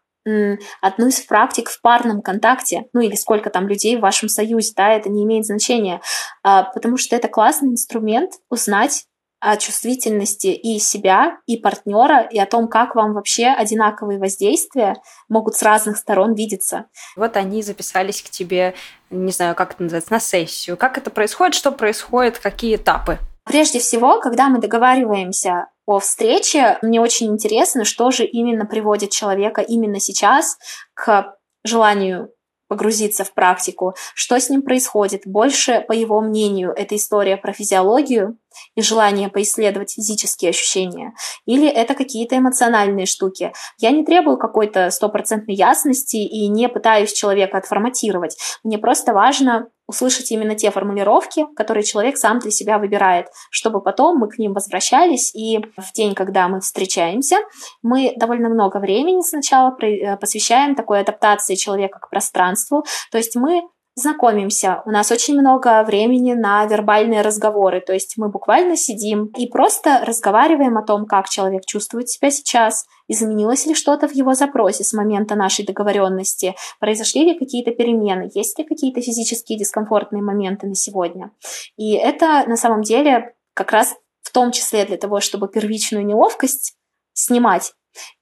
одну 0.82 1.06
из 1.08 1.20
практик 1.20 1.68
в 1.68 1.80
парном 1.80 2.20
контакте, 2.20 2.84
ну 2.92 3.00
или 3.00 3.14
сколько 3.14 3.48
там 3.48 3.68
людей 3.68 3.96
в 3.96 4.00
вашем 4.00 4.28
союзе, 4.28 4.72
да, 4.76 4.92
это 4.92 5.08
не 5.08 5.24
имеет 5.24 5.46
значения, 5.46 6.02
а, 6.42 6.64
потому 6.64 6.98
что 6.98 7.16
это 7.16 7.28
классный 7.28 7.70
инструмент 7.70 8.32
узнать 8.50 9.06
о 9.40 9.56
чувствительности 9.56 10.48
и 10.48 10.78
себя, 10.78 11.38
и 11.46 11.56
партнера, 11.56 12.22
и 12.22 12.38
о 12.38 12.46
том, 12.46 12.68
как 12.68 12.94
вам 12.94 13.14
вообще 13.14 13.46
одинаковые 13.46 14.18
воздействия 14.18 14.96
могут 15.28 15.56
с 15.56 15.62
разных 15.62 15.96
сторон 15.96 16.34
видеться. 16.34 16.86
Вот 17.16 17.36
они 17.36 17.62
записались 17.62 18.22
к 18.22 18.30
тебе, 18.30 18.74
не 19.08 19.32
знаю, 19.32 19.54
как 19.54 19.72
это 19.72 19.82
называется, 19.82 20.12
на 20.12 20.20
сессию. 20.20 20.76
Как 20.76 20.98
это 20.98 21.10
происходит, 21.10 21.54
что 21.54 21.72
происходит, 21.72 22.38
какие 22.38 22.76
этапы? 22.76 23.18
Прежде 23.44 23.78
всего, 23.78 24.20
когда 24.20 24.48
мы 24.48 24.60
договариваемся 24.60 25.68
о 25.86 25.98
встрече, 25.98 26.78
мне 26.82 27.00
очень 27.00 27.28
интересно, 27.28 27.84
что 27.84 28.10
же 28.10 28.24
именно 28.24 28.66
приводит 28.66 29.10
человека 29.10 29.62
именно 29.62 29.98
сейчас 29.98 30.58
к 30.94 31.34
желанию 31.64 32.30
погрузиться 32.70 33.24
в 33.24 33.34
практику, 33.34 33.94
что 34.14 34.38
с 34.38 34.48
ним 34.48 34.62
происходит. 34.62 35.22
Больше, 35.26 35.84
по 35.88 35.92
его 35.92 36.20
мнению, 36.20 36.72
это 36.74 36.94
история 36.94 37.36
про 37.36 37.52
физиологию 37.52 38.38
и 38.76 38.80
желание 38.80 39.28
поисследовать 39.28 39.92
физические 39.92 40.50
ощущения, 40.50 41.12
или 41.46 41.68
это 41.68 41.94
какие-то 41.94 42.38
эмоциональные 42.38 43.06
штуки. 43.06 43.52
Я 43.78 43.90
не 43.90 44.04
требую 44.04 44.38
какой-то 44.38 44.90
стопроцентной 44.90 45.54
ясности 45.54 46.16
и 46.16 46.46
не 46.48 46.68
пытаюсь 46.68 47.12
человека 47.12 47.58
отформатировать. 47.58 48.36
Мне 48.62 48.78
просто 48.78 49.12
важно 49.12 49.68
услышать 49.90 50.30
именно 50.30 50.54
те 50.54 50.70
формулировки, 50.70 51.46
которые 51.56 51.82
человек 51.82 52.16
сам 52.16 52.38
для 52.38 52.50
себя 52.50 52.78
выбирает, 52.78 53.26
чтобы 53.50 53.82
потом 53.82 54.18
мы 54.18 54.28
к 54.28 54.38
ним 54.38 54.52
возвращались, 54.54 55.34
и 55.34 55.58
в 55.76 55.92
день, 55.92 56.14
когда 56.14 56.48
мы 56.48 56.60
встречаемся, 56.60 57.36
мы 57.82 58.14
довольно 58.16 58.48
много 58.48 58.78
времени 58.78 59.20
сначала 59.22 59.76
э, 59.82 60.16
посвящаем 60.16 60.74
такой 60.74 61.00
адаптации 61.00 61.56
человека 61.56 61.98
к 61.98 62.08
пространству, 62.08 62.84
то 63.10 63.18
есть 63.18 63.34
мы 63.34 63.62
знакомимся. 64.00 64.82
У 64.86 64.90
нас 64.90 65.12
очень 65.12 65.38
много 65.38 65.82
времени 65.84 66.32
на 66.32 66.66
вербальные 66.66 67.22
разговоры, 67.22 67.80
то 67.80 67.92
есть 67.92 68.14
мы 68.16 68.28
буквально 68.28 68.76
сидим 68.76 69.26
и 69.36 69.46
просто 69.46 70.02
разговариваем 70.04 70.76
о 70.78 70.82
том, 70.82 71.06
как 71.06 71.28
человек 71.28 71.64
чувствует 71.66 72.08
себя 72.08 72.30
сейчас, 72.30 72.86
изменилось 73.06 73.66
ли 73.66 73.74
что-то 73.74 74.08
в 74.08 74.12
его 74.12 74.34
запросе 74.34 74.84
с 74.84 74.92
момента 74.92 75.34
нашей 75.34 75.64
договоренности, 75.64 76.54
произошли 76.78 77.24
ли 77.24 77.38
какие-то 77.38 77.70
перемены, 77.72 78.30
есть 78.34 78.58
ли 78.58 78.64
какие-то 78.64 79.00
физические 79.00 79.58
дискомфортные 79.58 80.22
моменты 80.22 80.66
на 80.66 80.74
сегодня. 80.74 81.30
И 81.76 81.94
это 81.94 82.44
на 82.46 82.56
самом 82.56 82.82
деле 82.82 83.34
как 83.54 83.72
раз 83.72 83.94
в 84.22 84.32
том 84.32 84.52
числе 84.52 84.84
для 84.84 84.96
того, 84.96 85.20
чтобы 85.20 85.48
первичную 85.48 86.04
неловкость 86.06 86.76
снимать, 87.12 87.72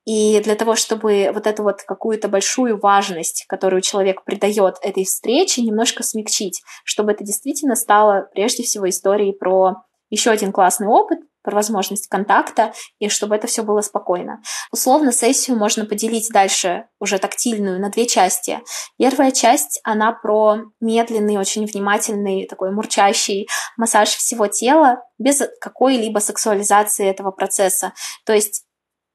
и 0.05 0.41
для 0.41 0.55
того, 0.55 0.75
чтобы 0.75 1.31
вот 1.33 1.47
эту 1.47 1.63
вот 1.63 1.83
какую-то 1.83 2.29
большую 2.29 2.79
важность, 2.79 3.45
которую 3.49 3.83
человек 3.83 4.25
придает 4.25 4.77
этой 4.83 5.05
встрече, 5.05 5.63
немножко 5.63 6.03
смягчить, 6.03 6.63
чтобы 6.85 7.13
это 7.13 7.25
действительно 7.25 7.77
стало 7.77 8.29
прежде 8.33 8.63
всего 8.63 8.89
историей 8.89 9.33
про 9.33 9.83
еще 10.11 10.31
один 10.31 10.53
классный 10.53 10.87
опыт, 10.87 11.19
про 11.43 11.55
возможность 11.55 12.09
контакта, 12.09 12.73
и 12.99 13.09
чтобы 13.09 13.35
это 13.35 13.47
все 13.47 13.63
было 13.63 13.81
спокойно. 13.81 14.43
Условно 14.71 15.13
сессию 15.13 15.57
можно 15.57 15.87
поделить 15.87 16.29
дальше, 16.31 16.87
уже 17.01 17.19
тактильную, 17.19 17.81
на 17.81 17.91
две 17.91 18.07
части. 18.07 18.61
Первая 18.99 19.31
часть, 19.31 19.81
она 19.83 20.13
про 20.13 20.59
медленный, 20.81 21.39
очень 21.39 21.65
внимательный, 21.65 22.47
такой 22.47 22.71
мурчащий 22.73 23.49
массаж 23.77 24.11
всего 24.11 24.47
тела, 24.47 25.03
без 25.19 25.43
какой-либо 25.61 26.19
сексуализации 26.19 27.07
этого 27.07 27.31
процесса. 27.31 27.93
То 28.27 28.33
есть 28.33 28.65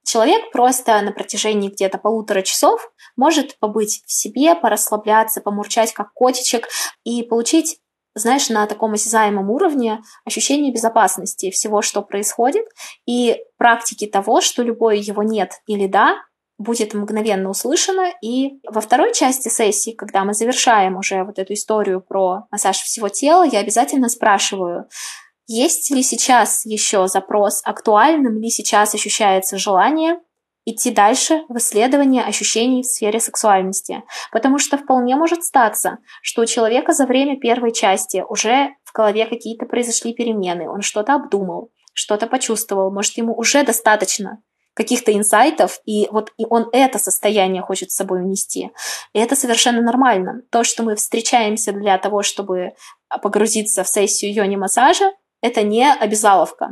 Человек 0.04 0.52
просто 0.52 1.02
на 1.02 1.12
протяжении 1.12 1.70
где-то 1.70 1.98
полутора 1.98 2.42
часов 2.42 2.92
может 3.16 3.58
побыть 3.60 4.04
в 4.06 4.12
себе, 4.12 4.56
порасслабляться, 4.56 5.42
помурчать 5.42 5.94
как 5.94 6.14
котичек 6.14 6.68
и 7.04 7.24
получить 7.24 7.80
знаешь, 8.16 8.50
на 8.50 8.68
таком 8.68 8.94
осязаемом 8.94 9.50
уровне 9.50 10.02
ощущение 10.24 10.72
безопасности 10.72 11.50
всего, 11.50 11.82
что 11.82 12.04
происходит, 12.04 12.66
и 13.08 13.38
практики 13.58 14.06
того, 14.06 14.40
что 14.42 14.62
любое 14.62 14.98
его 14.98 15.24
нет 15.24 15.54
или 15.66 15.88
да, 15.88 16.18
будет 16.60 16.94
мгновенно 16.94 17.50
услышано. 17.50 18.12
И 18.22 18.60
во 18.70 18.82
второй 18.82 19.14
части 19.14 19.50
сессии, 19.50 19.92
когда 19.92 20.24
мы 20.24 20.34
завершаем 20.34 20.98
уже 20.98 21.24
вот 21.24 21.40
эту 21.40 21.54
историю 21.54 22.02
про 22.02 22.46
массаж 22.52 22.78
всего 22.78 23.10
тела, 23.10 23.44
я 23.44 23.60
обязательно 23.60 24.10
спрашиваю, 24.10 24.88
есть 25.48 25.90
ли 25.92 26.04
сейчас 26.04 26.66
еще 26.66 27.08
запрос, 27.08 27.62
актуальным 27.64 28.40
ли 28.40 28.50
сейчас 28.50 28.96
ощущается 28.96 29.58
желание 29.58 30.20
идти 30.66 30.92
дальше 30.92 31.44
в 31.50 31.58
исследование 31.58 32.24
ощущений 32.24 32.84
в 32.84 32.86
сфере 32.86 33.20
сексуальности. 33.20 34.04
Потому 34.32 34.60
что 34.60 34.78
вполне 34.78 35.16
может 35.16 35.44
статься, 35.44 35.98
что 36.22 36.44
у 36.44 36.46
человека 36.46 36.94
за 36.94 37.06
время 37.06 37.38
первой 37.38 37.74
части 37.74 38.24
уже 38.28 38.70
в 38.86 38.94
голове 38.94 39.26
какие-то 39.26 39.66
произошли 39.66 40.14
перемены, 40.14 40.70
он 40.70 40.82
что-то 40.82 41.16
обдумал, 41.16 41.72
что-то 41.94 42.28
почувствовал, 42.28 42.92
может, 42.92 43.18
ему 43.18 43.34
уже 43.36 43.64
достаточно 43.64 44.42
каких-то 44.74 45.14
инсайтов, 45.14 45.80
и 45.86 46.08
вот 46.12 46.32
и 46.38 46.46
он 46.50 46.68
это 46.72 46.98
состояние 46.98 47.62
хочет 47.62 47.92
с 47.92 47.96
собой 47.96 48.22
унести. 48.22 48.72
И 49.14 49.20
это 49.20 49.36
совершенно 49.36 49.82
нормально. 49.82 50.42
То, 50.52 50.64
что 50.64 50.82
мы 50.82 50.96
встречаемся 50.96 51.74
для 51.74 51.98
того, 52.00 52.24
чтобы 52.24 52.72
погрузиться 53.22 53.84
в 53.84 53.88
сессию 53.88 54.34
йони-массажа, 54.34 55.12
это 55.44 55.62
не 55.62 55.92
обязаловка. 55.92 56.70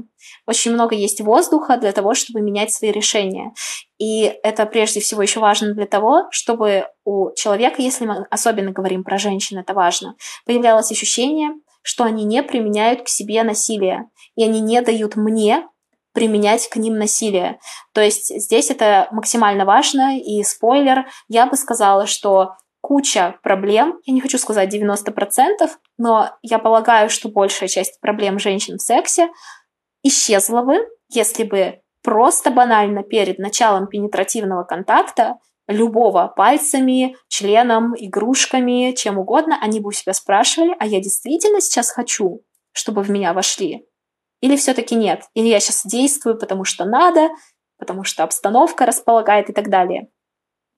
Очень 0.47 0.71
много 0.71 0.95
есть 0.95 1.19
воздуха 1.19 1.75
для 1.75 1.91
того, 1.91 2.13
чтобы 2.13 2.39
менять 2.39 2.73
свои 2.73 2.91
решения. 2.91 3.51
И 3.99 4.33
это 4.43 4.65
прежде 4.65 5.01
всего 5.01 5.21
еще 5.21 5.41
важно 5.41 5.73
для 5.73 5.85
того, 5.85 6.27
чтобы 6.31 6.87
у 7.03 7.31
человека, 7.35 7.81
если 7.81 8.05
мы 8.05 8.25
особенно 8.31 8.71
говорим 8.71 9.03
про 9.03 9.17
женщин, 9.17 9.57
это 9.57 9.73
важно, 9.73 10.15
появлялось 10.45 10.89
ощущение, 10.89 11.51
что 11.81 12.05
они 12.05 12.23
не 12.23 12.41
применяют 12.43 13.03
к 13.03 13.09
себе 13.09 13.43
насилие, 13.43 14.05
и 14.35 14.43
они 14.45 14.61
не 14.61 14.81
дают 14.81 15.17
мне 15.17 15.67
применять 16.13 16.69
к 16.69 16.77
ним 16.77 16.97
насилие. 16.97 17.59
То 17.93 17.99
есть 17.99 18.33
здесь 18.41 18.69
это 18.69 19.09
максимально 19.11 19.65
важно, 19.65 20.17
и 20.17 20.43
спойлер, 20.43 21.07
я 21.27 21.45
бы 21.45 21.57
сказала, 21.57 22.05
что 22.05 22.53
куча 22.81 23.39
проблем, 23.43 23.99
я 24.05 24.13
не 24.13 24.21
хочу 24.21 24.37
сказать 24.37 24.73
90%, 24.73 25.69
но 25.97 26.31
я 26.41 26.59
полагаю, 26.59 27.09
что 27.09 27.29
большая 27.29 27.69
часть 27.69 27.99
проблем 28.01 28.39
женщин 28.39 28.77
в 28.77 28.81
сексе 28.81 29.29
исчезла 30.03 30.63
бы, 30.63 30.79
если 31.09 31.43
бы 31.43 31.81
просто 32.03 32.51
банально 32.51 33.03
перед 33.03 33.37
началом 33.37 33.87
пенетративного 33.87 34.63
контакта 34.63 35.35
любого 35.67 36.27
пальцами, 36.27 37.15
членом, 37.27 37.93
игрушками, 37.95 38.93
чем 38.93 39.17
угодно, 39.17 39.57
они 39.61 39.79
бы 39.79 39.89
у 39.89 39.91
себя 39.91 40.13
спрашивали, 40.13 40.75
а 40.79 40.85
я 40.85 40.99
действительно 40.99 41.61
сейчас 41.61 41.91
хочу, 41.91 42.41
чтобы 42.73 43.03
в 43.03 43.09
меня 43.09 43.33
вошли? 43.33 43.85
Или 44.41 44.55
все-таки 44.55 44.95
нет? 44.95 45.23
Или 45.35 45.47
я 45.47 45.59
сейчас 45.59 45.85
действую, 45.85 46.37
потому 46.37 46.65
что 46.65 46.83
надо, 46.83 47.29
потому 47.77 48.03
что 48.03 48.23
обстановка 48.23 48.85
располагает 48.85 49.49
и 49.49 49.53
так 49.53 49.69
далее. 49.69 50.09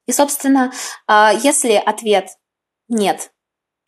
И, 0.05 0.11
собственно, 0.11 0.71
а, 1.07 1.31
если 1.33 1.73
ответ 1.73 2.27
нет, 2.89 3.31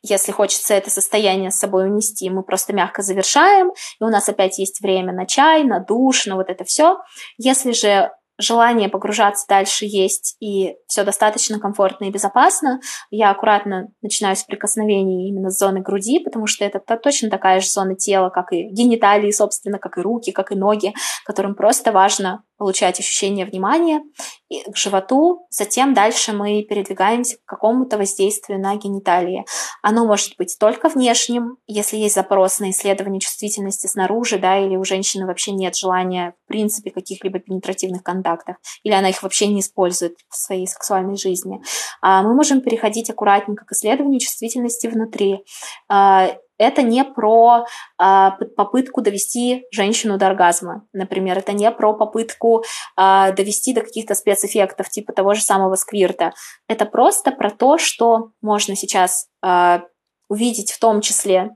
если 0.02 0.32
хочется 0.32 0.76
это 0.76 0.90
состояние 0.90 1.52
с 1.52 1.58
собой 1.58 1.88
унести, 1.88 2.30
мы 2.30 2.44
просто 2.44 2.74
мягко 2.74 3.02
завершаем, 3.02 3.72
и 4.00 4.04
у 4.04 4.08
нас 4.08 4.30
опять 4.30 4.60
есть 4.60 4.82
время 4.82 5.14
на 5.14 5.26
чай, 5.26 5.64
на 5.64 5.80
душ, 5.80 6.28
на 6.28 6.36
вот 6.36 6.50
это 6.50 6.64
все. 6.64 6.98
Если 7.38 7.72
же 7.72 8.12
желание 8.38 8.90
погружаться 8.90 9.46
дальше 9.48 9.86
есть, 9.86 10.36
и 10.40 10.76
все 10.88 11.04
достаточно 11.04 11.60
комфортно 11.60 12.06
и 12.06 12.12
безопасно. 12.12 12.80
Я 13.10 13.32
аккуратно 13.32 13.88
начинаю 14.02 14.36
с 14.36 14.44
прикосновений 14.44 15.30
именно 15.30 15.50
с 15.50 15.58
зоны 15.58 15.82
груди, 15.82 16.20
потому 16.20 16.48
что 16.48 16.66
это 16.66 16.80
точно 16.98 17.30
такая 17.30 17.62
же 17.62 17.70
зона 17.70 17.96
тела, 17.96 18.30
как 18.30 18.52
и 18.52 18.64
гениталии, 18.64 19.32
собственно, 19.32 19.80
как 19.80 19.98
и 19.98 20.02
руки, 20.02 20.32
как 20.32 20.52
и 20.52 20.56
ноги, 20.56 20.94
которым 21.26 21.56
просто 21.56 21.92
важно 21.92 22.44
получать 22.66 23.00
ощущение 23.00 23.46
внимания 23.46 24.02
к 24.50 24.76
животу. 24.76 25.46
Затем 25.52 25.94
дальше 25.94 26.34
мы 26.34 26.64
передвигаемся 26.64 27.38
к 27.38 27.46
какому-то 27.48 28.00
воздействию 28.00 28.60
на 28.60 28.76
гениталии. 28.76 29.46
Оно 29.84 30.08
может 30.08 30.36
быть 30.40 30.58
только 30.60 30.90
внешним, 30.90 31.58
если 31.68 31.98
есть 31.98 32.16
запрос 32.16 32.60
на 32.60 32.72
исследование 32.72 33.20
чувствительности 33.20 33.86
снаружи, 33.86 34.40
да, 34.40 34.58
или 34.58 34.78
у 34.78 34.84
женщины 34.84 35.28
вообще 35.28 35.52
нет 35.52 35.76
желания 35.76 36.34
в 36.46 36.48
принципе 36.48 36.90
каких-либо 36.90 37.38
пенетративных 37.38 38.02
контактов, 38.02 38.56
или 38.82 38.94
она 38.94 39.10
их 39.10 39.22
вообще 39.22 39.46
не 39.46 39.60
использует 39.60 40.16
в 40.28 40.36
своей 40.36 40.66
сексуальной 40.66 41.18
жизни. 41.18 41.62
А 42.02 42.24
мы 42.24 42.34
можем 42.34 42.62
переходить 42.62 43.12
аккуратненько 43.12 43.64
к 43.64 43.74
исследованию 43.74 44.20
чувствительности 44.20 44.88
внутри 44.88 45.44
а, 45.88 46.32
это 46.58 46.82
не 46.82 47.04
про 47.04 47.66
а, 47.98 48.32
попытку 48.56 49.02
довести 49.02 49.66
женщину 49.72 50.18
до 50.18 50.28
оргазма, 50.28 50.88
например, 50.94 51.38
это 51.38 51.54
не 51.54 51.70
про 51.72 51.94
попытку 51.94 52.64
а, 52.96 53.32
довести 53.32 53.74
до 53.74 53.82
каких-то 53.82 54.16
спецэффектов 54.16 54.90
типа 54.90 55.14
того 55.14 55.34
же 55.34 55.42
самого 55.42 55.76
сквирта. 55.76 56.34
Это 56.68 56.86
просто 56.86 57.32
про 57.32 57.50
то, 57.50 57.78
что 57.78 58.32
можно 58.42 58.76
сейчас 58.76 59.28
а, 59.42 59.84
увидеть 60.30 60.72
в 60.72 60.80
том 60.80 61.02
числе 61.02 61.52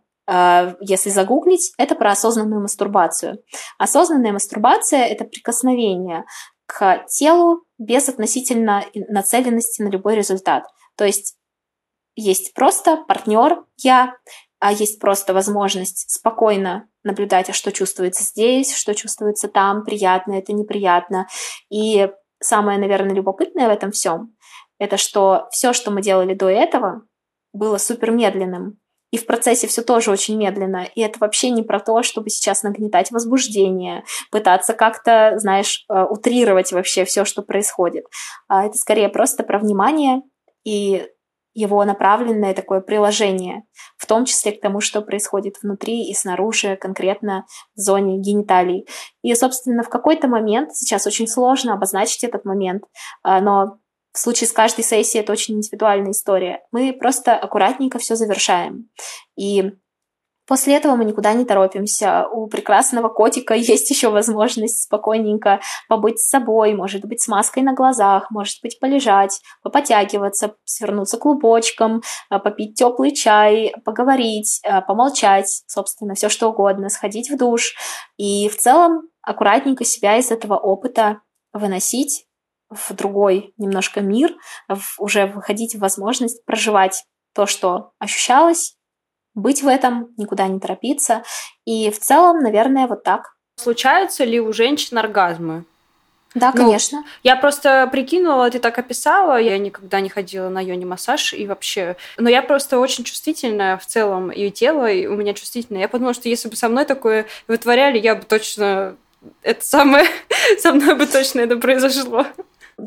если 0.79 1.09
загуглить, 1.09 1.73
это 1.79 1.95
про 1.95 2.11
осознанную 2.11 2.61
мастурбацию. 2.61 3.41
Осознанная 3.79 4.31
мастурбация– 4.31 5.05
это 5.07 5.25
прикосновение 5.25 6.23
к 6.67 7.03
телу 7.07 7.63
без 7.79 8.09
относительно 8.09 8.85
нацеленности 8.93 9.81
на 9.81 9.87
любой 9.87 10.15
результат. 10.15 10.65
То 10.95 11.03
есть 11.03 11.35
есть 12.15 12.53
просто 12.53 12.97
партнер 13.07 13.63
я, 13.77 14.13
а 14.59 14.71
есть 14.71 14.99
просто 14.99 15.33
возможность 15.33 16.09
спокойно 16.09 16.87
наблюдать, 17.03 17.49
а 17.49 17.53
что 17.53 17.71
чувствуется 17.71 18.23
здесь, 18.23 18.75
что 18.75 18.93
чувствуется 18.93 19.47
там, 19.47 19.83
приятно 19.83 20.33
это, 20.33 20.53
неприятно. 20.53 21.27
И 21.69 22.09
самое, 22.41 22.77
наверное, 22.77 23.15
любопытное 23.15 23.67
в 23.67 23.71
этом 23.71 23.91
всем, 23.91 24.35
это 24.77 24.97
что 24.97 25.47
все, 25.51 25.73
что 25.73 25.91
мы 25.91 26.01
делали 26.01 26.33
до 26.33 26.49
этого, 26.49 27.03
было 27.53 27.77
супер 27.77 28.11
медленным. 28.11 28.77
И 29.11 29.17
в 29.17 29.25
процессе 29.25 29.65
все 29.67 29.81
тоже 29.81 30.11
очень 30.11 30.37
медленно. 30.37 30.87
И 30.93 31.01
это 31.01 31.17
вообще 31.19 31.49
не 31.49 31.63
про 31.63 31.79
то, 31.79 32.03
чтобы 32.03 32.29
сейчас 32.29 32.61
нагнетать 32.61 33.09
возбуждение, 33.11 34.03
пытаться 34.29 34.73
как-то, 34.73 35.33
знаешь, 35.37 35.83
э, 35.89 36.03
утрировать 36.03 36.71
вообще 36.71 37.05
все, 37.05 37.25
что 37.25 37.41
происходит. 37.41 38.05
А 38.47 38.65
это 38.65 38.77
скорее 38.77 39.09
просто 39.09 39.43
про 39.43 39.57
внимание 39.57 40.21
и 40.63 41.07
его 41.59 41.83
направленное 41.83 42.53
такое 42.53 42.79
приложение, 42.79 43.63
в 43.97 44.05
том 44.05 44.25
числе 44.25 44.53
к 44.53 44.61
тому, 44.61 44.79
что 44.79 45.01
происходит 45.01 45.55
внутри 45.61 46.09
и 46.09 46.13
снаружи, 46.13 46.77
конкретно 46.77 47.45
в 47.75 47.79
зоне 47.79 48.17
гениталий. 48.17 48.87
И, 49.21 49.35
собственно, 49.35 49.83
в 49.83 49.89
какой-то 49.89 50.27
момент, 50.27 50.73
сейчас 50.73 51.05
очень 51.05 51.27
сложно 51.27 51.73
обозначить 51.73 52.23
этот 52.23 52.45
момент, 52.45 52.83
а, 53.23 53.41
но 53.41 53.77
в 54.13 54.17
случае 54.17 54.47
с 54.47 54.53
каждой 54.53 54.83
сессией 54.83 55.21
это 55.21 55.33
очень 55.33 55.55
индивидуальная 55.55 56.11
история. 56.11 56.61
Мы 56.71 56.93
просто 56.93 57.35
аккуратненько 57.35 57.99
все 57.99 58.15
завершаем. 58.15 58.89
И 59.37 59.73
После 60.49 60.75
этого 60.75 60.95
мы 60.95 61.05
никуда 61.05 61.33
не 61.33 61.45
торопимся. 61.45 62.27
У 62.27 62.47
прекрасного 62.47 63.07
котика 63.07 63.53
есть 63.55 63.89
еще 63.91 64.09
возможность 64.09 64.81
спокойненько 64.81 65.61
побыть 65.87 66.19
с 66.19 66.27
собой, 66.27 66.73
может 66.73 67.05
быть, 67.05 67.21
с 67.21 67.27
маской 67.27 67.61
на 67.61 67.73
глазах, 67.73 68.31
может 68.31 68.57
быть, 68.63 68.79
полежать, 68.79 69.41
попотягиваться, 69.61 70.55
свернуться 70.65 71.19
клубочком, 71.19 72.01
а, 72.29 72.39
попить 72.39 72.75
теплый 72.75 73.11
чай, 73.11 73.73
поговорить, 73.85 74.59
а, 74.65 74.81
помолчать, 74.81 75.61
собственно, 75.67 76.15
все 76.15 76.29
что 76.29 76.49
угодно, 76.49 76.89
сходить 76.89 77.29
в 77.29 77.37
душ. 77.37 77.75
И 78.17 78.49
в 78.49 78.57
целом 78.57 79.03
аккуратненько 79.21 79.85
себя 79.85 80.17
из 80.17 80.31
этого 80.31 80.57
опыта 80.57 81.21
выносить 81.53 82.25
в 82.71 82.91
другой 82.95 83.53
немножко 83.57 84.01
мир, 84.01 84.35
уже 84.97 85.27
выходить 85.27 85.75
в 85.75 85.79
возможность 85.79 86.43
проживать 86.45 87.03
то, 87.35 87.45
что 87.45 87.91
ощущалось, 87.99 88.78
быть 89.35 89.63
в 89.63 89.67
этом, 89.67 90.09
никуда 90.17 90.47
не 90.47 90.59
торопиться. 90.59 91.23
И 91.65 91.89
в 91.91 91.99
целом, 91.99 92.39
наверное, 92.39 92.87
вот 92.87 93.03
так. 93.03 93.35
Случаются 93.57 94.23
ли 94.23 94.39
у 94.39 94.53
женщин 94.53 94.97
оргазмы? 94.97 95.65
Да, 96.35 96.51
ну, 96.53 96.63
конечно. 96.63 97.03
Я 97.23 97.35
просто 97.35 97.89
прикинула, 97.91 98.51
ты 98.51 98.59
так 98.59 98.77
описала, 98.77 99.39
я 99.39 99.57
никогда 99.57 99.99
не 99.99 100.09
ходила 100.09 100.49
на 100.49 100.59
йони 100.59 100.85
массаж 100.85 101.33
и 101.33 101.47
вообще. 101.47 101.95
Но 102.17 102.29
я 102.29 102.43
просто 102.43 102.79
очень 102.79 103.03
чувствительная 103.03 103.77
в 103.77 103.85
целом, 103.85 104.31
и 104.31 104.49
тело 104.51 104.89
и 104.89 105.07
у 105.07 105.15
меня 105.15 105.33
чувствительное. 105.33 105.81
Я 105.81 105.89
подумала, 105.89 106.13
что 106.13 106.29
если 106.29 106.47
бы 106.47 106.55
со 106.55 106.69
мной 106.69 106.85
такое 106.85 107.25
вытворяли, 107.47 107.97
я 107.97 108.15
бы 108.15 108.23
точно 108.23 108.95
это 109.41 109.65
самое 109.65 110.05
со 110.59 110.71
мной 110.71 110.95
бы 110.95 111.07
точно 111.07 111.41
это 111.41 111.57
произошло. 111.57 112.25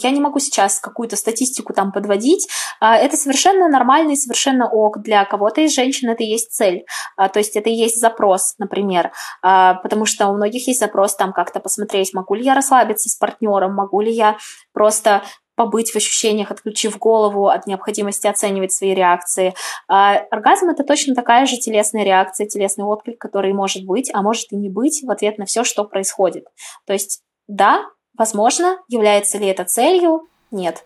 Я 0.00 0.10
не 0.10 0.20
могу 0.20 0.38
сейчас 0.38 0.78
какую-то 0.78 1.16
статистику 1.16 1.72
там 1.72 1.92
подводить. 1.92 2.48
А, 2.80 2.96
это 2.96 3.16
совершенно 3.16 3.68
нормально 3.68 4.12
и 4.12 4.16
совершенно 4.16 4.68
ок. 4.68 5.00
Для 5.02 5.24
кого-то 5.24 5.60
из 5.60 5.74
женщин 5.74 6.08
это 6.08 6.22
и 6.22 6.26
есть 6.26 6.52
цель. 6.52 6.84
А, 7.16 7.28
то 7.28 7.38
есть 7.38 7.56
это 7.56 7.70
и 7.70 7.74
есть 7.74 8.00
запрос, 8.00 8.54
например. 8.58 9.12
А, 9.42 9.74
потому 9.74 10.04
что 10.04 10.28
у 10.28 10.34
многих 10.34 10.66
есть 10.68 10.80
запрос 10.80 11.16
там 11.16 11.32
как-то 11.32 11.60
посмотреть, 11.60 12.14
могу 12.14 12.34
ли 12.34 12.44
я 12.44 12.54
расслабиться 12.54 13.08
с 13.08 13.16
партнером, 13.16 13.74
могу 13.74 14.00
ли 14.00 14.12
я 14.12 14.36
просто 14.72 15.22
побыть 15.54 15.90
в 15.90 15.96
ощущениях, 15.96 16.50
отключив 16.50 16.98
голову 16.98 17.48
от 17.48 17.66
необходимости 17.66 18.26
оценивать 18.26 18.72
свои 18.72 18.94
реакции. 18.94 19.54
А 19.88 20.16
оргазм 20.30 20.70
это 20.70 20.82
точно 20.82 21.14
такая 21.14 21.46
же 21.46 21.56
телесная 21.56 22.04
реакция, 22.04 22.46
телесный 22.46 22.84
отклик, 22.84 23.20
который 23.20 23.52
может 23.52 23.84
быть, 23.84 24.10
а 24.14 24.22
может 24.22 24.50
и 24.50 24.56
не 24.56 24.70
быть 24.70 25.02
в 25.02 25.10
ответ 25.10 25.38
на 25.38 25.44
все, 25.44 25.62
что 25.64 25.84
происходит. 25.84 26.46
То 26.86 26.92
есть 26.92 27.22
да, 27.48 27.84
Возможно, 28.16 28.78
является 28.88 29.38
ли 29.38 29.46
это 29.46 29.64
целью? 29.64 30.28
Нет. 30.50 30.84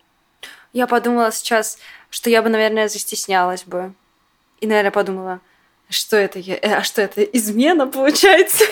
Я 0.73 0.87
подумала 0.87 1.33
сейчас, 1.33 1.79
что 2.11 2.31
я 2.31 2.43
бы, 2.43 2.49
наверное, 2.49 2.89
застеснялась 2.89 3.65
бы. 3.65 3.93
И, 4.61 4.67
наверное, 4.67 4.91
подумала, 4.91 5.41
что 5.89 6.17
это, 6.17 6.41
а 6.63 6.83
что 6.83 7.03
это 7.03 7.23
измена 7.23 7.87
получается? 7.87 8.65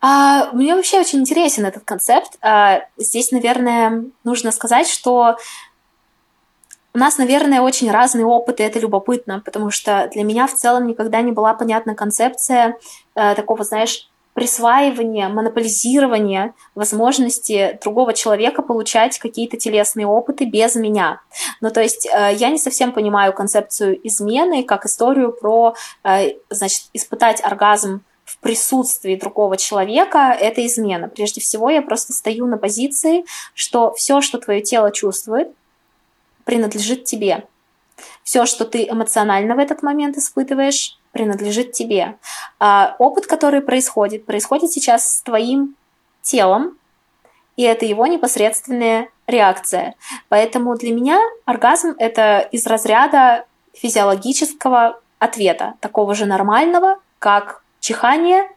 А, 0.00 0.52
мне 0.52 0.76
вообще 0.76 1.00
очень 1.00 1.20
интересен 1.20 1.66
этот 1.66 1.84
концепт. 1.84 2.36
А, 2.40 2.82
здесь, 2.96 3.32
наверное, 3.32 4.04
нужно 4.24 4.52
сказать, 4.52 4.88
что 4.88 5.36
у 6.94 6.98
нас, 6.98 7.18
наверное, 7.18 7.60
очень 7.60 7.90
разные 7.90 8.24
опыты, 8.24 8.62
это 8.62 8.78
любопытно, 8.78 9.42
потому 9.44 9.70
что 9.70 10.08
для 10.12 10.22
меня 10.22 10.46
в 10.46 10.54
целом 10.54 10.86
никогда 10.86 11.20
не 11.22 11.32
была 11.32 11.54
понятна 11.54 11.94
концепция 11.94 12.78
э, 13.14 13.34
такого, 13.34 13.64
знаешь, 13.64 14.08
присваивание, 14.36 15.28
монополизирование 15.28 16.52
возможности 16.74 17.78
другого 17.82 18.12
человека 18.12 18.60
получать 18.60 19.18
какие-то 19.18 19.56
телесные 19.56 20.06
опыты 20.06 20.44
без 20.44 20.74
меня. 20.74 21.22
Ну, 21.62 21.70
то 21.70 21.80
есть 21.80 22.06
э, 22.06 22.34
я 22.34 22.50
не 22.50 22.58
совсем 22.58 22.92
понимаю 22.92 23.32
концепцию 23.32 23.98
измены 24.06 24.62
как 24.62 24.84
историю 24.84 25.32
про, 25.32 25.74
э, 26.04 26.34
значит, 26.50 26.82
испытать 26.92 27.42
оргазм 27.42 28.02
в 28.26 28.36
присутствии 28.40 29.16
другого 29.16 29.56
человека, 29.56 30.36
это 30.38 30.66
измена. 30.66 31.08
Прежде 31.08 31.40
всего, 31.40 31.70
я 31.70 31.80
просто 31.80 32.12
стою 32.12 32.44
на 32.44 32.58
позиции, 32.58 33.24
что 33.54 33.94
все, 33.94 34.20
что 34.20 34.36
твое 34.36 34.60
тело 34.60 34.92
чувствует, 34.92 35.48
принадлежит 36.44 37.04
тебе. 37.04 37.46
Все, 38.22 38.44
что 38.44 38.66
ты 38.66 38.86
эмоционально 38.86 39.54
в 39.54 39.58
этот 39.58 39.82
момент 39.82 40.18
испытываешь, 40.18 40.98
принадлежит 41.16 41.72
тебе. 41.72 42.18
А 42.60 42.94
опыт, 42.98 43.26
который 43.26 43.62
происходит, 43.62 44.26
происходит 44.26 44.70
сейчас 44.70 45.16
с 45.16 45.22
твоим 45.22 45.74
телом, 46.20 46.76
и 47.56 47.62
это 47.62 47.86
его 47.86 48.06
непосредственная 48.06 49.08
реакция. 49.26 49.94
Поэтому 50.28 50.76
для 50.76 50.92
меня 50.92 51.18
оргазм— 51.46 51.94
это 51.98 52.40
из 52.52 52.66
разряда 52.66 53.46
физиологического 53.72 55.00
ответа, 55.18 55.74
такого 55.80 56.14
же 56.14 56.26
нормального, 56.26 56.98
как 57.18 57.62
чихание, 57.80 58.50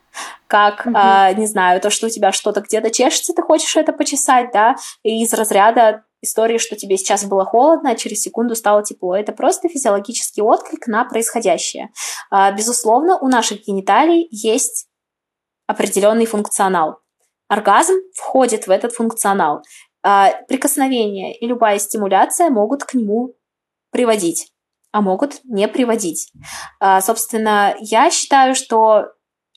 как, 0.47 0.85
mm-hmm. 0.85 0.93
а, 0.95 1.31
не 1.33 1.45
знаю, 1.45 1.79
то, 1.79 1.89
что 1.89 2.07
у 2.07 2.09
тебя 2.09 2.33
что-то 2.33 2.59
где-то 2.59 2.91
чешется, 2.91 3.33
ты 3.33 3.41
хочешь 3.41 3.77
это 3.77 3.93
почесать, 3.93 4.51
да, 4.51 4.75
и 5.03 5.23
из 5.23 5.33
разряда 5.33 6.03
истории, 6.21 6.57
что 6.57 6.75
тебе 6.75 6.97
сейчас 6.97 7.25
было 7.25 7.45
холодно, 7.45 7.91
а 7.91 7.95
через 7.95 8.21
секунду 8.21 8.55
стало 8.55 8.83
тепло. 8.83 9.15
Это 9.15 9.31
просто 9.31 9.69
физиологический 9.69 10.43
отклик 10.43 10.87
на 10.87 11.05
происходящее. 11.05 11.89
А, 12.29 12.51
безусловно, 12.51 13.17
у 13.17 13.27
наших 13.27 13.65
гениталий 13.65 14.27
есть 14.31 14.87
определенный 15.67 16.25
функционал. 16.25 16.99
Оргазм 17.47 17.95
входит 18.13 18.67
в 18.67 18.71
этот 18.71 18.93
функционал. 18.93 19.61
А, 20.03 20.31
прикосновение 20.47 21.37
и 21.37 21.47
любая 21.47 21.79
стимуляция 21.79 22.49
могут 22.49 22.83
к 22.83 22.93
нему 22.93 23.35
приводить, 23.91 24.51
а 24.91 25.01
могут 25.01 25.43
не 25.43 25.67
приводить. 25.67 26.31
А, 26.79 27.01
собственно, 27.01 27.75
я 27.79 28.11
считаю, 28.11 28.55
что 28.55 29.07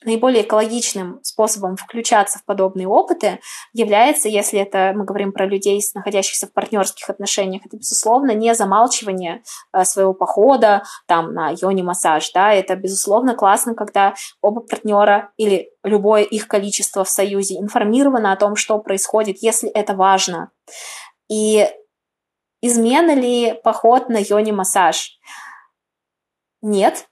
наиболее 0.05 0.43
экологичным 0.43 1.21
способом 1.23 1.77
включаться 1.77 2.39
в 2.39 2.45
подобные 2.45 2.89
опыты 2.89 3.41
является, 3.73 4.29
если 4.29 4.61
это 4.61 4.93
мы 4.95 5.05
говорим 5.05 5.33
про 5.33 5.47
людей, 5.47 5.83
находящихся 5.95 6.47
в 6.47 6.53
партнерских 6.53 7.09
отношениях, 7.11 7.63
это, 7.65 7.77
безусловно, 7.77 8.33
не 8.33 8.55
замалчивание 8.55 9.43
э, 9.73 9.85
своего 9.85 10.15
похода 10.15 10.83
там, 11.07 11.35
на 11.35 11.51
йони-массаж. 11.51 12.33
Да? 12.33 12.53
Это, 12.53 12.77
безусловно, 12.77 13.35
классно, 13.35 13.75
когда 13.75 14.15
оба 14.41 14.61
партнера 14.61 15.33
или 15.37 15.71
любое 15.83 16.23
их 16.23 16.49
количество 16.49 17.05
в 17.05 17.09
союзе 17.09 17.59
информировано 17.59 18.33
о 18.33 18.37
том, 18.37 18.57
что 18.57 18.79
происходит, 18.79 19.39
если 19.41 19.71
это 19.71 19.95
важно. 19.95 20.51
И 21.29 21.69
измена 22.61 23.15
ли 23.15 23.61
поход 23.65 24.09
на 24.09 24.19
йони-массаж? 24.19 25.19
Нет, 26.61 27.09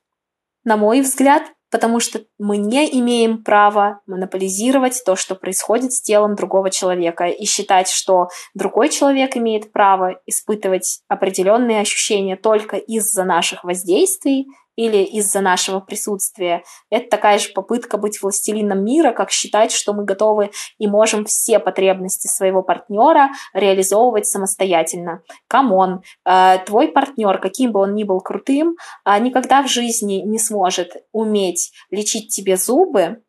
на 0.64 0.76
мой 0.76 1.00
взгляд, 1.00 1.42
потому 1.70 2.00
что 2.00 2.20
мы 2.38 2.56
не 2.56 2.86
имеем 3.00 3.42
права 3.42 4.00
монополизировать 4.06 5.02
то, 5.04 5.16
что 5.16 5.34
происходит 5.34 5.92
с 5.92 6.02
телом 6.02 6.34
другого 6.34 6.70
человека, 6.70 7.26
и 7.26 7.44
считать, 7.44 7.88
что 7.88 8.28
другой 8.54 8.88
человек 8.88 9.36
имеет 9.36 9.72
право 9.72 10.20
испытывать 10.26 11.00
определенные 11.08 11.80
ощущения 11.80 12.36
только 12.36 12.76
из-за 12.76 13.24
наших 13.24 13.64
воздействий, 13.64 14.46
или 14.80 15.04
из-за 15.04 15.42
нашего 15.42 15.80
присутствия. 15.80 16.64
Это 16.88 17.10
такая 17.10 17.38
же 17.38 17.50
попытка 17.50 17.98
быть 17.98 18.22
властелином 18.22 18.82
мира, 18.82 19.12
как 19.12 19.30
считать, 19.30 19.72
что 19.72 19.92
мы 19.92 20.04
готовы 20.04 20.52
и 20.78 20.86
можем 20.86 21.26
все 21.26 21.58
потребности 21.58 22.28
своего 22.28 22.62
партнера 22.62 23.28
реализовывать 23.52 24.26
самостоятельно. 24.26 25.22
Come 25.48 25.78
on, 25.78 26.00
э, 26.24 26.58
твой 26.64 26.88
партнер, 26.88 27.38
каким 27.38 27.72
бы 27.72 27.80
он 27.80 27.94
ни 27.94 28.04
был 28.04 28.20
крутым, 28.20 28.76
э, 29.04 29.18
никогда 29.20 29.62
в 29.62 29.68
жизни 29.68 30.22
не 30.24 30.38
сможет 30.38 30.96
уметь 31.12 31.72
лечить 31.90 32.28
тебе 32.34 32.56
зубы, 32.56 33.22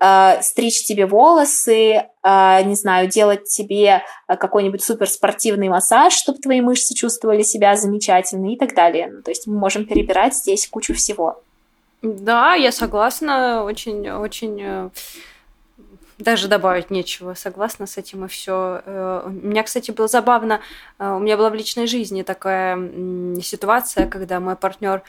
э, 0.00 0.42
стричь 0.42 0.84
тебе 0.84 1.06
волосы, 1.06 2.06
э, 2.22 2.62
не 2.64 2.74
знаю, 2.74 3.08
делать 3.08 3.44
тебе 3.44 4.02
э, 4.28 4.36
какой-нибудь 4.36 4.82
суперспортивный 4.82 5.68
массаж, 5.68 6.14
чтобы 6.14 6.38
твои 6.38 6.60
мышцы 6.60 6.94
чувствовали 6.94 7.42
себя 7.42 7.76
замечательно 7.76 8.52
и 8.52 8.56
так 8.56 8.74
далее. 8.74 9.10
Ну, 9.12 9.22
то 9.22 9.30
есть 9.30 9.46
мы 9.46 9.58
можем 9.58 9.86
перебирать 9.86 10.34
здесь 10.34 10.66
кучу 10.66 10.94
всего. 10.94 11.42
Да, 12.02 12.54
я 12.54 12.72
согласна, 12.72 13.62
очень, 13.64 14.10
очень 14.10 14.58
э, 14.62 14.90
даже 16.18 16.48
добавить 16.48 16.90
нечего, 16.90 17.34
согласна 17.34 17.86
с 17.86 17.98
этим 17.98 18.24
и 18.24 18.28
все. 18.28 18.82
Э, 18.86 19.22
у 19.26 19.30
меня, 19.30 19.62
кстати, 19.62 19.90
было 19.90 20.08
забавно, 20.08 20.60
у 20.98 21.18
меня 21.18 21.36
была 21.36 21.50
в 21.50 21.54
личной 21.54 21.86
жизни 21.86 22.22
такая 22.22 22.76
ситуация, 23.42 24.06
когда 24.06 24.40
мой 24.40 24.56
партнер 24.56 25.02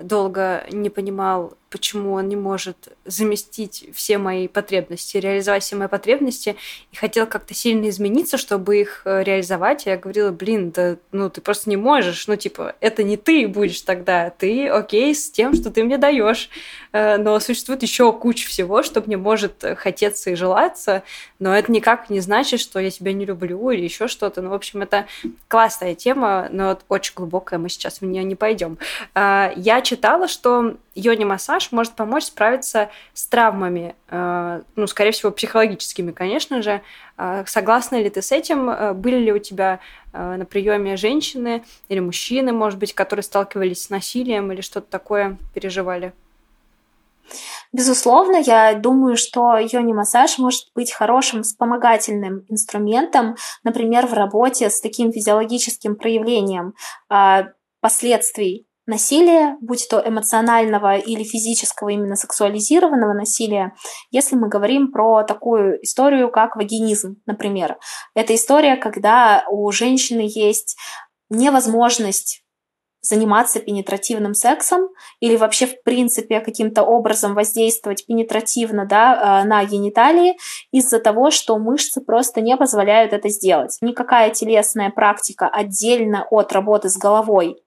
долго 0.00 0.64
не 0.70 0.90
понимал, 0.90 1.54
почему 1.74 2.12
он 2.12 2.28
не 2.28 2.36
может 2.36 2.96
заместить 3.04 3.88
все 3.92 4.16
мои 4.16 4.46
потребности, 4.46 5.16
реализовать 5.16 5.64
все 5.64 5.74
мои 5.74 5.88
потребности, 5.88 6.54
и 6.92 6.96
хотел 6.96 7.26
как-то 7.26 7.52
сильно 7.52 7.88
измениться, 7.88 8.38
чтобы 8.38 8.80
их 8.80 9.02
э, 9.04 9.24
реализовать. 9.24 9.84
Я 9.84 9.96
говорила, 9.96 10.30
блин, 10.30 10.70
да 10.70 10.98
ну 11.10 11.28
ты 11.30 11.40
просто 11.40 11.68
не 11.68 11.76
можешь, 11.76 12.28
ну 12.28 12.36
типа, 12.36 12.76
это 12.78 13.02
не 13.02 13.16
ты 13.16 13.48
будешь 13.48 13.80
тогда, 13.80 14.30
ты 14.30 14.68
окей 14.68 15.16
с 15.16 15.32
тем, 15.32 15.52
что 15.52 15.72
ты 15.72 15.82
мне 15.82 15.98
даешь. 15.98 16.48
Э, 16.92 17.16
но 17.16 17.40
существует 17.40 17.82
еще 17.82 18.12
куча 18.12 18.46
всего, 18.46 18.84
что 18.84 19.02
мне 19.04 19.16
может 19.16 19.64
хотеться 19.76 20.30
и 20.30 20.36
желаться, 20.36 21.02
но 21.40 21.56
это 21.56 21.72
никак 21.72 22.08
не 22.08 22.20
значит, 22.20 22.60
что 22.60 22.78
я 22.78 22.92
тебя 22.92 23.12
не 23.12 23.24
люблю 23.24 23.70
или 23.70 23.82
еще 23.82 24.06
что-то. 24.06 24.42
Ну, 24.42 24.50
в 24.50 24.54
общем, 24.54 24.82
это 24.82 25.06
классная 25.48 25.96
тема, 25.96 26.46
но 26.52 26.78
очень 26.88 27.14
глубокая, 27.16 27.58
мы 27.58 27.68
сейчас 27.68 28.00
в 28.00 28.04
нее 28.04 28.22
не 28.22 28.36
пойдем. 28.36 28.78
Э, 29.16 29.50
я 29.56 29.82
читала, 29.82 30.28
что 30.28 30.76
йони-массаж 30.94 31.72
может 31.72 31.94
помочь 31.94 32.24
справиться 32.24 32.90
с 33.12 33.26
травмами, 33.26 33.94
э, 34.08 34.62
ну, 34.76 34.86
скорее 34.86 35.10
всего, 35.10 35.30
психологическими, 35.30 36.12
конечно 36.12 36.62
же. 36.62 36.82
Э, 37.18 37.44
согласна 37.46 37.96
ли 38.00 38.10
ты 38.10 38.22
с 38.22 38.32
этим? 38.32 38.70
Э, 38.70 38.92
были 38.92 39.16
ли 39.16 39.32
у 39.32 39.38
тебя 39.38 39.80
на 40.12 40.44
приеме 40.44 40.96
женщины 40.96 41.64
или 41.88 41.98
мужчины, 41.98 42.52
может 42.52 42.78
быть, 42.78 42.94
которые 42.94 43.24
сталкивались 43.24 43.82
с 43.82 43.90
насилием 43.90 44.52
или 44.52 44.60
что-то 44.60 44.88
такое 44.88 45.38
переживали? 45.54 46.12
Безусловно, 47.72 48.36
я 48.36 48.74
думаю, 48.74 49.16
что 49.16 49.58
йони-массаж 49.58 50.38
может 50.38 50.66
быть 50.76 50.92
хорошим 50.92 51.42
вспомогательным 51.42 52.44
инструментом, 52.48 53.34
например, 53.64 54.06
в 54.06 54.12
работе 54.12 54.70
с 54.70 54.80
таким 54.80 55.12
физиологическим 55.12 55.96
проявлением 55.96 56.74
последствий 57.80 58.68
насилия, 58.86 59.56
будь 59.60 59.86
то 59.88 60.02
эмоционального 60.04 60.96
или 60.96 61.24
физического, 61.24 61.90
именно 61.90 62.16
сексуализированного 62.16 63.12
насилия, 63.12 63.74
если 64.10 64.36
мы 64.36 64.48
говорим 64.48 64.92
про 64.92 65.22
такую 65.24 65.82
историю, 65.82 66.30
как 66.30 66.56
вагинизм, 66.56 67.16
например. 67.26 67.78
Это 68.14 68.34
история, 68.34 68.76
когда 68.76 69.44
у 69.50 69.70
женщины 69.70 70.22
есть 70.26 70.76
невозможность 71.30 72.44
заниматься 73.04 73.60
пенетративным 73.60 74.34
сексом 74.34 74.88
или 75.20 75.36
вообще 75.36 75.66
в 75.66 75.82
принципе 75.82 76.40
каким-то 76.40 76.82
образом 76.82 77.34
воздействовать 77.34 78.06
пенетративно 78.06 78.86
да, 78.86 79.42
э, 79.42 79.46
на 79.46 79.62
гениталии 79.64 80.36
из-за 80.72 81.00
того, 81.00 81.30
что 81.30 81.58
мышцы 81.58 82.00
просто 82.00 82.40
не 82.40 82.56
позволяют 82.56 83.12
это 83.12 83.28
сделать. 83.28 83.76
Никакая 83.82 84.30
телесная 84.30 84.90
практика 84.90 85.48
отдельно 85.48 86.26
от 86.30 86.52
работы 86.52 86.88
с 86.88 86.96
головой 86.96 87.63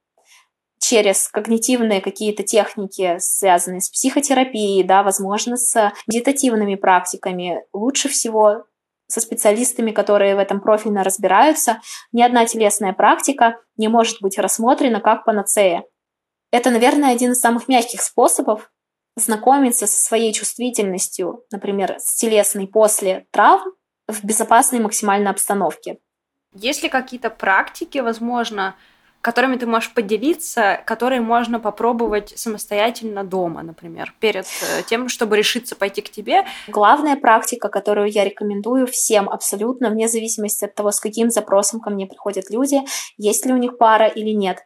через 0.88 1.27
когнитивные 1.27 1.99
какие-то 1.99 2.43
техники, 2.43 3.17
связанные 3.19 3.81
с 3.81 3.89
психотерапией, 3.89 4.83
да, 4.83 5.03
возможно, 5.03 5.57
с 5.57 5.91
медитативными 6.07 6.75
практиками. 6.75 7.61
Лучше 7.73 8.07
всего 8.07 8.63
со 9.07 9.19
специалистами, 9.19 9.91
которые 9.91 10.35
в 10.35 10.39
этом 10.39 10.61
профильно 10.61 11.03
разбираются, 11.03 11.81
ни 12.13 12.21
одна 12.21 12.45
телесная 12.45 12.93
практика 12.93 13.57
не 13.75 13.89
может 13.89 14.21
быть 14.21 14.38
рассмотрена 14.38 15.01
как 15.01 15.25
панацея. 15.25 15.83
Это, 16.51 16.69
наверное, 16.69 17.11
один 17.11 17.33
из 17.33 17.41
самых 17.41 17.67
мягких 17.67 18.01
способов 18.01 18.71
знакомиться 19.17 19.88
со 19.88 19.99
своей 19.99 20.31
чувствительностью, 20.31 21.43
например, 21.51 21.97
с 21.99 22.15
телесной 22.15 22.65
после 22.65 23.27
травм 23.31 23.73
в 24.07 24.23
безопасной 24.23 24.79
максимальной 24.79 25.31
обстановке. 25.31 25.97
Есть 26.53 26.81
ли 26.81 26.88
какие-то 26.88 27.29
практики, 27.29 27.97
возможно, 27.97 28.77
которыми 29.28 29.57
ты 29.57 29.65
можешь 29.65 29.93
поделиться, 29.93 30.82
которые 30.86 31.19
можно 31.19 31.59
попробовать 31.59 32.32
самостоятельно 32.39 33.25
дома, 33.25 33.61
например, 33.61 34.13
перед 34.21 34.45
э, 34.45 34.84
тем, 34.84 35.09
чтобы 35.09 35.36
решиться 35.36 35.75
пойти 35.75 36.01
к 36.01 36.09
тебе. 36.09 36.45
Главная 36.69 37.17
практика, 37.17 37.67
которую 37.67 38.09
я 38.09 38.23
рекомендую 38.23 38.88
всем 38.88 39.28
абсолютно, 39.28 39.89
вне 39.89 40.07
зависимости 40.07 40.63
от 40.63 40.75
того, 40.75 40.91
с 40.91 41.01
каким 41.01 41.30
запросом 41.30 41.82
ко 41.82 41.89
мне 41.89 42.07
приходят 42.07 42.49
люди, 42.49 42.80
есть 43.17 43.45
ли 43.45 43.51
у 43.51 43.57
них 43.57 43.78
пара 43.78 44.07
или 44.07 44.30
нет, 44.30 44.59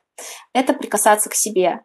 это 0.53 0.73
прикасаться 0.73 1.31
к 1.31 1.33
себе. 1.33 1.79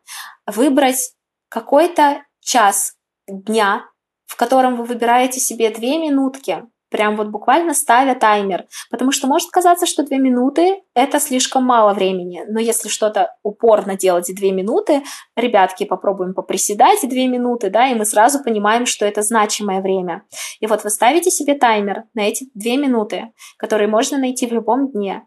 Выбрать 0.44 1.14
какой-то 1.48 2.24
час 2.40 2.92
дня, 3.26 3.86
в 4.26 4.36
котором 4.36 4.76
вы 4.76 4.84
выбираете 4.84 5.40
себе 5.40 5.70
две 5.70 5.96
минутки, 5.96 6.66
прям 6.90 7.16
вот 7.16 7.28
буквально 7.28 7.74
ставя 7.74 8.14
таймер, 8.14 8.66
потому 8.90 9.12
что 9.12 9.26
может 9.26 9.50
казаться, 9.50 9.86
что 9.86 10.04
две 10.04 10.18
минуты— 10.18 10.82
это 10.94 11.20
слишком 11.20 11.64
мало 11.64 11.94
времени, 11.94 12.44
но 12.48 12.60
если 12.60 12.88
что-то 12.88 13.34
упорно 13.42 13.96
делать 13.96 14.32
две 14.34 14.52
минуты, 14.52 15.02
ребятки, 15.36 15.84
попробуем 15.84 16.34
поприседать 16.34 17.00
две 17.08 17.26
минуты, 17.26 17.70
да, 17.70 17.88
и 17.88 17.94
мы 17.94 18.04
сразу 18.04 18.42
понимаем, 18.42 18.86
что 18.86 19.04
это 19.04 19.22
значимое 19.22 19.80
время. 19.80 20.22
И 20.60 20.66
вот 20.66 20.84
вы 20.84 20.90
ставите 20.90 21.30
себе 21.30 21.54
таймер 21.54 22.04
на 22.14 22.20
эти 22.20 22.48
две 22.54 22.76
минуты, 22.76 23.32
которые 23.58 23.88
можно 23.88 24.18
найти 24.18 24.46
в 24.46 24.52
любом 24.52 24.90
дне. 24.90 25.26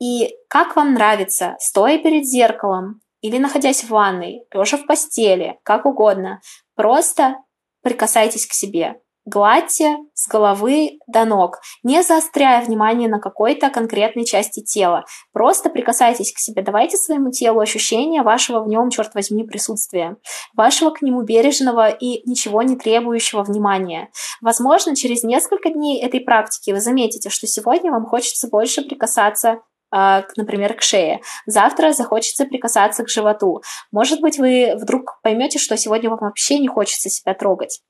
И 0.00 0.34
как 0.48 0.76
вам 0.76 0.94
нравится, 0.94 1.56
стоя 1.58 1.98
перед 1.98 2.24
зеркалом 2.24 3.00
или 3.20 3.38
находясь 3.38 3.82
в 3.82 3.88
ванной, 3.88 4.44
лежа 4.52 4.76
в 4.76 4.86
постели, 4.86 5.58
как 5.64 5.86
угодно, 5.86 6.40
просто 6.76 7.36
прикасайтесь 7.82 8.46
к 8.46 8.52
себе 8.52 9.00
гладьте 9.28 9.96
с 10.14 10.26
головы 10.26 10.98
до 11.06 11.24
ног, 11.24 11.58
не 11.82 12.02
заостряя 12.02 12.64
внимание 12.64 13.08
на 13.08 13.20
какой-то 13.20 13.70
конкретной 13.70 14.24
части 14.24 14.62
тела. 14.62 15.04
Просто 15.32 15.70
прикасайтесь 15.70 16.32
к 16.32 16.38
себе, 16.38 16.62
давайте 16.62 16.96
своему 16.96 17.30
телу 17.30 17.60
ощущение 17.60 18.22
вашего 18.22 18.60
в 18.60 18.68
нем, 18.68 18.90
черт 18.90 19.14
возьми, 19.14 19.44
присутствия, 19.44 20.16
вашего 20.56 20.90
к 20.90 21.02
нему 21.02 21.22
бережного 21.22 21.88
и 21.88 22.28
ничего 22.28 22.62
не 22.62 22.76
требующего 22.76 23.42
внимания. 23.42 24.10
Возможно, 24.40 24.96
через 24.96 25.22
несколько 25.22 25.70
дней 25.70 26.02
этой 26.02 26.20
практики 26.20 26.70
вы 26.70 26.80
заметите, 26.80 27.28
что 27.30 27.46
сегодня 27.46 27.90
вам 27.90 28.06
хочется 28.06 28.48
больше 28.48 28.82
прикасаться 28.82 29.60
а, 29.90 30.24
например, 30.36 30.74
к 30.74 30.82
шее. 30.82 31.20
Завтра 31.46 31.92
захочется 31.92 32.44
прикасаться 32.44 33.04
к 33.04 33.08
животу. 33.08 33.62
Может 33.90 34.20
быть, 34.20 34.38
вы 34.38 34.74
вдруг 34.76 35.18
поймете, 35.22 35.58
что 35.58 35.78
сегодня 35.78 36.10
вам 36.10 36.18
вообще 36.20 36.58
не 36.58 36.68
хочется 36.68 37.08
себя 37.08 37.32
трогать. 37.32 37.80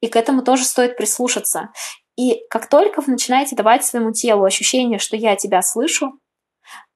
И 0.00 0.08
к 0.08 0.16
этому 0.16 0.42
тоже 0.42 0.64
стоит 0.64 0.96
прислушаться. 0.96 1.70
И 2.16 2.40
как 2.50 2.68
только 2.68 3.00
вы 3.00 3.12
начинаете 3.12 3.56
давать 3.56 3.84
своему 3.84 4.12
телу 4.12 4.44
ощущение, 4.44 4.98
что 4.98 5.16
я 5.16 5.36
тебя 5.36 5.62
слышу, 5.62 6.18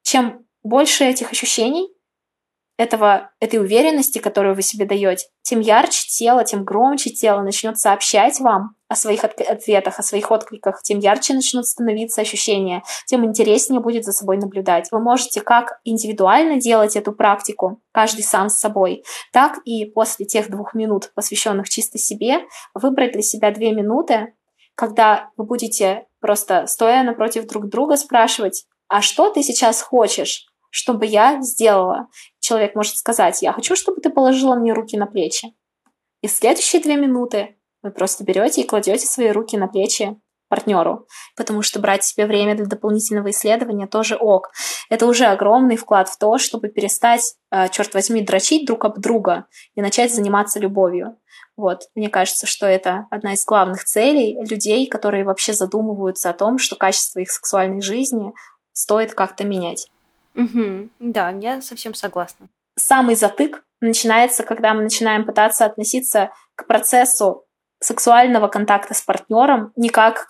чем 0.03 0.47
больше 0.63 1.05
этих 1.05 1.33
ощущений, 1.33 1.89
этого, 2.83 3.31
этой 3.41 3.61
уверенности, 3.61 4.19
которую 4.19 4.55
вы 4.55 4.63
себе 4.63 4.85
даете, 4.85 5.27
тем 5.43 5.61
ярче 5.61 6.07
тело, 6.09 6.45
тем 6.45 6.65
громче 6.65 7.11
тело 7.11 7.41
начнет 7.43 7.79
сообщать 7.79 8.41
вам 8.41 8.75
о 8.89 8.97
своих 8.97 9.25
ответах, 9.25 9.99
о 9.99 10.03
своих 10.03 10.31
откликах, 10.31 10.83
тем 10.83 10.99
ярче 10.99 11.35
начнут 11.35 11.67
становиться 11.67 12.21
ощущения, 12.21 12.83
тем 13.07 13.25
интереснее 13.25 13.81
будет 13.81 14.05
за 14.05 14.13
собой 14.13 14.37
наблюдать. 14.37 14.89
Вы 14.91 15.01
можете 15.01 15.41
как 15.41 15.81
индивидуально 15.85 16.61
делать 16.61 16.97
эту 16.97 17.13
практику, 17.13 17.81
каждый 17.93 18.23
сам 18.23 18.51
с 18.51 18.59
собой, 18.59 19.05
так 19.33 19.59
и 19.65 19.87
после 19.87 20.27
тех 20.27 20.51
двух 20.51 20.75
минут, 20.75 21.13
посвященных 21.15 21.69
чисто 21.69 21.99
себе, 21.99 22.41
выбрать 22.75 23.13
для 23.13 23.23
себя 23.23 23.51
две 23.51 23.73
минуты, 23.73 24.35
когда 24.75 25.31
вы 25.37 25.45
будете 25.45 26.07
просто 26.21 26.67
стоя 26.67 27.03
напротив 27.03 27.47
друг 27.47 27.69
друга 27.69 27.97
спрашивать, 27.97 28.65
а 28.89 29.01
что 29.01 29.31
ты 29.31 29.43
сейчас 29.43 29.81
хочешь? 29.81 30.47
Чтобы 30.73 31.05
я 31.05 31.41
сделала. 31.43 32.09
Человек 32.41 32.75
может 32.75 32.97
сказать, 32.97 33.43
я 33.43 33.53
хочу, 33.53 33.77
чтобы 33.77 34.01
ты 34.01 34.11
положила 34.11 34.55
мне 34.55 34.73
руки 34.73 34.97
на 34.97 35.07
плечи. 35.07 35.55
И 36.23 36.29
в 36.29 36.31
следующие 36.31 36.81
две 36.81 36.97
минуты 36.97 37.57
вы 37.83 37.91
просто 37.91 38.25
берете 38.25 38.63
и 38.63 38.67
кладете 38.67 39.07
свои 39.07 39.29
руки 39.29 39.57
на 39.57 39.69
плечи 39.69 40.17
партнеру, 40.49 41.07
потому 41.37 41.63
что 41.63 41.79
брать 41.79 42.05
себе 42.05 42.27
время 42.27 42.55
для 42.55 42.67
дополнительного 42.67 43.31
исследования 43.31 43.87
тоже 43.87 44.17
ок. 44.17 44.51
Это 44.91 45.07
уже 45.07 45.27
огромный 45.27 45.77
вклад 45.77 46.09
в 46.09 46.19
то, 46.19 46.39
чтобы 46.39 46.69
перестать, 46.69 47.37
э, 47.51 47.69
черт 47.71 47.95
возьми, 47.95 48.23
дрочить 48.23 48.67
друг 48.67 48.85
об 48.85 48.99
друга 49.01 49.47
и 49.75 49.83
начать 49.83 50.15
заниматься 50.15 50.59
любовью. 50.59 51.17
Вот, 51.57 51.83
мне 51.95 52.09
кажется, 52.09 52.47
что 52.47 52.67
это 52.67 53.07
одна 53.11 53.35
из 53.35 53.45
главных 53.45 53.85
целей 53.85 54.39
людей, 54.49 54.87
которые 54.87 55.25
вообще 55.25 55.53
задумываются 55.53 56.31
о 56.31 56.35
том, 56.35 56.59
что 56.59 56.77
качество 56.77 57.21
их 57.21 57.31
сексуальной 57.31 57.83
жизни 57.83 58.33
стоит 58.73 59.15
как-то 59.15 59.45
менять. 59.45 59.89
Угу. 60.35 60.89
Да, 61.01 61.31
я 61.31 61.61
совсем 61.61 61.95
согласна. 61.95 62.49
Самый 62.77 63.15
затык 63.15 63.65
начинается, 63.81 64.43
когда 64.45 64.75
мы 64.75 64.83
начинаем 64.83 65.25
пытаться 65.25 65.65
относиться 65.65 66.31
к 66.55 66.67
процессу 66.67 67.45
сексуального 67.85 68.49
контакта 68.49 68.95
с 68.95 69.03
партнером 69.03 69.73
не 69.77 69.89
как 69.89 70.27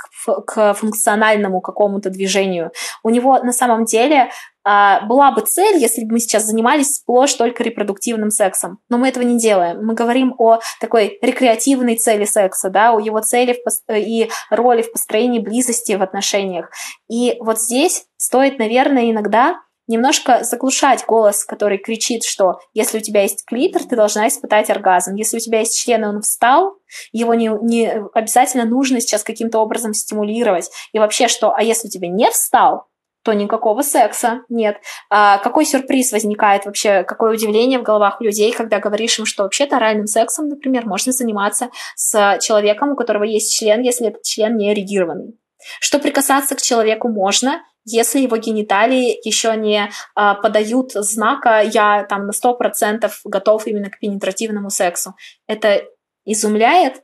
к, 0.46 0.74
функциональному 0.74 1.60
какому-то 1.60 2.10
движению. 2.10 2.72
У 3.02 3.10
него 3.10 3.38
на 3.42 3.52
самом 3.52 3.84
деле 3.84 4.30
а, 4.64 5.04
была 5.06 5.32
бы 5.32 5.42
цель, 5.42 5.76
если 5.76 6.04
бы 6.04 6.12
мы 6.12 6.20
сейчас 6.20 6.44
занимались 6.44 6.96
сплошь 6.96 7.34
только 7.34 7.62
репродуктивным 7.62 8.30
сексом. 8.30 8.78
Но 8.88 8.98
мы 8.98 9.08
этого 9.08 9.24
не 9.24 9.38
делаем. 9.38 9.84
Мы 9.84 9.94
говорим 9.94 10.34
о 10.38 10.60
такой 10.80 11.18
рекреативной 11.20 11.96
цели 11.96 12.24
секса, 12.24 12.70
да, 12.70 12.92
о 12.92 13.00
его 13.00 13.20
цели 13.20 13.58
и 13.94 14.30
роли 14.50 14.82
в 14.82 14.92
построении 14.92 15.40
близости 15.40 15.92
в 15.92 16.02
отношениях. 16.02 16.70
И 17.08 17.36
вот 17.40 17.60
здесь 17.60 18.06
стоит, 18.16 18.58
наверное, 18.58 19.10
иногда 19.10 19.60
немножко 19.86 20.44
заглушать 20.44 21.04
голос, 21.06 21.44
который 21.44 21.78
кричит, 21.78 22.24
что 22.24 22.58
если 22.72 22.98
у 22.98 23.00
тебя 23.00 23.22
есть 23.22 23.44
клитор, 23.46 23.82
ты 23.84 23.96
должна 23.96 24.28
испытать 24.28 24.70
оргазм. 24.70 25.14
Если 25.14 25.36
у 25.36 25.40
тебя 25.40 25.60
есть 25.60 25.78
член, 25.78 26.04
и 26.04 26.08
он 26.08 26.20
встал, 26.20 26.76
его 27.12 27.34
не, 27.34 27.50
не 27.62 27.90
обязательно 28.14 28.64
нужно 28.64 29.00
сейчас 29.00 29.24
каким-то 29.24 29.58
образом 29.58 29.94
стимулировать. 29.94 30.70
И 30.92 30.98
вообще, 30.98 31.28
что, 31.28 31.52
а 31.54 31.62
если 31.62 31.88
у 31.88 31.90
тебя 31.90 32.08
не 32.08 32.30
встал, 32.30 32.88
то 33.24 33.32
никакого 33.32 33.82
секса 33.82 34.40
нет. 34.48 34.78
А 35.08 35.38
какой 35.38 35.64
сюрприз 35.64 36.12
возникает 36.12 36.66
вообще, 36.66 37.04
какое 37.04 37.32
удивление 37.32 37.78
в 37.78 37.84
головах 37.84 38.20
людей, 38.20 38.52
когда 38.52 38.80
говоришь 38.80 39.18
им, 39.18 39.26
что 39.26 39.44
вообще-то 39.44 39.76
оральным 39.76 40.06
сексом, 40.06 40.48
например, 40.48 40.86
можно 40.86 41.12
заниматься 41.12 41.70
с 41.94 42.38
человеком, 42.40 42.92
у 42.92 42.96
которого 42.96 43.24
есть 43.24 43.56
член, 43.56 43.80
если 43.82 44.08
этот 44.08 44.22
член 44.22 44.56
не 44.56 44.72
эрегированный. 44.72 45.38
Что 45.80 46.00
прикасаться 46.00 46.56
к 46.56 46.62
человеку 46.62 47.08
можно, 47.08 47.62
если 47.84 48.20
его 48.20 48.36
гениталии 48.36 49.18
еще 49.26 49.56
не 49.56 49.90
а, 50.14 50.34
подают 50.34 50.92
знака 50.92 51.60
«я 51.62 52.04
там 52.04 52.26
на 52.26 52.32
сто 52.32 52.54
процентов 52.54 53.20
готов 53.24 53.66
именно 53.66 53.90
к 53.90 53.98
пенетративному 53.98 54.70
сексу». 54.70 55.14
Это 55.46 55.84
изумляет, 56.24 57.02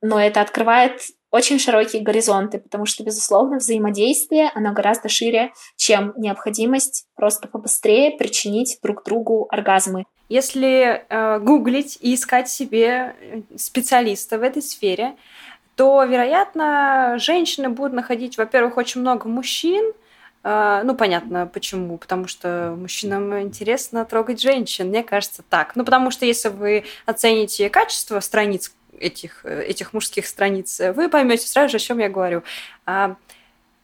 но 0.00 0.20
это 0.20 0.40
открывает 0.40 1.00
очень 1.32 1.58
широкие 1.58 2.02
горизонты, 2.02 2.58
потому 2.58 2.84
что, 2.84 3.02
безусловно, 3.02 3.56
взаимодействие, 3.56 4.50
оно 4.54 4.72
гораздо 4.74 5.08
шире, 5.08 5.52
чем 5.76 6.12
необходимость 6.16 7.06
просто 7.16 7.48
побыстрее 7.48 8.16
причинить 8.18 8.78
друг 8.82 9.02
другу 9.02 9.48
оргазмы. 9.50 10.04
Если 10.28 11.04
э, 11.08 11.38
гуглить 11.40 11.96
и 12.00 12.14
искать 12.14 12.50
себе 12.50 13.16
э, 13.18 13.42
специалиста 13.56 14.38
в 14.38 14.42
этой 14.42 14.60
сфере, 14.60 15.16
то, 15.74 16.04
вероятно, 16.04 17.16
женщины 17.18 17.70
будут 17.70 17.94
находить, 17.94 18.36
во-первых, 18.36 18.76
очень 18.76 19.00
много 19.00 19.26
мужчин, 19.26 19.92
ну, 20.44 20.96
понятно, 20.96 21.46
почему. 21.46 21.98
Потому 21.98 22.26
что 22.26 22.74
мужчинам 22.76 23.40
интересно 23.40 24.04
трогать 24.04 24.40
женщин, 24.40 24.88
мне 24.88 25.02
кажется, 25.04 25.42
так. 25.48 25.76
Ну, 25.76 25.84
потому 25.84 26.10
что 26.10 26.26
если 26.26 26.48
вы 26.48 26.84
оцените 27.06 27.70
качество 27.70 28.18
страниц 28.20 28.74
этих, 28.98 29.44
этих 29.44 29.92
мужских 29.92 30.26
страниц, 30.26 30.80
вы 30.94 31.08
поймете 31.08 31.46
сразу 31.46 31.70
же, 31.70 31.76
о 31.76 31.80
чем 31.80 31.98
я 31.98 32.08
говорю. 32.08 32.42
А, 32.86 33.16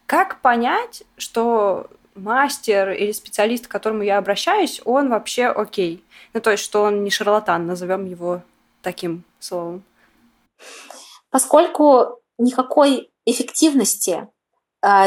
как 0.07 0.41
понять, 0.41 1.03
что 1.17 1.89
мастер 2.15 2.91
или 2.91 3.13
специалист, 3.13 3.67
к 3.67 3.71
которому 3.71 4.03
я 4.03 4.19
обращаюсь, 4.19 4.81
он 4.85 5.11
вообще 5.11 5.47
окей? 5.47 6.03
Ну, 6.35 6.41
то 6.41 6.51
есть, 6.51 6.63
что 6.63 6.83
он 6.83 7.05
не 7.05 7.11
шарлатан, 7.11 7.67
назовем 7.67 8.07
его 8.07 8.43
таким 8.83 9.25
словом. 9.39 9.83
Поскольку 11.31 12.21
никакой 12.39 13.11
эффективности 13.27 14.11
а, 14.11 14.29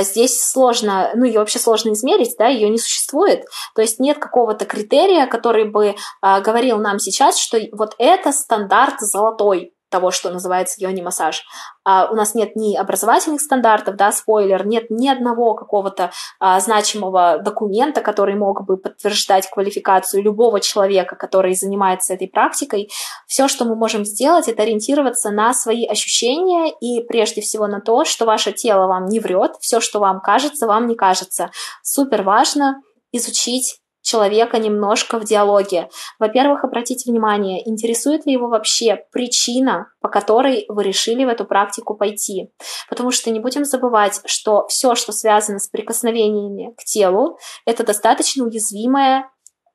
здесь 0.01 0.43
сложно, 0.43 1.11
ну, 1.15 1.25
ее 1.25 1.39
вообще 1.39 1.59
сложно 1.59 1.93
измерить, 1.93 2.35
да, 2.37 2.47
ее 2.47 2.69
не 2.69 2.77
существует. 2.77 3.45
То 3.75 3.81
есть 3.81 3.99
нет 3.99 4.17
какого-то 4.17 4.65
критерия, 4.65 5.27
который 5.27 5.65
бы 5.65 5.95
а, 6.21 6.41
говорил 6.41 6.77
нам 6.77 6.99
сейчас, 6.99 7.37
что 7.37 7.59
вот 7.71 7.95
это 7.97 8.31
стандарт 8.31 8.99
золотой 8.99 9.73
того, 9.91 10.09
что 10.09 10.31
называется 10.31 10.81
йони-массаж. 10.81 11.43
А 11.83 12.09
у 12.11 12.15
нас 12.15 12.33
нет 12.33 12.55
ни 12.55 12.75
образовательных 12.75 13.41
стандартов, 13.41 13.95
да, 13.95 14.11
спойлер, 14.11 14.65
нет 14.65 14.89
ни 14.89 15.07
одного 15.07 15.53
какого-то 15.53 16.11
а, 16.39 16.59
значимого 16.59 17.39
документа, 17.39 18.01
который 18.01 18.35
мог 18.35 18.65
бы 18.65 18.77
подтверждать 18.77 19.49
квалификацию 19.49 20.23
любого 20.23 20.59
человека, 20.59 21.15
который 21.15 21.53
занимается 21.53 22.13
этой 22.13 22.27
практикой. 22.27 22.89
Все, 23.27 23.47
что 23.47 23.65
мы 23.65 23.75
можем 23.75 24.05
сделать, 24.05 24.47
это 24.47 24.63
ориентироваться 24.63 25.29
на 25.29 25.53
свои 25.53 25.85
ощущения 25.85 26.71
и 26.79 27.03
прежде 27.03 27.41
всего 27.41 27.67
на 27.67 27.81
то, 27.81 28.05
что 28.05 28.25
ваше 28.25 28.51
тело 28.51 28.87
вам 28.87 29.05
не 29.05 29.19
врет, 29.19 29.55
все, 29.59 29.79
что 29.79 29.99
вам 29.99 30.21
кажется, 30.21 30.67
вам 30.67 30.87
не 30.87 30.95
кажется. 30.95 31.51
Супер 31.83 32.23
важно 32.23 32.81
изучить 33.11 33.81
человека 34.11 34.59
немножко 34.59 35.19
в 35.19 35.23
диалоге. 35.23 35.89
Во-первых, 36.19 36.63
обратите 36.63 37.09
внимание, 37.09 37.67
интересует 37.67 38.25
ли 38.25 38.33
его 38.33 38.47
вообще 38.47 39.05
причина, 39.11 39.87
по 40.01 40.09
которой 40.09 40.65
вы 40.67 40.83
решили 40.83 41.23
в 41.23 41.29
эту 41.29 41.45
практику 41.45 41.95
пойти. 41.95 42.51
Потому 42.89 43.11
что 43.11 43.31
не 43.31 43.39
будем 43.39 43.63
забывать, 43.63 44.21
что 44.25 44.67
все, 44.67 44.95
что 44.95 45.11
связано 45.13 45.59
с 45.59 45.67
прикосновениями 45.67 46.73
к 46.77 46.83
телу, 46.83 47.37
это 47.65 47.85
достаточно 47.85 48.43
уязвимая 48.43 49.29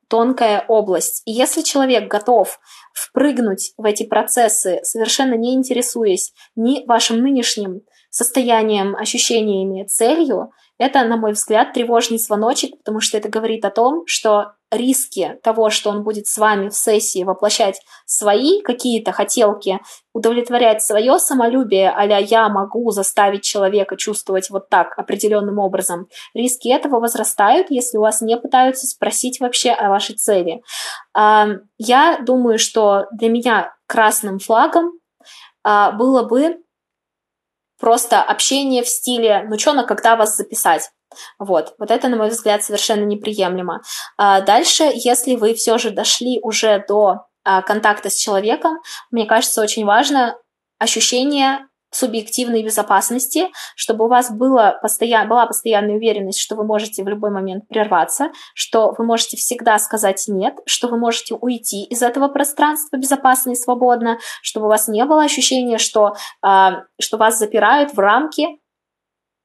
тонкая 0.09 0.65
область. 0.69 1.23
И 1.25 1.33
если 1.33 1.63
человек 1.63 2.09
готов 2.09 2.61
впрыгнуть 2.93 3.73
в 3.77 3.85
эти 3.85 4.05
процессы, 4.05 4.81
совершенно 4.83 5.35
не 5.35 5.55
интересуясь 5.55 6.33
ни 6.55 6.85
вашим 6.87 7.21
нынешним 7.23 7.83
состоянием, 8.11 8.95
ощущениями, 8.97 9.85
целью, 9.85 10.53
это, 10.79 11.05
на 11.05 11.17
мой 11.17 11.33
взгляд, 11.33 11.73
тревожный 11.73 12.19
звоночек, 12.19 12.77
потому 12.79 13.01
что 13.01 13.17
это 13.17 13.29
говорит 13.29 13.65
о 13.65 13.71
том, 13.71 14.03
что 14.07 14.53
риски 14.71 15.39
того, 15.43 15.71
что 15.71 15.91
он 15.91 16.03
будет 16.03 16.27
с 16.27 16.37
вами 16.37 16.69
в 16.69 16.75
сессии 16.75 17.25
воплощать 17.25 17.81
свои 18.05 18.61
какие-то 18.63 19.13
хотелки, 19.13 19.81
удовлетворять 20.13 20.83
свое 20.83 21.19
самолюбие, 21.19 21.91
а 21.91 22.05
я 22.05 22.49
могу 22.49 22.91
заставить 22.91 23.45
человека 23.45 23.97
чувствовать 23.97 24.51
вот 24.51 24.69
так 24.69 24.99
определенным 24.99 25.59
образом, 25.59 26.09
риски 26.35 26.69
этого 26.69 27.01
возрастают, 27.01 27.71
если 27.71 27.97
у 27.97 28.03
вас 28.03 28.21
не 28.21 28.37
пытаются 28.37 28.87
спросить 28.87 29.41
вообще 29.41 29.71
о 29.71 29.89
вашей 29.89 30.17
цели. 30.17 30.63
Я 31.15 32.19
думаю, 32.25 32.59
что 32.59 33.07
для 33.13 33.29
меня 33.29 33.73
красным 33.87 34.41
флагом 34.41 34.93
а, 35.63 35.93
было 35.93 36.23
бы 36.23 36.59
просто 37.79 38.23
общение 38.23 38.83
в 38.83 38.89
стиле 38.89 39.45
«ну 39.49 39.57
чё, 39.57 39.73
на 39.73 39.85
когда 39.85 40.17
вас 40.17 40.37
записать?» 40.37 40.91
Вот, 41.39 41.75
вот 41.79 41.91
это, 41.91 42.09
на 42.09 42.17
мой 42.17 42.29
взгляд, 42.29 42.65
совершенно 42.65 43.05
неприемлемо. 43.05 43.83
А 44.19 44.41
дальше, 44.41 44.91
если 44.93 45.37
вы 45.37 45.55
все 45.55 45.79
же 45.79 45.91
дошли 45.91 46.41
уже 46.43 46.85
до 46.87 47.27
а, 47.45 47.63
контакта 47.63 48.11
с 48.11 48.17
человеком, 48.17 48.79
мне 49.11 49.25
кажется, 49.25 49.63
очень 49.63 49.85
важно 49.85 50.37
ощущение 50.79 51.61
субъективной 51.97 52.63
безопасности, 52.63 53.49
чтобы 53.75 54.05
у 54.05 54.09
вас 54.09 54.31
было 54.31 54.79
постоян, 54.83 55.29
была 55.29 55.47
постоянная 55.47 55.97
уверенность, 55.97 56.39
что 56.39 56.55
вы 56.55 56.65
можете 56.65 57.03
в 57.03 57.09
любой 57.09 57.31
момент 57.31 57.67
прерваться, 57.69 58.31
что 58.55 58.95
вы 58.97 59.05
можете 59.05 59.37
всегда 59.37 59.79
сказать 59.79 60.25
«нет», 60.29 60.57
что 60.67 60.89
вы 60.89 60.99
можете 60.99 61.35
уйти 61.35 61.85
из 61.85 62.03
этого 62.03 62.29
пространства 62.29 62.97
безопасно 62.97 63.53
и 63.53 63.55
свободно, 63.55 64.19
чтобы 64.43 64.67
у 64.67 64.69
вас 64.69 64.89
не 64.89 65.05
было 65.05 65.23
ощущения, 65.23 65.79
что, 65.79 66.17
э, 66.47 66.69
что 67.01 67.17
вас 67.17 67.39
запирают 67.39 67.95
в 67.95 67.99
рамки 67.99 68.47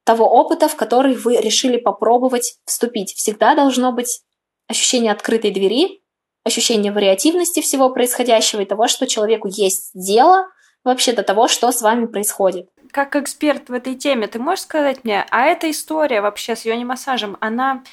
того 0.04 0.26
опыта, 0.26 0.68
в 0.68 0.76
который 0.76 1.16
вы 1.16 1.38
решили 1.38 1.78
попробовать 1.78 2.56
вступить. 2.66 3.14
Всегда 3.14 3.56
должно 3.56 3.94
быть 3.94 4.22
ощущение 4.68 5.12
открытой 5.12 5.52
двери, 5.52 6.02
ощущение 6.44 6.92
вариативности 6.92 7.62
всего 7.62 7.90
происходящего 7.92 8.62
и 8.62 8.66
того, 8.66 8.88
что 8.88 9.08
человеку 9.08 9.48
есть 9.48 9.92
дело– 9.94 10.48
вообще 10.84 11.14
до 11.14 11.24
того, 11.24 11.48
что 11.48 11.72
с 11.72 11.82
вами 11.82 12.06
происходит. 12.06 12.70
Как 12.92 13.16
эксперт 13.16 13.70
в 13.70 13.74
этой 13.74 13.96
теме, 13.96 14.28
ты 14.28 14.40
можешь 14.40 14.64
сказать 14.64 15.04
мне, 15.04 15.26
а 15.30 15.46
эта 15.46 15.70
история 15.72 16.22
вообще 16.22 16.56
с 16.56 16.66
йони-массажем, 16.66 17.38
она, 17.40 17.84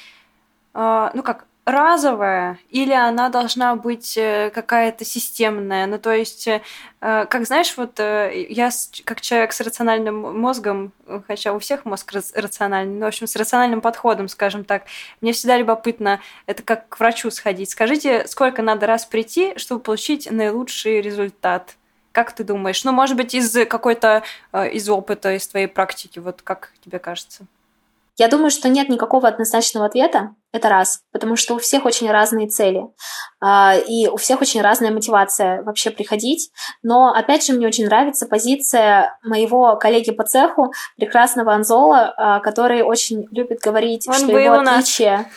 э, 0.73 1.09
ну 1.13 1.23
как, 1.23 1.45
разовая 1.69 2.57
или 2.69 2.93
она 2.93 3.29
должна 3.29 3.75
быть 3.75 4.17
э, 4.17 4.51
какая-то 4.53 5.05
системная? 5.05 5.85
Ну, 5.87 5.99
то 5.99 6.11
есть, 6.11 6.47
э, 6.47 6.61
как 6.99 7.45
знаешь, 7.45 7.75
вот 7.77 7.99
э, 7.99 8.45
я 8.49 8.69
как 9.05 9.21
человек 9.21 9.53
с 9.53 9.61
рациональным 9.61 10.39
мозгом, 10.39 10.91
хотя 11.27 11.53
у 11.53 11.59
всех 11.59 11.85
мозг 11.85 12.11
рациональный, 12.35 12.95
но, 12.99 13.05
в 13.05 13.09
общем, 13.09 13.27
с 13.27 13.35
рациональным 13.35 13.81
подходом, 13.81 14.27
скажем 14.27 14.63
так, 14.63 14.83
мне 15.21 15.31
всегда 15.31 15.57
любопытно, 15.57 16.19
это 16.45 16.63
как 16.63 16.89
к 16.89 16.99
врачу 16.99 17.31
сходить. 17.31 17.69
Скажите, 17.69 18.27
сколько 18.27 18.61
надо 18.61 18.87
раз 18.87 19.05
прийти, 19.05 19.57
чтобы 19.57 19.81
получить 19.81 20.29
наилучший 20.31 21.01
результат? 21.01 21.75
Как 22.11 22.33
ты 22.33 22.43
думаешь? 22.43 22.83
Ну, 22.83 22.91
может 22.91 23.15
быть, 23.15 23.33
из 23.33 23.51
какой-то 23.67 24.23
э, 24.51 24.71
из 24.71 24.89
опыта, 24.89 25.35
из 25.35 25.47
твоей 25.47 25.67
практики, 25.67 26.19
вот 26.19 26.41
как 26.41 26.71
тебе 26.83 26.99
кажется? 26.99 27.45
Я 28.17 28.27
думаю, 28.27 28.49
что 28.49 28.67
нет 28.67 28.89
никакого 28.89 29.27
однозначного 29.27 29.85
ответа. 29.85 30.33
Это 30.51 30.67
раз, 30.67 31.01
потому 31.11 31.35
что 31.35 31.55
у 31.55 31.59
всех 31.59 31.85
очень 31.85 32.09
разные 32.09 32.47
цели, 32.47 32.87
а, 33.39 33.75
и 33.75 34.07
у 34.07 34.17
всех 34.17 34.41
очень 34.41 34.61
разная 34.61 34.91
мотивация 34.91 35.61
вообще 35.61 35.91
приходить. 35.91 36.49
Но, 36.81 37.13
опять 37.13 37.45
же, 37.45 37.53
мне 37.53 37.67
очень 37.67 37.85
нравится 37.85 38.25
позиция 38.25 39.17
моего 39.23 39.75
коллеги 39.75 40.11
по 40.11 40.23
цеху, 40.23 40.73
прекрасного 40.97 41.53
Анзола, 41.53 42.13
а, 42.17 42.39
который 42.39 42.81
очень 42.81 43.27
любит 43.31 43.59
говорить, 43.59 44.07
он 44.07 44.15
что 44.15 44.37
его 44.37 44.55
отличие... 44.55 45.29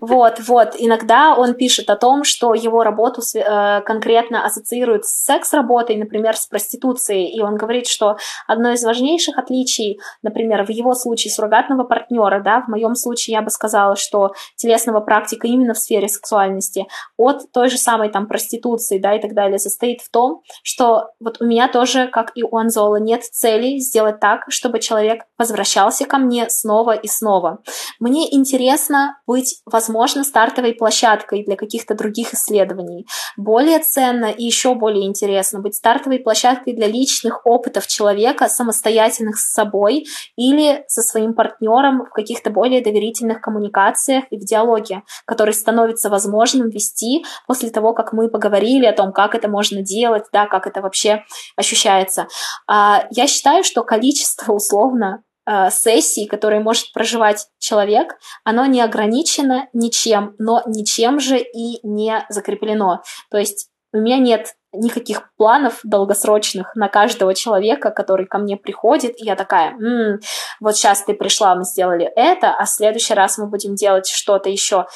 Вот, 0.00 0.38
вот. 0.46 0.74
Иногда 0.78 1.34
он 1.34 1.54
пишет 1.54 1.90
о 1.90 1.96
том, 1.96 2.24
что 2.24 2.54
его 2.54 2.84
работу 2.84 3.22
э, 3.34 3.80
конкретно 3.82 4.44
ассоциирует 4.44 5.04
с 5.04 5.24
секс-работой, 5.24 5.96
например, 5.96 6.36
с 6.36 6.46
проституцией. 6.46 7.28
И 7.36 7.40
он 7.40 7.56
говорит, 7.56 7.86
что 7.86 8.16
одно 8.46 8.70
из 8.70 8.84
важнейших 8.84 9.36
отличий, 9.36 10.00
например, 10.22 10.64
в 10.64 10.70
его 10.70 10.94
случае 10.94 11.32
суррогатного 11.32 11.84
партнера, 11.84 12.40
да, 12.40 12.62
в 12.62 12.68
моем 12.68 12.94
случае 12.94 13.34
я 13.34 13.42
бы 13.42 13.50
сказала, 13.50 13.96
что 13.96 14.32
телесного 14.60 15.00
практика 15.00 15.46
именно 15.46 15.74
в 15.74 15.78
сфере 15.78 16.08
сексуальности 16.08 16.86
от 17.16 17.50
той 17.52 17.70
же 17.70 17.78
самой 17.78 18.10
там 18.10 18.26
проституции, 18.26 18.98
да, 18.98 19.14
и 19.14 19.20
так 19.20 19.34
далее, 19.34 19.58
состоит 19.58 20.00
в 20.02 20.10
том, 20.10 20.42
что 20.62 21.10
вот 21.18 21.40
у 21.40 21.44
меня 21.46 21.68
тоже, 21.68 22.08
как 22.08 22.32
и 22.34 22.42
у 22.42 22.56
Анзола, 22.56 22.96
нет 22.96 23.24
цели 23.24 23.78
сделать 23.78 24.20
так, 24.20 24.44
чтобы 24.48 24.80
человек 24.80 25.22
возвращался 25.38 26.04
ко 26.04 26.18
мне 26.18 26.48
снова 26.50 26.94
и 26.94 27.08
снова. 27.08 27.62
Мне 27.98 28.34
интересно 28.34 29.18
быть, 29.26 29.60
возможно, 29.64 30.24
стартовой 30.24 30.74
площадкой 30.74 31.44
для 31.44 31.56
каких-то 31.56 31.94
других 31.94 32.34
исследований. 32.34 33.06
Более 33.36 33.78
ценно 33.78 34.26
и 34.26 34.44
еще 34.44 34.74
более 34.74 35.06
интересно 35.06 35.60
быть 35.60 35.74
стартовой 35.76 36.18
площадкой 36.18 36.74
для 36.74 36.86
личных 36.86 37.46
опытов 37.46 37.86
человека, 37.86 38.48
самостоятельных 38.48 39.38
с 39.38 39.52
собой 39.52 40.06
или 40.36 40.84
со 40.88 41.02
своим 41.02 41.34
партнером 41.34 42.04
в 42.04 42.10
каких-то 42.10 42.50
более 42.50 42.82
доверительных 42.82 43.40
коммуникациях 43.40 44.24
и 44.30 44.36
в 44.36 44.44
диалоге, 44.50 45.02
который 45.24 45.54
становится 45.54 46.10
возможным 46.10 46.68
вести 46.68 47.24
после 47.46 47.70
того, 47.70 47.94
как 47.94 48.12
мы 48.12 48.28
поговорили 48.28 48.86
о 48.86 48.92
том, 48.92 49.12
как 49.12 49.34
это 49.34 49.48
можно 49.48 49.82
делать, 49.82 50.24
да, 50.32 50.46
как 50.46 50.66
это 50.66 50.82
вообще 50.82 51.24
ощущается. 51.56 52.26
А, 52.66 53.06
я 53.10 53.26
считаю, 53.26 53.64
что 53.64 53.82
количество 53.82 54.52
условно 54.52 55.22
а, 55.46 55.70
сессий, 55.70 56.26
которые 56.26 56.60
может 56.60 56.92
проживать 56.92 57.46
человек, 57.58 58.16
оно 58.44 58.66
не 58.66 58.80
ограничено 58.80 59.68
ничем, 59.72 60.34
но 60.38 60.62
ничем 60.66 61.18
же 61.18 61.38
и 61.38 61.86
не 61.86 62.24
закреплено. 62.28 63.02
То 63.30 63.38
есть 63.38 63.68
у 63.92 63.98
меня 63.98 64.18
нет 64.18 64.54
никаких 64.72 65.30
планов 65.36 65.80
долгосрочных 65.82 66.74
на 66.76 66.88
каждого 66.88 67.34
человека, 67.34 67.90
который 67.90 68.26
ко 68.26 68.38
мне 68.38 68.56
приходит, 68.56 69.20
и 69.20 69.24
я 69.24 69.36
такая, 69.36 69.72
м-м, 69.72 70.20
вот 70.60 70.76
сейчас 70.76 71.02
ты 71.02 71.14
пришла, 71.14 71.54
мы 71.54 71.64
сделали 71.64 72.10
это, 72.16 72.54
а 72.54 72.64
в 72.64 72.68
следующий 72.68 73.14
раз 73.14 73.38
мы 73.38 73.46
будем 73.46 73.74
делать 73.74 74.06
что-то 74.08 74.48
еще. 74.48 74.86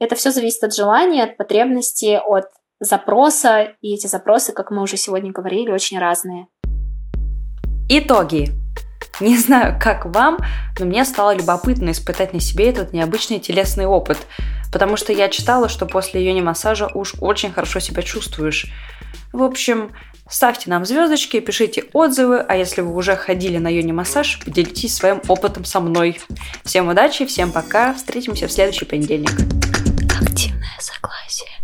Это 0.00 0.14
все 0.14 0.30
зависит 0.30 0.62
от 0.64 0.74
желания, 0.74 1.24
от 1.24 1.36
потребности, 1.36 2.20
от 2.24 2.46
запроса, 2.80 3.74
и 3.80 3.94
эти 3.94 4.06
запросы, 4.06 4.52
как 4.52 4.70
мы 4.70 4.82
уже 4.82 4.96
сегодня 4.96 5.32
говорили, 5.32 5.70
очень 5.70 5.98
разные. 5.98 6.46
Итоги. 7.88 8.50
Не 9.20 9.36
знаю, 9.38 9.78
как 9.80 10.06
вам, 10.06 10.38
но 10.78 10.86
мне 10.86 11.04
стало 11.04 11.34
любопытно 11.34 11.90
испытать 11.90 12.32
на 12.32 12.40
себе 12.40 12.70
этот 12.70 12.92
необычный 12.92 13.38
телесный 13.40 13.86
опыт, 13.86 14.18
Потому 14.74 14.96
что 14.96 15.12
я 15.12 15.28
читала, 15.28 15.68
что 15.68 15.86
после 15.86 16.26
йони 16.26 16.40
массажа 16.40 16.88
уж 16.88 17.14
очень 17.20 17.52
хорошо 17.52 17.78
себя 17.78 18.02
чувствуешь. 18.02 18.66
В 19.32 19.44
общем, 19.44 19.92
ставьте 20.28 20.68
нам 20.68 20.84
звездочки, 20.84 21.38
пишите 21.38 21.84
отзывы, 21.92 22.40
а 22.40 22.56
если 22.56 22.80
вы 22.80 22.92
уже 22.92 23.14
ходили 23.14 23.58
на 23.58 23.68
йони 23.68 23.92
массаж, 23.92 24.40
поделитесь 24.44 24.96
своим 24.96 25.22
опытом 25.28 25.64
со 25.64 25.78
мной. 25.78 26.18
Всем 26.64 26.88
удачи, 26.88 27.24
всем 27.24 27.52
пока, 27.52 27.94
встретимся 27.94 28.48
в 28.48 28.52
следующий 28.52 28.84
понедельник. 28.84 29.30
Активное 30.20 30.76
согласие. 30.80 31.63